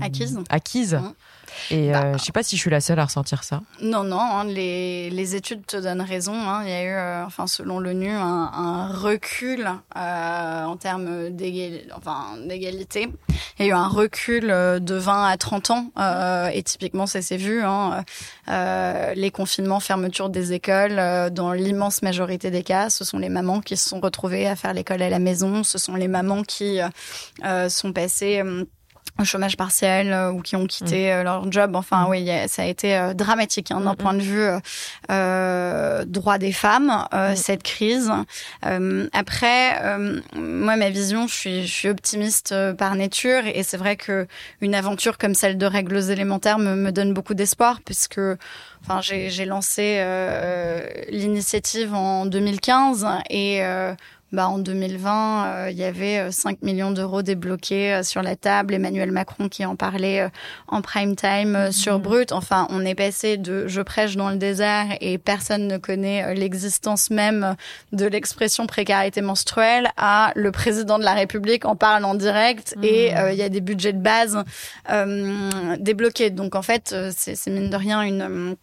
acquises. 0.00 0.38
acquises. 0.48 0.94
Mmh. 0.94 1.12
Et 1.70 1.90
bah, 1.90 2.04
euh, 2.04 2.18
je 2.18 2.24
sais 2.24 2.32
pas 2.32 2.42
si 2.42 2.56
je 2.56 2.60
suis 2.60 2.70
la 2.70 2.80
seule 2.80 2.98
à 2.98 3.04
ressentir 3.04 3.44
ça. 3.44 3.60
Non, 3.82 4.02
non, 4.02 4.20
hein, 4.20 4.44
les, 4.44 5.10
les, 5.10 5.36
études 5.36 5.64
te 5.66 5.76
donnent 5.76 6.00
raison. 6.00 6.34
Hein. 6.34 6.62
Il 6.64 6.70
y 6.70 6.72
a 6.72 6.84
eu, 6.84 6.94
euh, 6.94 7.24
enfin, 7.24 7.46
selon 7.46 7.78
l'ONU, 7.78 8.10
un, 8.10 8.50
un, 8.52 8.88
recul 8.88 9.68
euh, 9.96 10.64
en 10.64 10.76
termes 10.76 11.30
d'égalité. 11.30 11.86
Enfin, 11.96 12.36
Il 12.46 13.12
y 13.60 13.64
a 13.64 13.66
eu 13.66 13.72
un 13.72 13.88
recul 13.88 14.48
de 14.48 14.94
20 14.94 15.26
à 15.26 15.36
30 15.36 15.70
ans. 15.70 15.92
et 16.52 16.62
typiquement, 16.62 17.06
ça 17.06 17.22
s'est 17.22 17.36
vu. 17.36 17.62
Hein, 17.62 18.04
les 18.48 19.30
confinements, 19.30 19.80
fermeture 19.80 20.30
des 20.30 20.52
écoles, 20.52 21.30
dans 21.32 21.52
l'immense 21.52 22.02
majorité 22.02 22.50
des 22.50 22.62
cas, 22.62 22.90
ce 22.90 23.04
sont 23.04 23.18
les 23.18 23.28
mamans 23.28 23.60
qui 23.60 23.76
se 23.76 23.88
sont 23.88 24.00
retrouvées 24.00 24.46
à 24.46 24.56
faire 24.56 24.72
l'école 24.72 25.02
à 25.02 25.10
la 25.10 25.18
maison. 25.18 25.62
Ce 25.62 25.78
sont 25.78 25.94
les 25.94 26.08
mamans 26.08 26.42
qui 26.42 26.80
sont 27.68 27.92
passées 27.92 28.42
au 29.18 29.24
chômage 29.24 29.56
partiel 29.56 30.12
euh, 30.12 30.30
ou 30.30 30.40
qui 30.40 30.56
ont 30.56 30.66
quitté 30.66 31.08
mm. 31.08 31.12
euh, 31.12 31.22
leur 31.22 31.52
job. 31.52 31.76
Enfin, 31.76 32.06
mm. 32.06 32.10
oui, 32.10 32.30
ça 32.48 32.62
a 32.62 32.66
été 32.66 32.96
euh, 32.96 33.14
dramatique 33.14 33.70
hein, 33.70 33.80
d'un 33.80 33.92
mm, 33.92 33.96
point 33.96 34.14
de 34.14 34.22
vue 34.22 34.48
euh, 35.10 36.04
droit 36.04 36.38
des 36.38 36.52
femmes 36.52 37.06
cette 37.34 37.62
crise. 37.62 38.10
après, 38.62 39.96
moi, 40.34 40.76
ma 40.76 40.90
vision, 40.90 41.26
je 41.26 41.34
suis, 41.34 41.66
je 41.66 41.72
suis 41.72 41.88
optimiste 41.88 42.54
par 42.76 42.94
nature 42.94 43.46
et 43.46 43.62
c'est 43.62 43.76
vrai 43.76 43.96
que 43.96 44.26
une 44.60 44.74
aventure 44.74 45.18
comme 45.18 45.34
celle 45.34 45.58
de 45.58 45.66
règles 45.66 46.10
élémentaires 46.10 46.58
me, 46.58 46.74
me 46.74 46.92
donne 46.92 47.12
beaucoup 47.12 47.34
d'espoir 47.34 47.80
puisque, 47.84 48.20
enfin, 48.82 49.00
j'ai 49.00 49.44
lancé 49.44 50.04
l'initiative 51.10 51.94
en 51.94 52.26
2015 52.26 53.06
et 53.28 53.62
bah, 54.32 54.48
en 54.48 54.58
2020, 54.58 55.46
euh, 55.46 55.70
il 55.70 55.76
y 55.76 55.82
avait 55.82 56.30
5 56.30 56.52
euh, 56.52 56.56
millions 56.62 56.92
d'euros 56.92 57.22
débloqués 57.22 57.94
euh, 57.94 58.02
sur 58.04 58.22
la 58.22 58.36
table. 58.36 58.74
Emmanuel 58.74 59.10
Macron 59.10 59.48
qui 59.48 59.64
en 59.64 59.74
parlait 59.74 60.28
en 60.68 60.82
prime 60.82 61.16
time 61.16 61.72
sur 61.72 61.96
mhm. 61.96 62.02
Brut. 62.02 62.32
Enfin, 62.32 62.68
on 62.70 62.84
est 62.84 62.94
passé 62.94 63.36
de 63.36 63.66
je 63.66 63.80
prêche 63.80 64.16
dans 64.16 64.30
le 64.30 64.36
désert 64.36 64.86
et 65.00 65.18
personne 65.18 65.66
ne 65.66 65.78
connaît 65.78 66.34
l'existence 66.34 67.10
même 67.10 67.56
de 67.92 68.06
l'expression 68.06 68.66
précarité 68.66 69.20
menstruelle 69.20 69.90
à 69.96 70.32
le 70.36 70.52
président 70.52 70.98
de 70.98 71.04
la 71.04 71.14
République 71.14 71.64
en 71.64 71.74
parle 71.74 72.04
en 72.04 72.14
direct 72.14 72.76
et 72.82 73.12
mhm. 73.12 73.30
il 73.32 73.38
y 73.38 73.42
a 73.42 73.48
des 73.48 73.60
budgets 73.60 73.92
de 73.92 74.00
base 74.00 74.44
débloqués. 75.78 76.30
Donc 76.30 76.54
en 76.54 76.62
fait, 76.62 76.94
c'est 77.16 77.50
mine 77.50 77.70
de 77.70 77.76
rien 77.76 78.02
une 78.02 78.56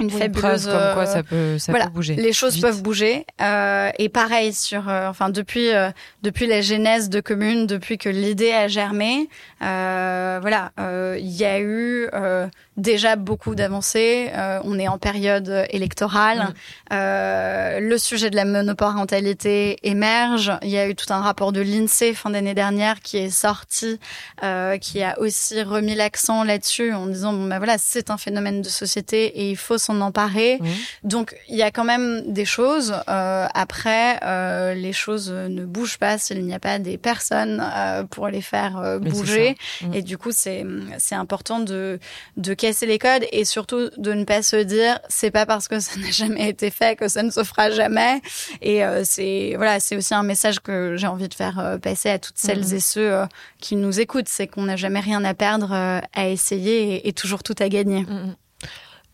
une 0.00 0.10
fabuleuse 0.10 0.66
comme 0.66 0.94
quoi 0.94 1.06
ça 1.06 1.22
peut 1.22 1.58
ça 1.58 1.72
peut 1.72 1.90
bouger. 1.90 2.16
Les 2.16 2.32
choses 2.32 2.60
peuvent 2.60 2.82
bouger. 2.82 3.26
Euh, 3.40 3.90
et 3.98 4.08
pareil 4.08 4.52
sur 4.52 4.88
euh, 4.88 5.08
enfin 5.08 5.28
depuis 5.28 5.70
euh, 5.70 5.90
depuis 6.22 6.46
la 6.46 6.60
genèse 6.60 7.08
de 7.08 7.20
commune, 7.20 7.66
depuis 7.66 7.98
que 7.98 8.08
l'idée 8.08 8.52
a 8.52 8.68
germé, 8.68 9.28
euh, 9.62 10.38
voilà, 10.40 10.72
il 11.18 11.30
y 11.30 11.44
a 11.44 11.60
eu 11.60 12.08
déjà 12.76 13.16
beaucoup 13.16 13.54
d'avancées. 13.54 14.30
on 14.64 14.78
est 14.78 14.88
en 14.88 14.98
période 14.98 15.66
électorale. 15.70 16.54
Mm. 16.90 16.94
le 17.80 17.96
sujet 17.98 18.30
de 18.30 18.36
la 18.36 18.44
monoparentalité 18.44 19.78
émerge. 19.82 20.52
Il 20.62 20.70
y 20.70 20.78
a 20.78 20.88
eu 20.88 20.94
tout 20.94 21.12
un 21.12 21.20
rapport 21.20 21.52
de 21.52 21.60
l'INSEE 21.60 22.14
fin 22.14 22.30
d'année 22.30 22.54
dernière 22.54 23.00
qui 23.00 23.18
est 23.18 23.30
sorti, 23.30 23.98
qui 24.80 25.02
a 25.02 25.18
aussi 25.18 25.62
remis 25.62 25.94
l'accent 25.94 26.44
là-dessus 26.44 26.92
en 26.92 27.06
disant 27.06 27.32
bon 27.32 27.46
ben 27.46 27.58
voilà 27.58 27.76
c'est 27.78 28.10
un 28.10 28.16
phénomène 28.16 28.62
de 28.62 28.68
société 28.68 29.24
et 29.26 29.50
il 29.50 29.56
faut 29.56 29.78
s'en 29.78 30.00
emparer. 30.00 30.58
Mmh. 30.60 30.66
Donc 31.04 31.36
il 31.48 31.56
y 31.56 31.62
a 31.62 31.70
quand 31.70 31.84
même 31.84 32.22
des 32.26 32.44
choses. 32.44 32.94
Euh, 33.08 33.46
après, 33.54 34.18
euh, 34.22 34.74
les 34.74 34.92
choses 34.92 35.30
ne 35.30 35.64
bougent 35.64 35.98
pas 35.98 36.18
s'il 36.18 36.44
n'y 36.44 36.54
a 36.54 36.60
pas 36.60 36.78
des 36.78 36.98
personnes 36.98 37.62
euh, 37.62 38.04
pour 38.04 38.28
les 38.28 38.42
faire 38.42 38.78
euh, 38.78 38.98
bouger. 38.98 39.56
Mmh. 39.82 39.94
Et 39.94 40.02
du 40.02 40.18
coup, 40.18 40.30
c'est 40.32 40.64
c'est 40.98 41.14
important 41.14 41.60
de 41.60 41.98
de 42.36 42.54
casser 42.62 42.86
les 42.86 42.98
codes 42.98 43.24
et 43.32 43.44
surtout 43.44 43.90
de 43.96 44.12
ne 44.12 44.24
pas 44.24 44.42
se 44.42 44.56
dire 44.56 44.98
c'est 45.08 45.30
pas 45.30 45.46
parce 45.46 45.68
que 45.68 45.80
ça 45.80 45.98
n'a 46.00 46.10
jamais 46.10 46.48
été 46.48 46.70
fait 46.70 46.96
que 46.96 47.08
ça 47.08 47.22
ne 47.22 47.30
se 47.30 47.44
fera 47.44 47.70
jamais. 47.70 48.20
Et 48.60 48.84
euh, 48.84 49.02
c'est 49.04 49.54
voilà, 49.56 49.80
c'est 49.80 49.96
aussi 49.96 50.14
un 50.14 50.22
message 50.22 50.60
que 50.60 50.96
j'ai 50.96 51.06
envie 51.06 51.28
de 51.28 51.34
faire 51.34 51.58
euh, 51.58 51.78
passer 51.78 52.10
à 52.10 52.18
toutes 52.18 52.38
celles 52.38 52.66
mmh. 52.66 52.74
et 52.74 52.80
ceux 52.80 53.22
qui 53.60 53.76
nous 53.76 54.00
écoutent, 54.00 54.28
c'est 54.28 54.46
qu'on 54.46 54.62
n'a 54.62 54.76
jamais 54.76 55.00
rien 55.00 55.24
à 55.24 55.34
perdre 55.34 55.72
à 55.72 56.28
essayer 56.28 56.94
et, 56.94 57.08
et 57.08 57.12
toujours 57.12 57.42
tout 57.42 57.56
à 57.58 57.68
gagner. 57.68 58.06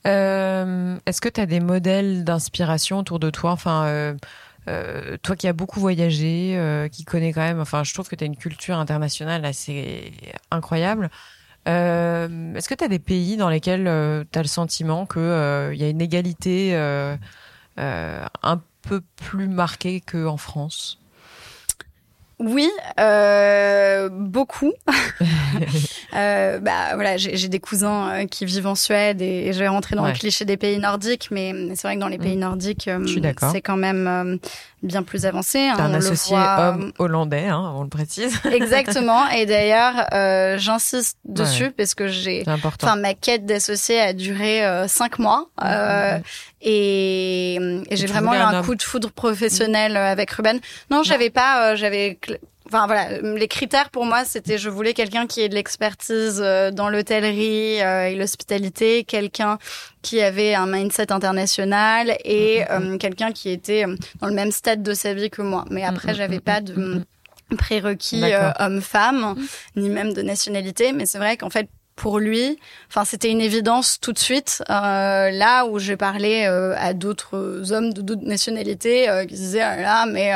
Euh, 0.07 0.97
est-ce 1.07 1.21
que 1.21 1.29
tu 1.29 1.41
as 1.41 1.47
des 1.47 1.61
modèles 1.61 2.25
d'inspiration 2.25 2.99
autour 2.99 3.19
de 3.19 3.31
toi? 3.31 3.53
Enfin, 3.53 3.85
euh, 3.87 4.15
euh, 4.69 5.17
toi 5.23 5.37
qui 5.37 5.49
as 5.49 5.53
beaucoup 5.53 5.81
voyagé, 5.81 6.89
qui 6.93 7.05
connais 7.05 7.33
quand 7.33 7.43
même, 7.43 7.61
enfin, 7.61 7.85
je 7.85 7.93
trouve 7.93 8.09
que 8.09 8.17
tu 8.17 8.25
as 8.25 8.27
une 8.27 8.37
culture 8.37 8.79
internationale 8.79 9.45
assez 9.45 10.13
incroyable. 10.51 11.11
Est-ce 11.69 12.69
que 12.69 12.75
tu 12.75 12.85
as 12.85 12.89
des 12.89 12.99
pays 12.99 13.37
dans 13.37 13.49
lesquels 13.49 13.85
tu 14.33 14.39
as 14.39 14.43
le 14.43 14.49
sentiment 14.49 15.07
qu'il 15.07 15.23
il 15.23 15.79
y 15.79 15.85
a 15.85 15.89
une 15.89 16.01
égalité 16.01 16.75
un 17.77 18.61
peu 18.83 19.03
plus 19.17 19.49
marqué 19.49 20.01
qu'en 20.01 20.37
France? 20.37 20.99
Oui, 22.41 22.71
euh, 23.01 24.09
beaucoup. 24.09 24.73
euh, 26.15 26.61
bah 26.61 26.95
voilà, 26.95 27.17
j'ai 27.17 27.49
des 27.49 27.59
cousins 27.59 28.11
euh, 28.11 28.27
qui 28.27 28.45
vivent 28.45 28.69
en 28.69 28.77
Suède 28.77 29.21
et, 29.21 29.53
je 29.53 29.59
vais 29.59 29.67
rentrer 29.67 29.97
dans 29.97 30.07
le 30.07 30.13
cliché 30.13 30.45
des 30.45 30.57
pays 30.57 30.79
nordiques, 30.79 31.29
mais 31.33 31.53
c'est 31.75 31.89
vrai 31.89 31.97
que 31.97 32.01
dans 32.01 32.09
les 32.09 32.19
pays 32.19 32.37
mm. 32.37 32.41
nordiques, 32.41 32.87
euh, 32.87 33.05
c'est 33.51 33.61
quand 33.61 33.77
même 33.77 34.07
euh, 34.07 34.37
bien 34.83 35.03
plus 35.03 35.27
avancé. 35.27 35.59
Hein, 35.59 35.77
un 35.79 35.95
associé 35.95 36.37
homme 36.37 36.93
hollandais, 36.99 37.47
hein, 37.47 37.73
on 37.77 37.83
le 37.83 37.89
précise. 37.89 38.41
Exactement. 38.53 39.29
Et 39.29 39.47
d'ailleurs, 39.47 40.59
j'insiste 40.59 41.19
dessus 41.25 41.71
parce 41.71 41.95
que 41.95 42.09
j'ai, 42.09 42.45
enfin 42.47 42.97
ma 42.97 43.15
quête 43.15 43.47
d'associé 43.47 44.01
a 44.01 44.13
duré 44.13 44.63
cinq 44.89 45.19
mois 45.19 45.47
mm, 45.61 46.23
et, 46.61 47.55
et 47.91 47.97
j'ai 47.97 48.07
vraiment 48.07 48.35
eu 48.35 48.39
un, 48.39 48.63
coup 48.63 48.75
de 48.75 48.83
foudre 48.83 49.11
professionnel 49.11 49.97
avec 49.97 50.31
Ruben. 50.31 50.61
Non, 50.91 51.03
j'avais 51.03 51.31
pas, 51.31 51.75
j'avais 51.75 52.19
Enfin 52.69 52.87
voilà, 52.87 53.19
les 53.23 53.49
critères 53.49 53.89
pour 53.89 54.05
moi, 54.05 54.27
c'était 54.27 54.59
je 54.59 54.69
voulais 54.69 54.93
quelqu'un 54.93 55.27
qui 55.27 55.41
ait 55.41 55.49
de 55.49 55.55
l'expertise 55.55 56.39
euh, 56.45 56.71
dans 56.71 56.91
l'hôtellerie 56.91 57.81
euh, 57.81 58.09
et 58.09 58.15
l'hospitalité, 58.15 59.05
quelqu'un 59.05 59.57
qui 60.03 60.21
avait 60.21 60.55
un 60.55 60.67
mindset 60.67 61.11
international 61.11 62.15
et 62.25 62.61
mm, 62.61 62.63
mm, 62.63 62.85
mm. 62.85 62.93
Euh, 62.93 62.99
quelqu'un 62.99 63.33
qui 63.33 63.49
était 63.49 63.87
dans 64.21 64.27
le 64.27 64.35
même 64.35 64.51
stade 64.51 64.83
de 64.83 64.93
sa 64.93 65.15
vie 65.15 65.31
que 65.31 65.41
moi. 65.41 65.65
Mais 65.71 65.83
après, 65.83 66.15
j'avais 66.15 66.41
pas 66.41 66.61
de 66.61 67.03
prérequis 67.57 68.23
homme-femme, 68.59 69.35
ni 69.75 69.89
même 69.89 70.13
de 70.13 70.21
nationalité. 70.21 70.93
Mais 70.93 71.07
c'est 71.07 71.19
vrai 71.19 71.39
qu'en 71.39 71.49
fait, 71.49 71.71
pour 71.97 72.19
lui, 72.19 72.59
enfin 72.89 73.05
c'était 73.05 73.31
une 73.31 73.41
évidence 73.41 73.99
tout 73.99 74.13
de 74.13 74.19
suite. 74.19 74.63
Euh, 74.69 75.31
là 75.31 75.65
où 75.65 75.79
j'ai 75.79 75.97
parlé 75.97 76.45
à 76.45 76.93
d'autres 76.93 77.73
hommes 77.73 77.95
de 77.95 78.03
d'autres 78.03 78.27
nationalités 78.27 79.09
qui 79.27 79.35
disaient 79.35 79.63
ah 79.63 79.77
là 79.81 80.07
mais 80.07 80.33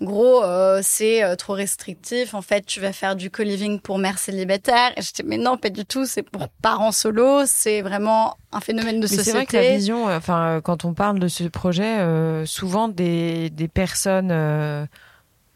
gros, 0.00 0.42
euh, 0.44 0.80
c'est 0.82 1.22
euh, 1.22 1.36
trop 1.36 1.54
restrictif. 1.54 2.34
En 2.34 2.42
fait, 2.42 2.64
tu 2.64 2.80
vas 2.80 2.92
faire 2.92 3.16
du 3.16 3.30
co-living 3.30 3.80
pour 3.80 3.98
mères 3.98 4.18
célibataires. 4.18 4.92
Et 4.96 5.02
j'étais, 5.02 5.22
mais 5.22 5.38
non, 5.38 5.56
pas 5.56 5.70
du 5.70 5.84
tout. 5.84 6.06
C'est 6.06 6.22
pour 6.22 6.48
parents 6.48 6.92
solo. 6.92 7.42
C'est 7.46 7.82
vraiment 7.82 8.36
un 8.52 8.60
phénomène 8.60 9.00
de 9.00 9.06
société. 9.06 9.24
C'est 9.24 9.32
vrai 9.32 9.46
que 9.46 9.56
la 9.56 9.76
vision, 9.76 10.08
euh, 10.08 10.18
enfin, 10.18 10.60
quand 10.62 10.84
on 10.84 10.94
parle 10.94 11.18
de 11.18 11.28
ce 11.28 11.44
projet, 11.44 11.98
souvent 12.46 12.88
des, 12.88 13.50
des 13.50 13.68
personnes, 13.68 14.32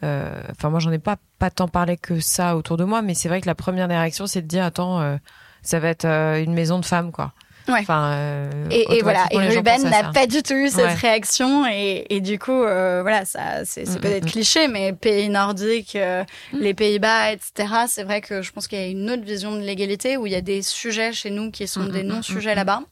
enfin, 0.03 0.71
moi, 0.71 0.81
j'en 0.81 0.93
ai 0.93 0.99
pas 0.99 1.17
pas 1.39 1.51
tant 1.51 1.67
parlé 1.67 1.97
que 1.97 2.21
ça 2.21 2.57
autour 2.57 2.77
de 2.77 2.85
moi, 2.85 3.03
mais 3.03 3.15
c'est 3.15 3.29
vrai 3.29 3.41
que 3.41 3.49
la 3.49 3.57
première 3.57 3.89
réaction, 3.89 4.29
c'est 4.29 4.43
de 4.43 4.47
dire, 4.47 4.65
attends, 4.65 5.19
ça 5.63 5.81
va 5.81 5.89
être 5.89 6.07
une 6.07 6.55
maison 6.55 6.79
de 6.79 6.85
femmes, 6.85 7.11
quoi. 7.11 7.33
Ouais. 7.69 7.81
Enfin, 7.81 8.13
euh, 8.13 8.51
et, 8.71 8.97
et, 8.97 9.03
voilà. 9.03 9.27
Et 9.31 9.39
Ruben 9.39 9.83
n'a 9.85 10.13
pas 10.13 10.27
du 10.27 10.43
tout 10.43 10.55
eu 10.55 10.69
cette 10.69 10.99
réaction 10.99 11.67
et, 11.67 12.07
et, 12.11 12.21
du 12.21 12.39
coup, 12.39 12.51
euh, 12.51 13.01
voilà, 13.03 13.25
ça, 13.25 13.65
c'est 13.65 13.89
mm, 13.89 14.01
peut-être 14.01 14.25
mm, 14.25 14.27
mm. 14.27 14.31
cliché, 14.31 14.69
mais 14.69 14.93
pays 14.93 15.29
nordiques, 15.29 15.97
euh, 15.97 16.25
les 16.53 16.75
Pays-Bas, 16.75 17.33
etc. 17.33 17.75
C'est 17.87 18.05
vrai 18.05 18.21
que 18.21 18.43
je 18.43 18.53
pense 18.53 18.69
qu'il 18.69 18.79
y 18.79 18.83
a 18.83 18.89
une 18.89 19.11
autre 19.11 19.23
vision 19.23 19.55
de 19.55 19.61
l'égalité 19.61 20.17
où 20.17 20.27
il 20.27 20.33
y 20.33 20.37
a 20.37 20.41
des 20.41 20.63
sujets 20.63 21.13
chez 21.13 21.31
nous 21.31 21.51
qui 21.51 21.67
sont 21.67 21.85
des 21.85 22.03
non-sujets 22.03 22.55
là-bas. 22.55 22.83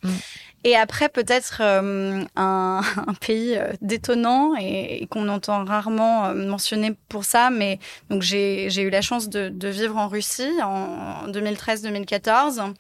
Et 0.65 0.77
après, 0.77 1.09
peut-être 1.09 1.59
euh, 1.61 2.23
un, 2.37 2.81
un, 3.07 3.15
pays 3.15 3.57
euh, 3.57 3.73
détonnant 3.81 4.55
et, 4.59 5.07
qu'on 5.11 5.29
entend 5.29 5.65
rarement 5.65 6.27
euh, 6.27 6.35
mentionner 6.35 6.95
pour 7.09 7.25
ça, 7.25 7.51
mais 7.51 7.79
donc 8.11 8.23
j'ai 8.23 8.83
eu 8.83 8.91
la 8.91 9.01
chance 9.01 9.29
de, 9.29 9.49
de, 9.49 9.69
vivre 9.69 9.97
en 9.97 10.09
Russie 10.09 10.53
en 10.63 11.29
2013-2014. 11.29 12.75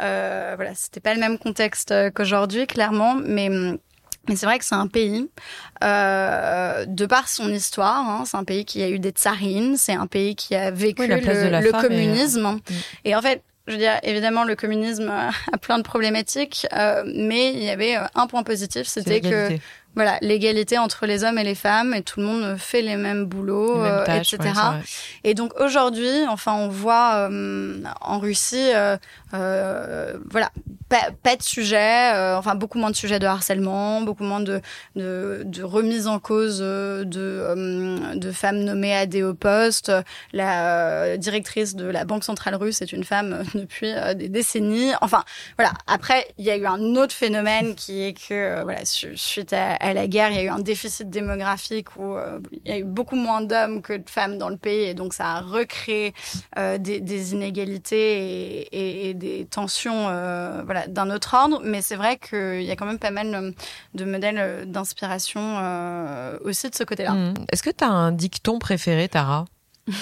Euh, 0.00 0.52
voilà, 0.56 0.74
c'était 0.74 1.00
pas 1.00 1.14
le 1.14 1.20
même 1.20 1.38
contexte 1.38 1.92
qu'aujourd'hui, 2.14 2.66
clairement, 2.66 3.14
mais 3.14 3.50
mais 4.28 4.36
c'est 4.36 4.46
vrai 4.46 4.58
que 4.58 4.64
c'est 4.64 4.74
un 4.74 4.88
pays, 4.88 5.28
euh, 5.84 6.84
de 6.86 7.06
par 7.06 7.28
son 7.28 7.52
histoire, 7.52 8.08
hein, 8.08 8.24
c'est 8.26 8.36
un 8.36 8.44
pays 8.44 8.64
qui 8.64 8.82
a 8.82 8.88
eu 8.88 8.98
des 8.98 9.10
tsarines, 9.10 9.76
c'est 9.76 9.94
un 9.94 10.06
pays 10.06 10.34
qui 10.34 10.54
a 10.54 10.70
vécu 10.70 11.06
le, 11.06 11.16
le 11.16 11.70
communisme. 11.70 12.42
Mm. 12.42 12.60
Et 13.04 13.14
en 13.14 13.22
fait, 13.22 13.42
je 13.66 13.72
veux 13.72 13.78
dire, 13.78 13.98
évidemment, 14.02 14.44
le 14.44 14.54
communisme 14.54 15.08
a 15.10 15.32
plein 15.58 15.78
de 15.78 15.82
problématiques, 15.82 16.66
euh, 16.72 17.02
mais 17.06 17.52
il 17.52 17.62
y 17.62 17.70
avait 17.70 17.96
euh, 17.96 18.04
un 18.14 18.26
point 18.26 18.42
positif, 18.42 18.86
c'était 18.86 19.20
que 19.20 19.48
voilà 19.94 20.18
l'égalité 20.20 20.76
entre 20.76 21.06
les 21.06 21.24
hommes 21.24 21.38
et 21.38 21.44
les 21.44 21.54
femmes 21.54 21.94
et 21.94 22.02
tout 22.02 22.20
le 22.20 22.26
monde 22.26 22.58
fait 22.58 22.82
les 22.82 22.96
mêmes 22.96 23.24
boulots, 23.24 23.82
euh, 23.82 24.04
etc. 24.04 24.38
et 25.24 25.32
donc 25.32 25.58
aujourd'hui, 25.58 26.26
enfin, 26.28 26.52
on 26.54 26.68
voit 26.68 27.30
en 28.02 28.18
Russie, 28.18 28.70
voilà, 29.32 30.50
pas, 30.88 31.10
pas 31.22 31.36
de 31.36 31.42
sujet, 31.42 32.14
euh, 32.14 32.38
enfin 32.38 32.54
beaucoup 32.54 32.78
moins 32.78 32.90
de 32.90 32.96
sujets 32.96 33.18
de 33.18 33.26
harcèlement, 33.26 34.02
beaucoup 34.02 34.22
moins 34.22 34.40
de, 34.40 34.60
de, 34.94 35.42
de 35.44 35.62
remise 35.62 36.06
en 36.06 36.18
cause 36.18 36.60
euh, 36.62 37.04
de, 37.04 37.20
euh, 37.20 38.14
de 38.14 38.32
femmes 38.32 38.60
nommées 38.60 38.94
à 38.94 39.06
des 39.06 39.22
hauts 39.22 39.34
postes. 39.34 39.92
La 40.32 41.16
directrice 41.16 41.74
de 41.74 41.86
la 41.86 42.04
Banque 42.04 42.24
centrale 42.24 42.54
russe 42.54 42.82
est 42.82 42.92
une 42.92 43.04
femme 43.04 43.42
depuis 43.54 43.92
des 44.14 44.28
décennies. 44.28 44.92
Enfin, 45.00 45.24
voilà. 45.58 45.72
Après, 45.86 46.26
il 46.38 46.44
y 46.44 46.50
a 46.50 46.56
eu 46.56 46.66
un 46.66 46.94
autre 46.96 47.14
phénomène 47.14 47.74
qui 47.74 48.02
est 48.02 48.12
que, 48.28 48.62
voilà, 48.62 48.80
suite 48.84 49.52
à, 49.52 49.94
la 49.94 50.06
guerre, 50.06 50.30
il 50.30 50.36
y 50.36 50.40
a 50.40 50.44
eu 50.44 50.48
un 50.48 50.60
déficit 50.60 51.10
démographique 51.10 51.96
où 51.96 52.16
il 52.52 52.70
y 52.70 52.74
a 52.74 52.78
eu 52.78 52.84
beaucoup 52.84 53.16
moins 53.16 53.40
d'hommes 53.40 53.82
que 53.82 53.94
de 53.94 54.08
femmes 54.08 54.38
dans 54.38 54.48
le 54.48 54.56
pays, 54.56 54.84
et 54.84 54.94
donc 54.94 55.14
ça 55.14 55.26
a 55.26 55.40
recréé 55.40 56.14
des, 56.78 57.32
inégalités 57.32 59.08
et 59.08 59.14
des 59.14 59.46
tensions, 59.46 60.04
voilà 60.64 60.75
d'un 60.88 61.10
autre 61.10 61.34
ordre, 61.34 61.60
mais 61.64 61.82
c'est 61.82 61.96
vrai 61.96 62.18
qu'il 62.18 62.62
y 62.62 62.70
a 62.70 62.76
quand 62.76 62.86
même 62.86 62.98
pas 62.98 63.10
mal 63.10 63.34
euh, 63.34 63.50
de 63.94 64.04
modèles 64.04 64.38
euh, 64.38 64.64
d'inspiration 64.64 65.40
euh, 65.40 66.38
aussi 66.44 66.68
de 66.70 66.74
ce 66.74 66.84
côté-là. 66.84 67.12
Hmm. 67.12 67.34
Est-ce 67.52 67.62
que 67.62 67.70
tu 67.70 67.84
as 67.84 67.88
un 67.88 68.12
dicton 68.12 68.58
préféré, 68.58 69.08
Tara? 69.08 69.46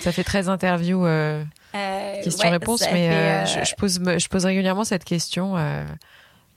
Ça 0.00 0.10
fait 0.12 0.24
très 0.24 0.48
interview 0.48 1.06
question-réponse, 2.24 2.82
mais 2.92 3.46
je, 3.46 3.74
pose, 3.76 4.00
je 4.00 4.28
pose 4.28 4.44
régulièrement 4.44 4.82
cette 4.82 5.04
question 5.04 5.54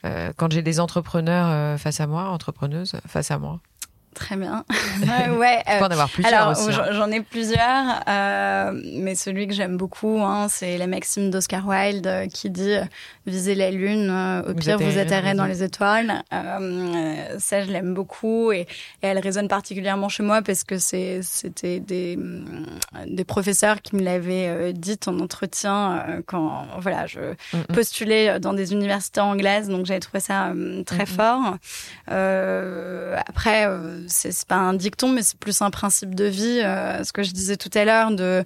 quand 0.03 0.51
j'ai 0.51 0.63
des 0.63 0.79
entrepreneurs 0.79 1.79
face 1.79 1.99
à 1.99 2.07
moi, 2.07 2.23
entrepreneuses 2.29 2.95
face 3.05 3.29
à 3.29 3.37
moi. 3.37 3.59
Très 4.13 4.35
bien. 4.35 4.65
ouais. 5.37 5.63
Euh, 5.69 5.79
en 5.79 5.91
avoir 5.91 6.09
plusieurs 6.09 6.33
alors, 6.33 6.57
hein. 6.57 6.91
J'en 6.91 7.11
ai 7.11 7.21
plusieurs, 7.21 8.03
euh, 8.07 8.71
mais 8.95 9.15
celui 9.15 9.47
que 9.47 9.53
j'aime 9.53 9.77
beaucoup, 9.77 10.19
hein, 10.21 10.47
c'est 10.49 10.77
la 10.77 10.87
maxime 10.87 11.29
d'Oscar 11.29 11.67
Wilde 11.67 12.07
euh, 12.07 12.27
qui 12.27 12.49
dit 12.49 12.73
euh, 12.73 12.83
visez 13.25 13.55
la 13.55 13.69
lune, 13.71 14.09
au 14.47 14.53
pire 14.53 14.79
vous 14.79 14.97
atterrez 14.97 15.33
dans 15.35 15.45
les 15.45 15.63
étoiles. 15.63 16.23
ça, 16.31 17.63
je 17.63 17.71
l'aime 17.71 17.93
beaucoup 17.93 18.51
et, 18.51 18.61
et, 18.61 18.67
elle 19.01 19.19
résonne 19.19 19.47
particulièrement 19.47 20.09
chez 20.09 20.23
moi 20.23 20.41
parce 20.41 20.63
que 20.63 20.77
c'était 20.77 21.79
des 21.79 22.17
des 23.05 23.23
professeurs 23.23 23.81
qui 23.81 23.95
me 23.95 24.01
l'avaient 24.01 24.73
dit 24.73 24.97
en 25.05 25.19
entretien 25.19 26.21
quand 26.25 26.65
voilà 26.79 27.05
je 27.05 27.19
mm, 27.19 27.57
mm. 27.57 27.73
postulais 27.73 28.39
dans 28.39 28.53
des 28.53 28.73
universités 28.73 29.21
anglaises, 29.21 29.69
donc 29.69 29.85
j'avais 29.85 29.99
trouvé 29.99 30.19
ça 30.19 30.51
très 30.85 31.03
mm, 31.03 31.07
fort. 31.07 31.57
après 33.27 33.67
c'est 34.07 34.45
pas 34.45 34.55
un 34.55 34.73
dicton, 34.73 35.09
mais 35.09 35.21
c'est 35.21 35.37
plus 35.37 35.61
un 35.61 35.69
principe 35.69 36.15
de 36.15 36.25
vie. 36.25 36.61
Euh, 36.63 37.03
ce 37.03 37.11
que 37.11 37.23
je 37.23 37.31
disais 37.31 37.57
tout 37.57 37.69
à 37.73 37.85
l'heure 37.85 38.11
de 38.11 38.43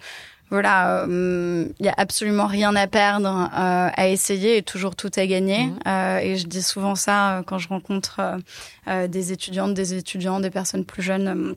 voilà, 0.49 1.05
il 1.07 1.11
euh, 1.11 1.65
y 1.79 1.87
a 1.87 1.93
absolument 1.97 2.45
rien 2.45 2.75
à 2.75 2.85
perdre 2.85 3.27
euh, 3.27 3.89
à 3.95 4.07
essayer 4.07 4.57
et 4.57 4.61
toujours 4.61 4.95
tout 4.95 5.09
à 5.15 5.25
gagner. 5.25 5.65
Mhm. 5.65 6.19
et 6.21 6.37
je 6.37 6.45
dis 6.45 6.61
souvent 6.61 6.95
ça 6.95 7.41
quand 7.47 7.57
je 7.57 7.69
rencontre 7.69 8.21
des 8.87 9.31
étudiantes, 9.31 9.73
des 9.73 9.95
étudiants, 9.95 10.39
des 10.39 10.51
personnes 10.51 10.85
plus 10.85 11.01
jeunes 11.01 11.55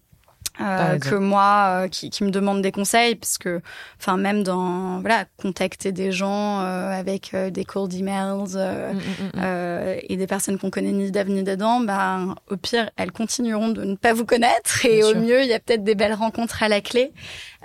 euh, 0.60 0.98
que 0.98 1.14
moi 1.14 1.82
euh, 1.84 1.88
qui, 1.88 2.08
qui, 2.10 2.24
me 2.24 2.30
demandent 2.30 2.62
des 2.62 2.72
conseils 2.72 3.14
parce 3.14 3.36
que 3.36 3.60
enfin 4.00 4.16
même 4.16 4.42
dans 4.42 5.00
voilà 5.00 5.26
contacter 5.36 5.92
des 5.92 6.12
gens 6.12 6.60
euh, 6.60 6.90
avec 6.90 7.34
euh, 7.34 7.50
des 7.50 7.64
cold 7.64 7.92
emails 7.92 8.56
mm, 8.56 8.96
mm, 8.96 9.40
mm, 9.40 9.98
et 10.08 10.16
des 10.16 10.26
personnes 10.26 10.58
qu'on 10.58 10.70
connaît 10.70 10.92
ni 10.92 11.10
d'ave 11.10 11.28
ni 11.28 11.42
d'Adam 11.42 11.80
ben 11.80 12.34
au 12.48 12.56
pire 12.56 12.90
elles 12.96 13.12
continueront 13.12 13.68
de 13.68 13.84
ne 13.84 13.96
pas 13.96 14.14
vous 14.14 14.24
connaître 14.24 14.86
et 14.86 15.04
au 15.04 15.14
mieux 15.14 15.42
il 15.42 15.48
y 15.48 15.52
a 15.52 15.60
peut-être 15.60 15.84
des 15.84 15.94
belles 15.94 16.14
rencontres 16.14 16.62
à 16.62 16.68
la 16.68 16.80
clé 16.80 17.12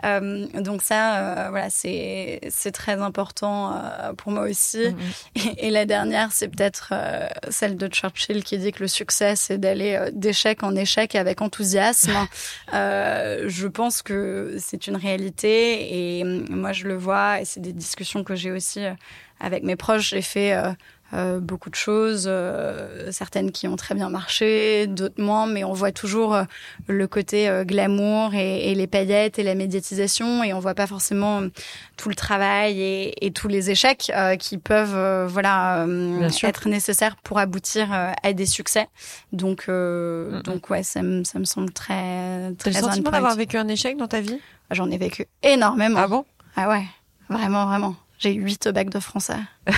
donc 0.04 0.82
ça 0.82 1.50
voilà 1.50 1.70
c'est 1.70 2.40
c'est 2.50 2.72
très 2.72 3.02
important 3.02 3.82
pour 4.18 4.32
moi 4.32 4.44
aussi. 4.44 4.96
Et, 5.36 5.68
et, 5.68 5.70
la 5.70 5.86
dernière 5.86 6.32
c'est 6.32 6.48
peut-être 6.48 6.94
celle 7.50 7.78
de 7.78 7.88
Churchill 7.88 8.44
qui 8.44 8.58
dit 8.58 8.72
que 8.72 8.80
le 8.80 8.88
succès 8.88 9.36
c'est 9.36 9.58
d'aller 9.58 10.10
d'échec 10.14 10.64
en 10.64 10.76
échec 10.76 11.16
avec 11.16 11.42
enthousiasme. 11.42 12.12
Euh, 12.74 13.46
je 13.48 13.68
pense 13.68 14.02
que 14.02 14.56
c'est 14.60 14.88
une 14.88 14.96
réalité 14.96 16.20
et 16.20 16.24
moi 16.24 16.72
je 16.72 16.86
le 16.88 16.96
vois 16.96 17.42
et 17.42 17.46
c'est 17.46 17.60
des 17.60 17.74
discussions 17.74 18.24
que 18.24 18.36
j'ai 18.36 18.52
aussi 18.52 18.86
euh, 18.86 18.94
avec 19.40 19.64
mes 19.64 19.76
proches. 19.76 20.10
J'ai 20.12 20.22
fait 20.22 20.54
euh, 21.14 21.40
beaucoup 21.40 21.70
de 21.70 21.76
choses, 21.76 22.30
certaines 23.12 23.52
qui 23.52 23.68
ont 23.68 23.76
très 23.76 23.96
bien 23.96 24.10
marché, 24.10 24.88
d'autres 24.88 25.22
moins, 25.22 25.48
mais 25.48 25.64
on 25.64 25.74
voit 25.74 25.92
toujours 25.92 26.38
le 26.88 27.08
côté 27.08 27.50
glamour 27.66 28.34
et, 28.34 28.74
les 28.76 28.88
paillettes 28.88 29.40
et 29.40 29.44
la 29.44 29.56
médiatisation, 29.56 30.44
et 30.44 30.54
on 30.54 30.60
voit 30.60 30.76
pas 30.76 30.88
forcément 30.88 31.42
tout 31.98 32.10
le 32.10 32.16
travail 32.16 32.82
et, 32.82 33.32
tous 33.34 33.48
les 33.48 33.72
échecs 33.72 34.12
qui 34.40 34.58
peuvent 34.58 35.28
voilà 35.28 35.86
être 36.44 36.68
nécessaires 36.68 37.16
pour 37.18 37.40
aboutir 37.40 37.88
à 37.92 38.34
des 38.34 38.46
succès. 38.46 38.88
Donc 39.32 39.70
donc 39.70 40.70
ouais, 40.70 40.84
ça 40.84 41.02
me, 41.02 41.24
ça 41.24 41.40
me 41.40 41.46
semble 41.46 41.72
très 41.72 42.54
très. 42.58 42.72
T'as 42.72 42.82
le 42.82 42.86
sentiment 42.86 43.12
d'avoir 43.12 43.36
vécu 43.36 43.58
un 43.58 43.68
échec 43.68 43.98
dans 43.98 44.08
ta 44.08 44.22
vie? 44.22 44.40
J'en 44.72 44.90
ai 44.90 44.98
vécu 44.98 45.26
énormément. 45.44 46.00
Ah 46.00 46.08
bon? 46.08 46.26
Ah 46.56 46.70
ouais, 46.70 46.86
vraiment, 47.30 47.66
vraiment. 47.66 47.96
J'ai 48.20 48.34
eu 48.36 48.42
huit 48.42 48.68
bacs 48.68 48.90
de 48.90 49.00
français. 49.00 49.40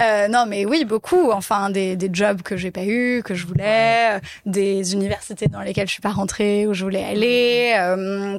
Euh, 0.00 0.28
non, 0.28 0.44
mais 0.46 0.64
oui, 0.66 0.84
beaucoup. 0.84 1.30
Enfin, 1.30 1.70
des, 1.70 1.96
des 1.96 2.10
jobs 2.12 2.42
que 2.42 2.56
j'ai 2.56 2.70
pas 2.70 2.84
eu, 2.84 3.22
que 3.24 3.34
je 3.34 3.46
voulais, 3.46 4.20
des 4.44 4.92
universités 4.94 5.48
dans 5.48 5.60
lesquelles 5.60 5.86
je 5.88 5.92
suis 5.92 6.02
pas 6.02 6.10
rentrée, 6.10 6.66
où 6.66 6.74
je 6.74 6.84
voulais 6.84 7.04
aller. 7.04 7.74
Euh, 7.78 8.38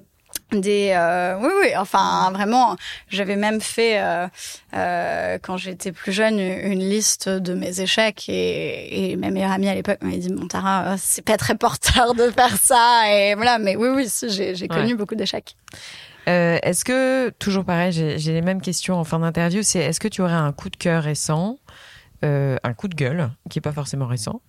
des 0.51 0.93
euh, 0.95 1.37
oui 1.41 1.49
oui 1.61 1.75
enfin 1.77 2.31
vraiment 2.31 2.77
j'avais 3.09 3.35
même 3.35 3.59
fait 3.59 3.99
euh, 3.99 4.27
euh, 4.75 5.37
quand 5.41 5.57
j'étais 5.57 5.91
plus 5.91 6.11
jeune 6.13 6.39
une 6.39 6.79
liste 6.79 7.27
de 7.27 7.53
mes 7.53 7.81
échecs 7.81 8.29
et, 8.29 9.11
et 9.11 9.15
ma 9.17 9.29
meilleure 9.29 9.51
amie 9.51 9.67
à 9.67 9.75
l'époque 9.75 10.01
m'a 10.01 10.15
dit 10.15 10.29
bon 10.29 10.47
Tara 10.47 10.95
c'est 10.97 11.23
pas 11.23 11.37
très 11.37 11.55
porteur 11.55 12.13
de 12.13 12.29
faire 12.31 12.55
ça 12.57 13.03
et 13.09 13.35
voilà 13.35 13.57
mais 13.57 13.75
oui 13.75 13.89
oui 13.89 14.07
j'ai 14.29 14.55
j'ai 14.55 14.67
connu 14.67 14.95
beaucoup 14.95 15.15
d'échecs 15.15 15.55
euh, 16.27 16.57
est-ce 16.61 16.83
que 16.83 17.29
toujours 17.31 17.65
pareil 17.65 17.91
j'ai 17.91 18.33
les 18.33 18.41
mêmes 18.41 18.61
questions 18.61 18.95
en 18.95 19.03
fin 19.03 19.19
d'interview 19.19 19.63
c'est 19.63 19.79
est-ce 19.79 19.99
que 19.99 20.07
tu 20.07 20.21
aurais 20.21 20.33
un 20.33 20.51
coup 20.51 20.69
de 20.69 20.75
cœur 20.75 21.03
récent 21.03 21.57
euh, 22.25 22.57
un 22.63 22.73
coup 22.73 22.87
de 22.87 22.95
gueule 22.95 23.31
qui 23.49 23.59
est 23.59 23.61
pas 23.61 23.71
forcément 23.71 24.07
récent 24.07 24.41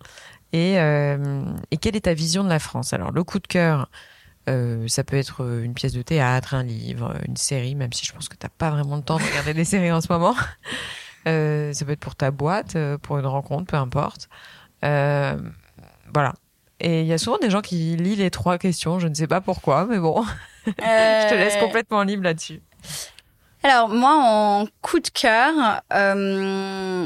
et 0.52 0.74
et 0.74 1.76
quelle 1.76 1.96
est 1.96 2.06
ta 2.06 2.14
vision 2.14 2.42
de 2.42 2.48
la 2.48 2.58
France? 2.58 2.92
Alors 2.94 3.12
le 3.12 3.22
coup 3.22 3.38
de 3.38 3.46
cœur 3.46 3.88
euh, 4.48 4.88
ça 4.88 5.04
peut 5.04 5.16
être 5.16 5.44
euh, 5.44 5.62
une 5.62 5.74
pièce 5.74 5.92
de 5.92 6.02
théâtre, 6.02 6.54
un 6.54 6.62
livre, 6.62 7.14
une 7.26 7.36
série, 7.36 7.74
même 7.74 7.92
si 7.92 8.06
je 8.06 8.12
pense 8.12 8.28
que 8.28 8.36
tu 8.36 8.46
n'as 8.46 8.50
pas 8.56 8.70
vraiment 8.70 8.96
le 8.96 9.02
temps 9.02 9.18
de 9.18 9.24
regarder 9.24 9.52
des 9.52 9.64
séries 9.64 9.92
en 9.92 10.00
ce 10.00 10.12
moment. 10.12 10.34
Euh, 11.26 11.74
ça 11.74 11.84
peut 11.84 11.92
être 11.92 12.00
pour 12.00 12.14
ta 12.14 12.30
boîte, 12.30 12.78
pour 13.02 13.18
une 13.18 13.26
rencontre, 13.26 13.66
peu 13.66 13.76
importe. 13.76 14.30
voilà. 14.80 16.32
Et 16.80 17.00
il 17.02 17.06
y 17.06 17.12
a 17.12 17.18
souvent 17.18 17.36
des 17.38 17.50
gens 17.50 17.60
qui 17.60 17.96
lisent 17.96 18.18
les 18.18 18.30
trois 18.30 18.56
questions, 18.56 18.98
je 18.98 19.08
ne 19.08 19.14
sais 19.14 19.26
pas 19.26 19.42
pourquoi, 19.42 19.84
mais 19.84 19.98
bon, 19.98 20.24
je 20.78 21.28
te 21.30 21.34
laisse 21.34 21.56
complètement 21.56 22.02
libre 22.02 22.24
là-dessus. 22.24 22.60
Alors 23.62 23.88
moi, 23.88 24.14
en 24.14 24.66
coup 24.82 25.00
de 25.00 25.08
cœur 25.08 25.82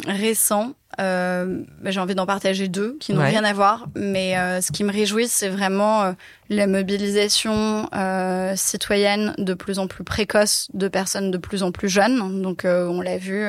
récent, 0.07 0.73
euh, 1.01 1.63
bah, 1.81 1.91
j'ai 1.91 2.01
envie 2.01 2.15
d'en 2.15 2.27
partager 2.27 2.69
deux 2.69 2.97
qui 3.01 3.13
n'ont 3.13 3.25
rien 3.25 3.45
à 3.45 3.53
voir, 3.53 3.87
mais 3.95 4.37
euh, 4.37 4.61
ce 4.61 4.73
qui 4.73 4.85
me 4.85 4.93
réjouit, 4.93 5.27
c'est 5.27 5.49
vraiment 5.49 6.03
euh, 6.03 6.13
la 6.51 6.67
mobilisation 6.67 7.89
euh, 7.95 8.55
citoyenne 8.57 9.35
de 9.39 9.55
plus 9.55 9.79
en 9.79 9.87
plus 9.87 10.05
précoce 10.05 10.69
de 10.75 10.89
personnes 10.89 11.31
de 11.31 11.39
plus 11.39 11.63
en 11.63 11.73
plus 11.73 11.89
jeunes. 11.89 12.43
Donc, 12.43 12.63
on 12.65 13.01
l'a 13.01 13.17
vu 13.17 13.45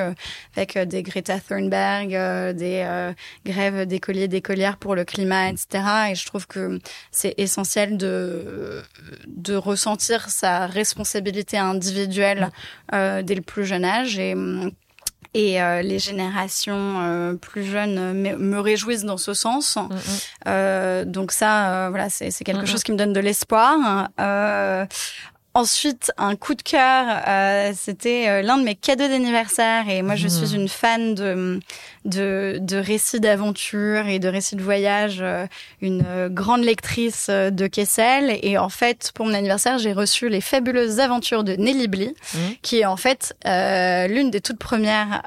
avec 0.56 0.78
des 0.78 1.04
Greta 1.04 1.40
Thunberg, 1.40 2.10
des 2.56 3.14
grèves 3.46 3.86
d'écoliers, 3.88 4.30
d'écolières 4.30 4.78
pour 4.78 4.96
le 4.96 5.04
climat, 5.04 5.50
etc. 5.50 5.84
Et 6.12 6.16
je 6.16 6.26
trouve 6.26 6.48
que 6.48 6.80
c'est 7.12 7.34
essentiel 7.38 7.98
de 7.98 8.82
de 9.28 9.56
ressentir 9.56 10.30
sa 10.30 10.68
responsabilité 10.68 11.58
individuelle 11.58 12.52
dès 12.92 13.36
le 13.36 13.42
plus 13.42 13.66
jeune 13.66 13.84
âge 13.84 14.18
et 14.18 14.34
hum, 14.34 14.72
et 15.34 15.62
euh, 15.62 15.82
les 15.82 16.00
générations 16.00 17.02
euh, 17.02 17.34
plus 17.34 17.66
jeunes 17.66 18.14
me, 18.14 18.60
réjouissent 18.60 19.04
dans 19.04 19.18
ce 19.18 19.34
sens. 19.34 19.78
Mm, 19.78 19.82
mm. 19.82 19.98
Euh, 20.48 21.06
donc 21.06 21.32
ça, 21.32 21.90
voilà, 21.90 22.10
c'est 22.10 22.32
quelque 22.44 22.64
mm, 22.64 22.68
chose 22.68 22.84
qui 22.84 22.92
me 22.92 22.98
donne 22.98 23.14
de 23.14 23.20
l'espoir. 23.20 24.10
Ensuite, 25.56 26.12
un 26.18 26.36
coup 26.36 26.56
de 26.56 26.64
cœur, 26.64 27.06
euh, 27.28 27.74
c'était 27.76 28.42
l'un 28.42 28.58
de 28.58 28.64
mes 28.64 28.74
cadeaux 28.74 29.08
d'anniversaire 29.08 29.88
et 29.88 30.02
moi 30.02 30.16
je 30.16 30.28
suis 30.28 30.58
mmh. 30.58 30.62
une 30.62 30.68
fan 30.68 31.14
de 31.14 31.60
de, 32.06 32.58
de 32.62 32.78
récits 32.78 33.20
d'aventure 33.20 34.08
et 34.08 34.20
de 34.20 34.28
récits 34.28 34.56
de 34.56 34.62
voyage, 34.62 35.20
euh, 35.22 35.46
une 35.82 36.04
grande 36.30 36.64
lectrice 36.64 37.30
de 37.30 37.68
Kessel 37.68 38.38
et 38.42 38.58
en 38.58 38.70
fait 38.70 39.12
pour 39.14 39.26
mon 39.26 39.34
anniversaire 39.34 39.78
j'ai 39.78 39.94
reçu 39.94 40.30
les 40.30 40.42
fabuleuses 40.42 41.00
aventures 41.00 41.44
de 41.44 41.54
Nelly 41.54 41.88
Bly, 41.88 42.08
mmh. 42.08 42.38
qui 42.62 42.80
est 42.80 42.86
en 42.86 42.98
fait 42.98 43.36
l'une 43.46 44.32
des 44.32 44.42
toutes 44.42 44.60
premières 44.60 45.22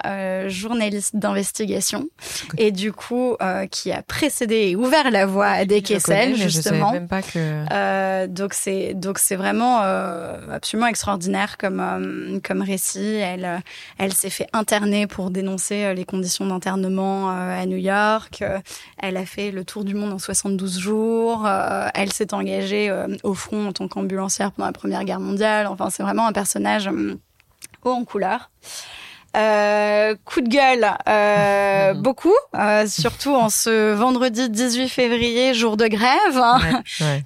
journalistes 0.49 1.17
d'investigation 1.17 2.09
et 2.59 2.71
du 2.73 2.93
coup 2.93 3.37
qui 3.71 3.93
a 3.93 4.03
précédé 4.03 4.71
et 4.71 4.77
ouvert 4.77 5.11
la 5.11 5.27
voie 5.27 5.49
à 5.49 5.65
des 5.65 5.83
Kessel 5.83 6.37
justement. 6.37 6.91
Je 6.91 6.99
même 6.99 7.09
pas 7.09 7.23
que. 7.23 8.27
donc 8.27 8.55
c'est 8.55 8.95
donc 8.95 9.19
c'est 9.19 9.37
vraiment 9.37 9.83
euh, 9.83 10.37
absolument 10.53 10.87
extraordinaire 10.87 11.57
comme 11.59 11.81
euh, 11.81 12.41
comme 12.43 12.63
récit. 12.63 13.15
Elle 13.17 13.45
euh, 13.45 13.59
elle 13.99 14.13
s'est 14.13 14.31
fait 14.31 14.49
interner 14.53 15.07
pour 15.07 15.31
dénoncer 15.31 15.95
les 15.95 16.05
conditions 16.05 16.47
d'internement 16.67 17.31
à 17.31 17.65
New 17.67 17.77
York. 17.77 18.43
Elle 18.99 19.17
a 19.17 19.25
fait 19.25 19.51
le 19.51 19.65
tour 19.65 19.85
du 19.85 19.95
monde 19.95 20.13
en 20.13 20.19
72 20.19 20.79
jours. 20.79 21.49
elle 21.95 22.13
s'est 22.13 22.35
engagée 22.35 22.93
au 23.23 23.35
front 23.35 23.69
en 23.69 23.73
tant 23.73 23.89
qu'ambulancière 23.89 24.53
pendant 24.53 24.67
la 24.67 24.73
Première 24.73 25.05
Guerre 25.05 25.21
mondiale. 25.21 25.67
Enfin, 25.69 25.91
c'est 25.91 26.03
vraiment 26.03 26.27
un 26.27 26.33
personnage 26.33 26.91
haut 27.85 27.91
en 27.91 28.05
couleur. 28.05 28.51
Euh, 29.37 30.15
coup 30.25 30.41
de 30.41 30.49
gueule, 30.49 30.87
euh, 31.09 31.93
beaucoup, 32.03 32.35
euh, 32.55 32.87
surtout 32.87 33.35
en 33.35 33.51
ce 33.51 33.93
vendredi 33.93 34.49
18 34.49 34.89
février, 34.89 35.53
jour 35.53 35.77
de 35.77 35.87
grève. 35.87 36.41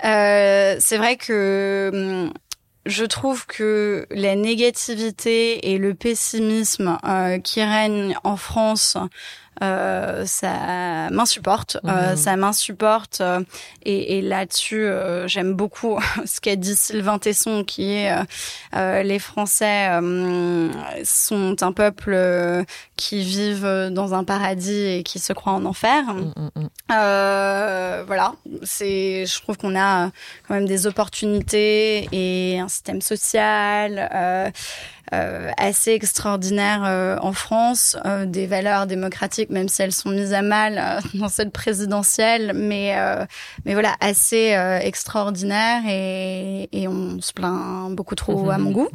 Euh, 0.05 0.77
c'est 0.81 0.97
vrai 0.97 1.17
que 1.17 1.91
hum, 1.93 2.33
je 2.87 3.05
trouve 3.05 3.47
que 3.47 4.07
la 4.11 4.37
négativité 4.37 5.73
et 5.73 5.79
le 5.79 5.95
pessimisme 5.95 6.99
euh, 7.05 7.39
qui 7.39 7.63
règnent 7.63 8.17
en 8.25 8.37
France 8.37 8.97
euh, 9.63 10.25
ça 10.25 11.11
m'insupporte, 11.11 11.77
euh, 11.85 12.17
ça 12.17 12.37
m'insupporte. 12.37 13.21
Euh, 13.21 13.41
et, 13.83 14.19
et 14.19 14.23
là-dessus, 14.23 14.85
euh, 14.85 15.29
j'aime 15.29 15.53
beaucoup 15.53 15.99
ce 16.25 16.41
qu'a 16.41 16.57
dit 16.57 16.75
Sylvain 16.75 17.19
Tesson, 17.19 17.65
qui 17.65 17.93
est 17.93 18.11
les 19.03 19.19
Français 19.19 19.89
sont 21.05 21.57
un 21.63 21.73
peuple 21.73 22.17
qui 22.97 23.23
vivent 23.23 23.91
dans 23.91 24.15
un 24.15 24.25
paradis 24.25 24.99
et 24.99 25.03
qui 25.03 25.19
se 25.19 25.33
croient 25.33 25.53
en 25.53 25.65
enfer. 25.65 26.03
Mm, 26.15 26.33
mm, 26.37 26.51
mm. 26.57 28.05
voilà, 28.07 28.35
c'est, 28.63 29.27
je 29.27 29.43
trouve 29.43 29.59
qu'on 29.59 29.79
a 29.79 30.11
quand 30.47 30.55
même 30.55 30.67
des 30.67 30.87
opportunités 30.87 32.09
et 32.13 32.61
un 32.61 32.69
système 32.69 33.03
social. 33.03 34.53
Euh, 35.13 35.51
assez 35.57 35.91
extraordinaire 35.91 36.83
euh, 36.85 37.17
en 37.21 37.33
France, 37.33 37.97
euh, 38.07 38.27
des 38.27 38.47
valeurs 38.47 38.87
démocratiques, 38.87 39.51
même 39.51 39.69
si 39.69 39.83
elles 39.83 39.93
sont 39.93 40.11
mises 40.11 40.33
à 40.33 40.43
mal 40.43 41.03
dans 41.15 41.29
cette 41.29 41.53
présidentielle, 41.53 42.53
mais 42.55 42.97
mais 43.65 43.73
voilà, 43.73 43.97
assez 44.01 44.57
extraordinaire 44.83 45.83
et, 45.89 46.69
et 46.73 46.87
on 46.87 47.21
se 47.21 47.33
plaint 47.33 47.95
beaucoup 47.95 48.15
trop 48.15 48.51
à 48.51 48.59
mon 48.59 48.71
goût. 48.71 48.89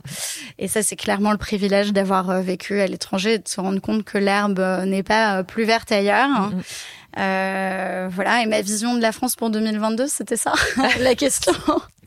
Et 0.57 0.67
ça, 0.67 0.81
c'est 0.83 0.95
clairement 0.95 1.31
le 1.31 1.37
privilège 1.37 1.91
d'avoir 1.91 2.41
vécu 2.41 2.79
à 2.79 2.87
l'étranger 2.87 3.33
et 3.33 3.39
de 3.39 3.47
se 3.47 3.59
rendre 3.59 3.81
compte 3.81 4.03
que 4.03 4.17
l'herbe 4.17 4.59
n'est 4.85 5.03
pas 5.03 5.43
plus 5.43 5.65
verte 5.65 5.91
ailleurs. 5.91 6.29
Mm-hmm. 6.29 6.63
Euh, 7.17 8.09
voilà, 8.11 8.41
et 8.41 8.45
ma 8.45 8.61
vision 8.61 8.95
de 8.95 9.01
la 9.01 9.11
France 9.11 9.35
pour 9.35 9.49
2022, 9.49 10.07
c'était 10.07 10.37
ça, 10.37 10.53
la 10.99 11.15
question. 11.15 11.53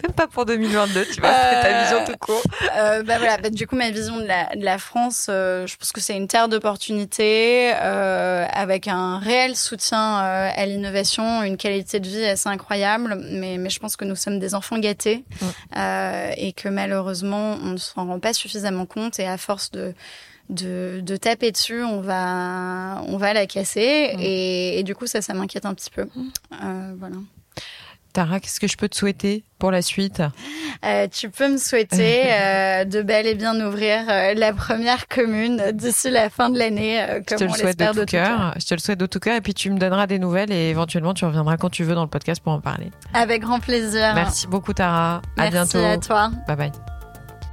Même 0.02 0.12
pas 0.12 0.28
pour 0.28 0.44
2022, 0.44 1.06
tu 1.06 1.20
vois, 1.20 1.30
euh, 1.30 1.62
ta 1.62 1.82
vision 1.82 2.04
tout 2.04 2.16
court. 2.20 2.42
Euh, 2.76 3.02
bah 3.02 3.18
voilà, 3.18 3.36
bah, 3.38 3.50
du 3.50 3.66
coup, 3.66 3.74
ma 3.74 3.90
vision 3.90 4.18
de 4.18 4.26
la, 4.26 4.54
de 4.54 4.64
la 4.64 4.78
France, 4.78 5.26
euh, 5.28 5.66
je 5.66 5.76
pense 5.76 5.90
que 5.90 6.00
c'est 6.00 6.16
une 6.16 6.28
terre 6.28 6.48
d'opportunités, 6.48 7.72
euh, 7.74 8.46
avec 8.52 8.86
un 8.86 9.18
réel 9.18 9.56
soutien 9.56 10.16
à 10.18 10.66
l'innovation, 10.66 11.42
une 11.42 11.56
qualité 11.56 11.98
de 11.98 12.06
vie 12.06 12.24
assez 12.24 12.48
incroyable, 12.48 13.18
mais, 13.32 13.56
mais 13.58 13.70
je 13.70 13.80
pense 13.80 13.96
que 13.96 14.04
nous 14.04 14.16
sommes 14.16 14.38
des 14.38 14.54
enfants 14.54 14.78
gâtés, 14.78 15.24
et 15.74 16.52
que 16.52 16.68
malheureusement, 16.68 17.58
on 17.62 17.70
ne 17.70 17.76
s'en 17.76 18.06
rend 18.06 18.20
pas 18.20 18.32
suffisamment 18.32 18.86
compte, 18.86 19.18
et 19.18 19.26
à 19.26 19.36
force 19.36 19.70
de 19.72 19.94
de, 20.48 21.00
de, 21.02 21.16
taper 21.16 21.52
dessus, 21.52 21.82
on 21.82 22.00
va, 22.00 23.02
on 23.06 23.16
va 23.16 23.32
la 23.32 23.46
casser. 23.46 24.12
Mm. 24.14 24.20
Et, 24.20 24.78
et, 24.78 24.82
du 24.82 24.94
coup, 24.94 25.06
ça, 25.06 25.20
ça 25.22 25.34
m'inquiète 25.34 25.66
un 25.66 25.74
petit 25.74 25.90
peu. 25.90 26.04
Mm. 26.04 26.30
Euh, 26.52 26.94
voilà. 26.98 27.16
Tara, 28.14 28.40
qu'est-ce 28.40 28.58
que 28.58 28.66
je 28.66 28.76
peux 28.76 28.88
te 28.88 28.96
souhaiter 28.96 29.44
pour 29.58 29.70
la 29.70 29.82
suite? 29.82 30.22
Euh, 30.84 31.06
Tu 31.12 31.28
peux 31.28 31.48
me 31.52 31.58
souhaiter 31.58 32.22
euh, 32.32 32.84
de 32.84 33.02
bel 33.02 33.26
et 33.26 33.34
bien 33.34 33.54
ouvrir 33.64 34.06
la 34.06 34.52
première 34.54 35.06
commune 35.08 35.72
d'ici 35.74 36.10
la 36.10 36.30
fin 36.30 36.48
de 36.48 36.58
l'année, 36.58 37.06
comme 37.28 37.38
je 37.38 37.44
te 37.44 37.50
le 37.50 37.56
souhaite 37.56 37.78
de, 37.78 38.00
tout, 38.00 38.06
cœur. 38.06 38.54
Je 38.58 38.66
te 38.66 38.74
le 38.74 38.80
souhaite 38.80 38.98
de 38.98 39.06
tout 39.06 39.20
cœur. 39.20 39.36
Et 39.36 39.40
puis 39.42 39.52
tu 39.52 39.70
me 39.70 39.78
donneras 39.78 40.06
des 40.06 40.18
nouvelles 40.18 40.50
et 40.50 40.70
éventuellement 40.70 41.12
tu 41.12 41.26
reviendras 41.26 41.58
quand 41.58 41.70
tu 41.70 41.84
veux 41.84 41.94
dans 41.94 42.04
le 42.04 42.08
podcast 42.08 42.42
pour 42.42 42.54
en 42.54 42.60
parler. 42.60 42.90
Avec 43.12 43.42
grand 43.42 43.60
plaisir. 43.60 44.14
Merci 44.14 44.46
beaucoup 44.46 44.72
Tara. 44.72 45.20
À 45.36 45.50
bientôt. 45.50 45.78
Merci 45.78 45.78
à 45.78 45.98
toi. 45.98 46.30
Bye 46.48 46.56
bye. 46.56 46.97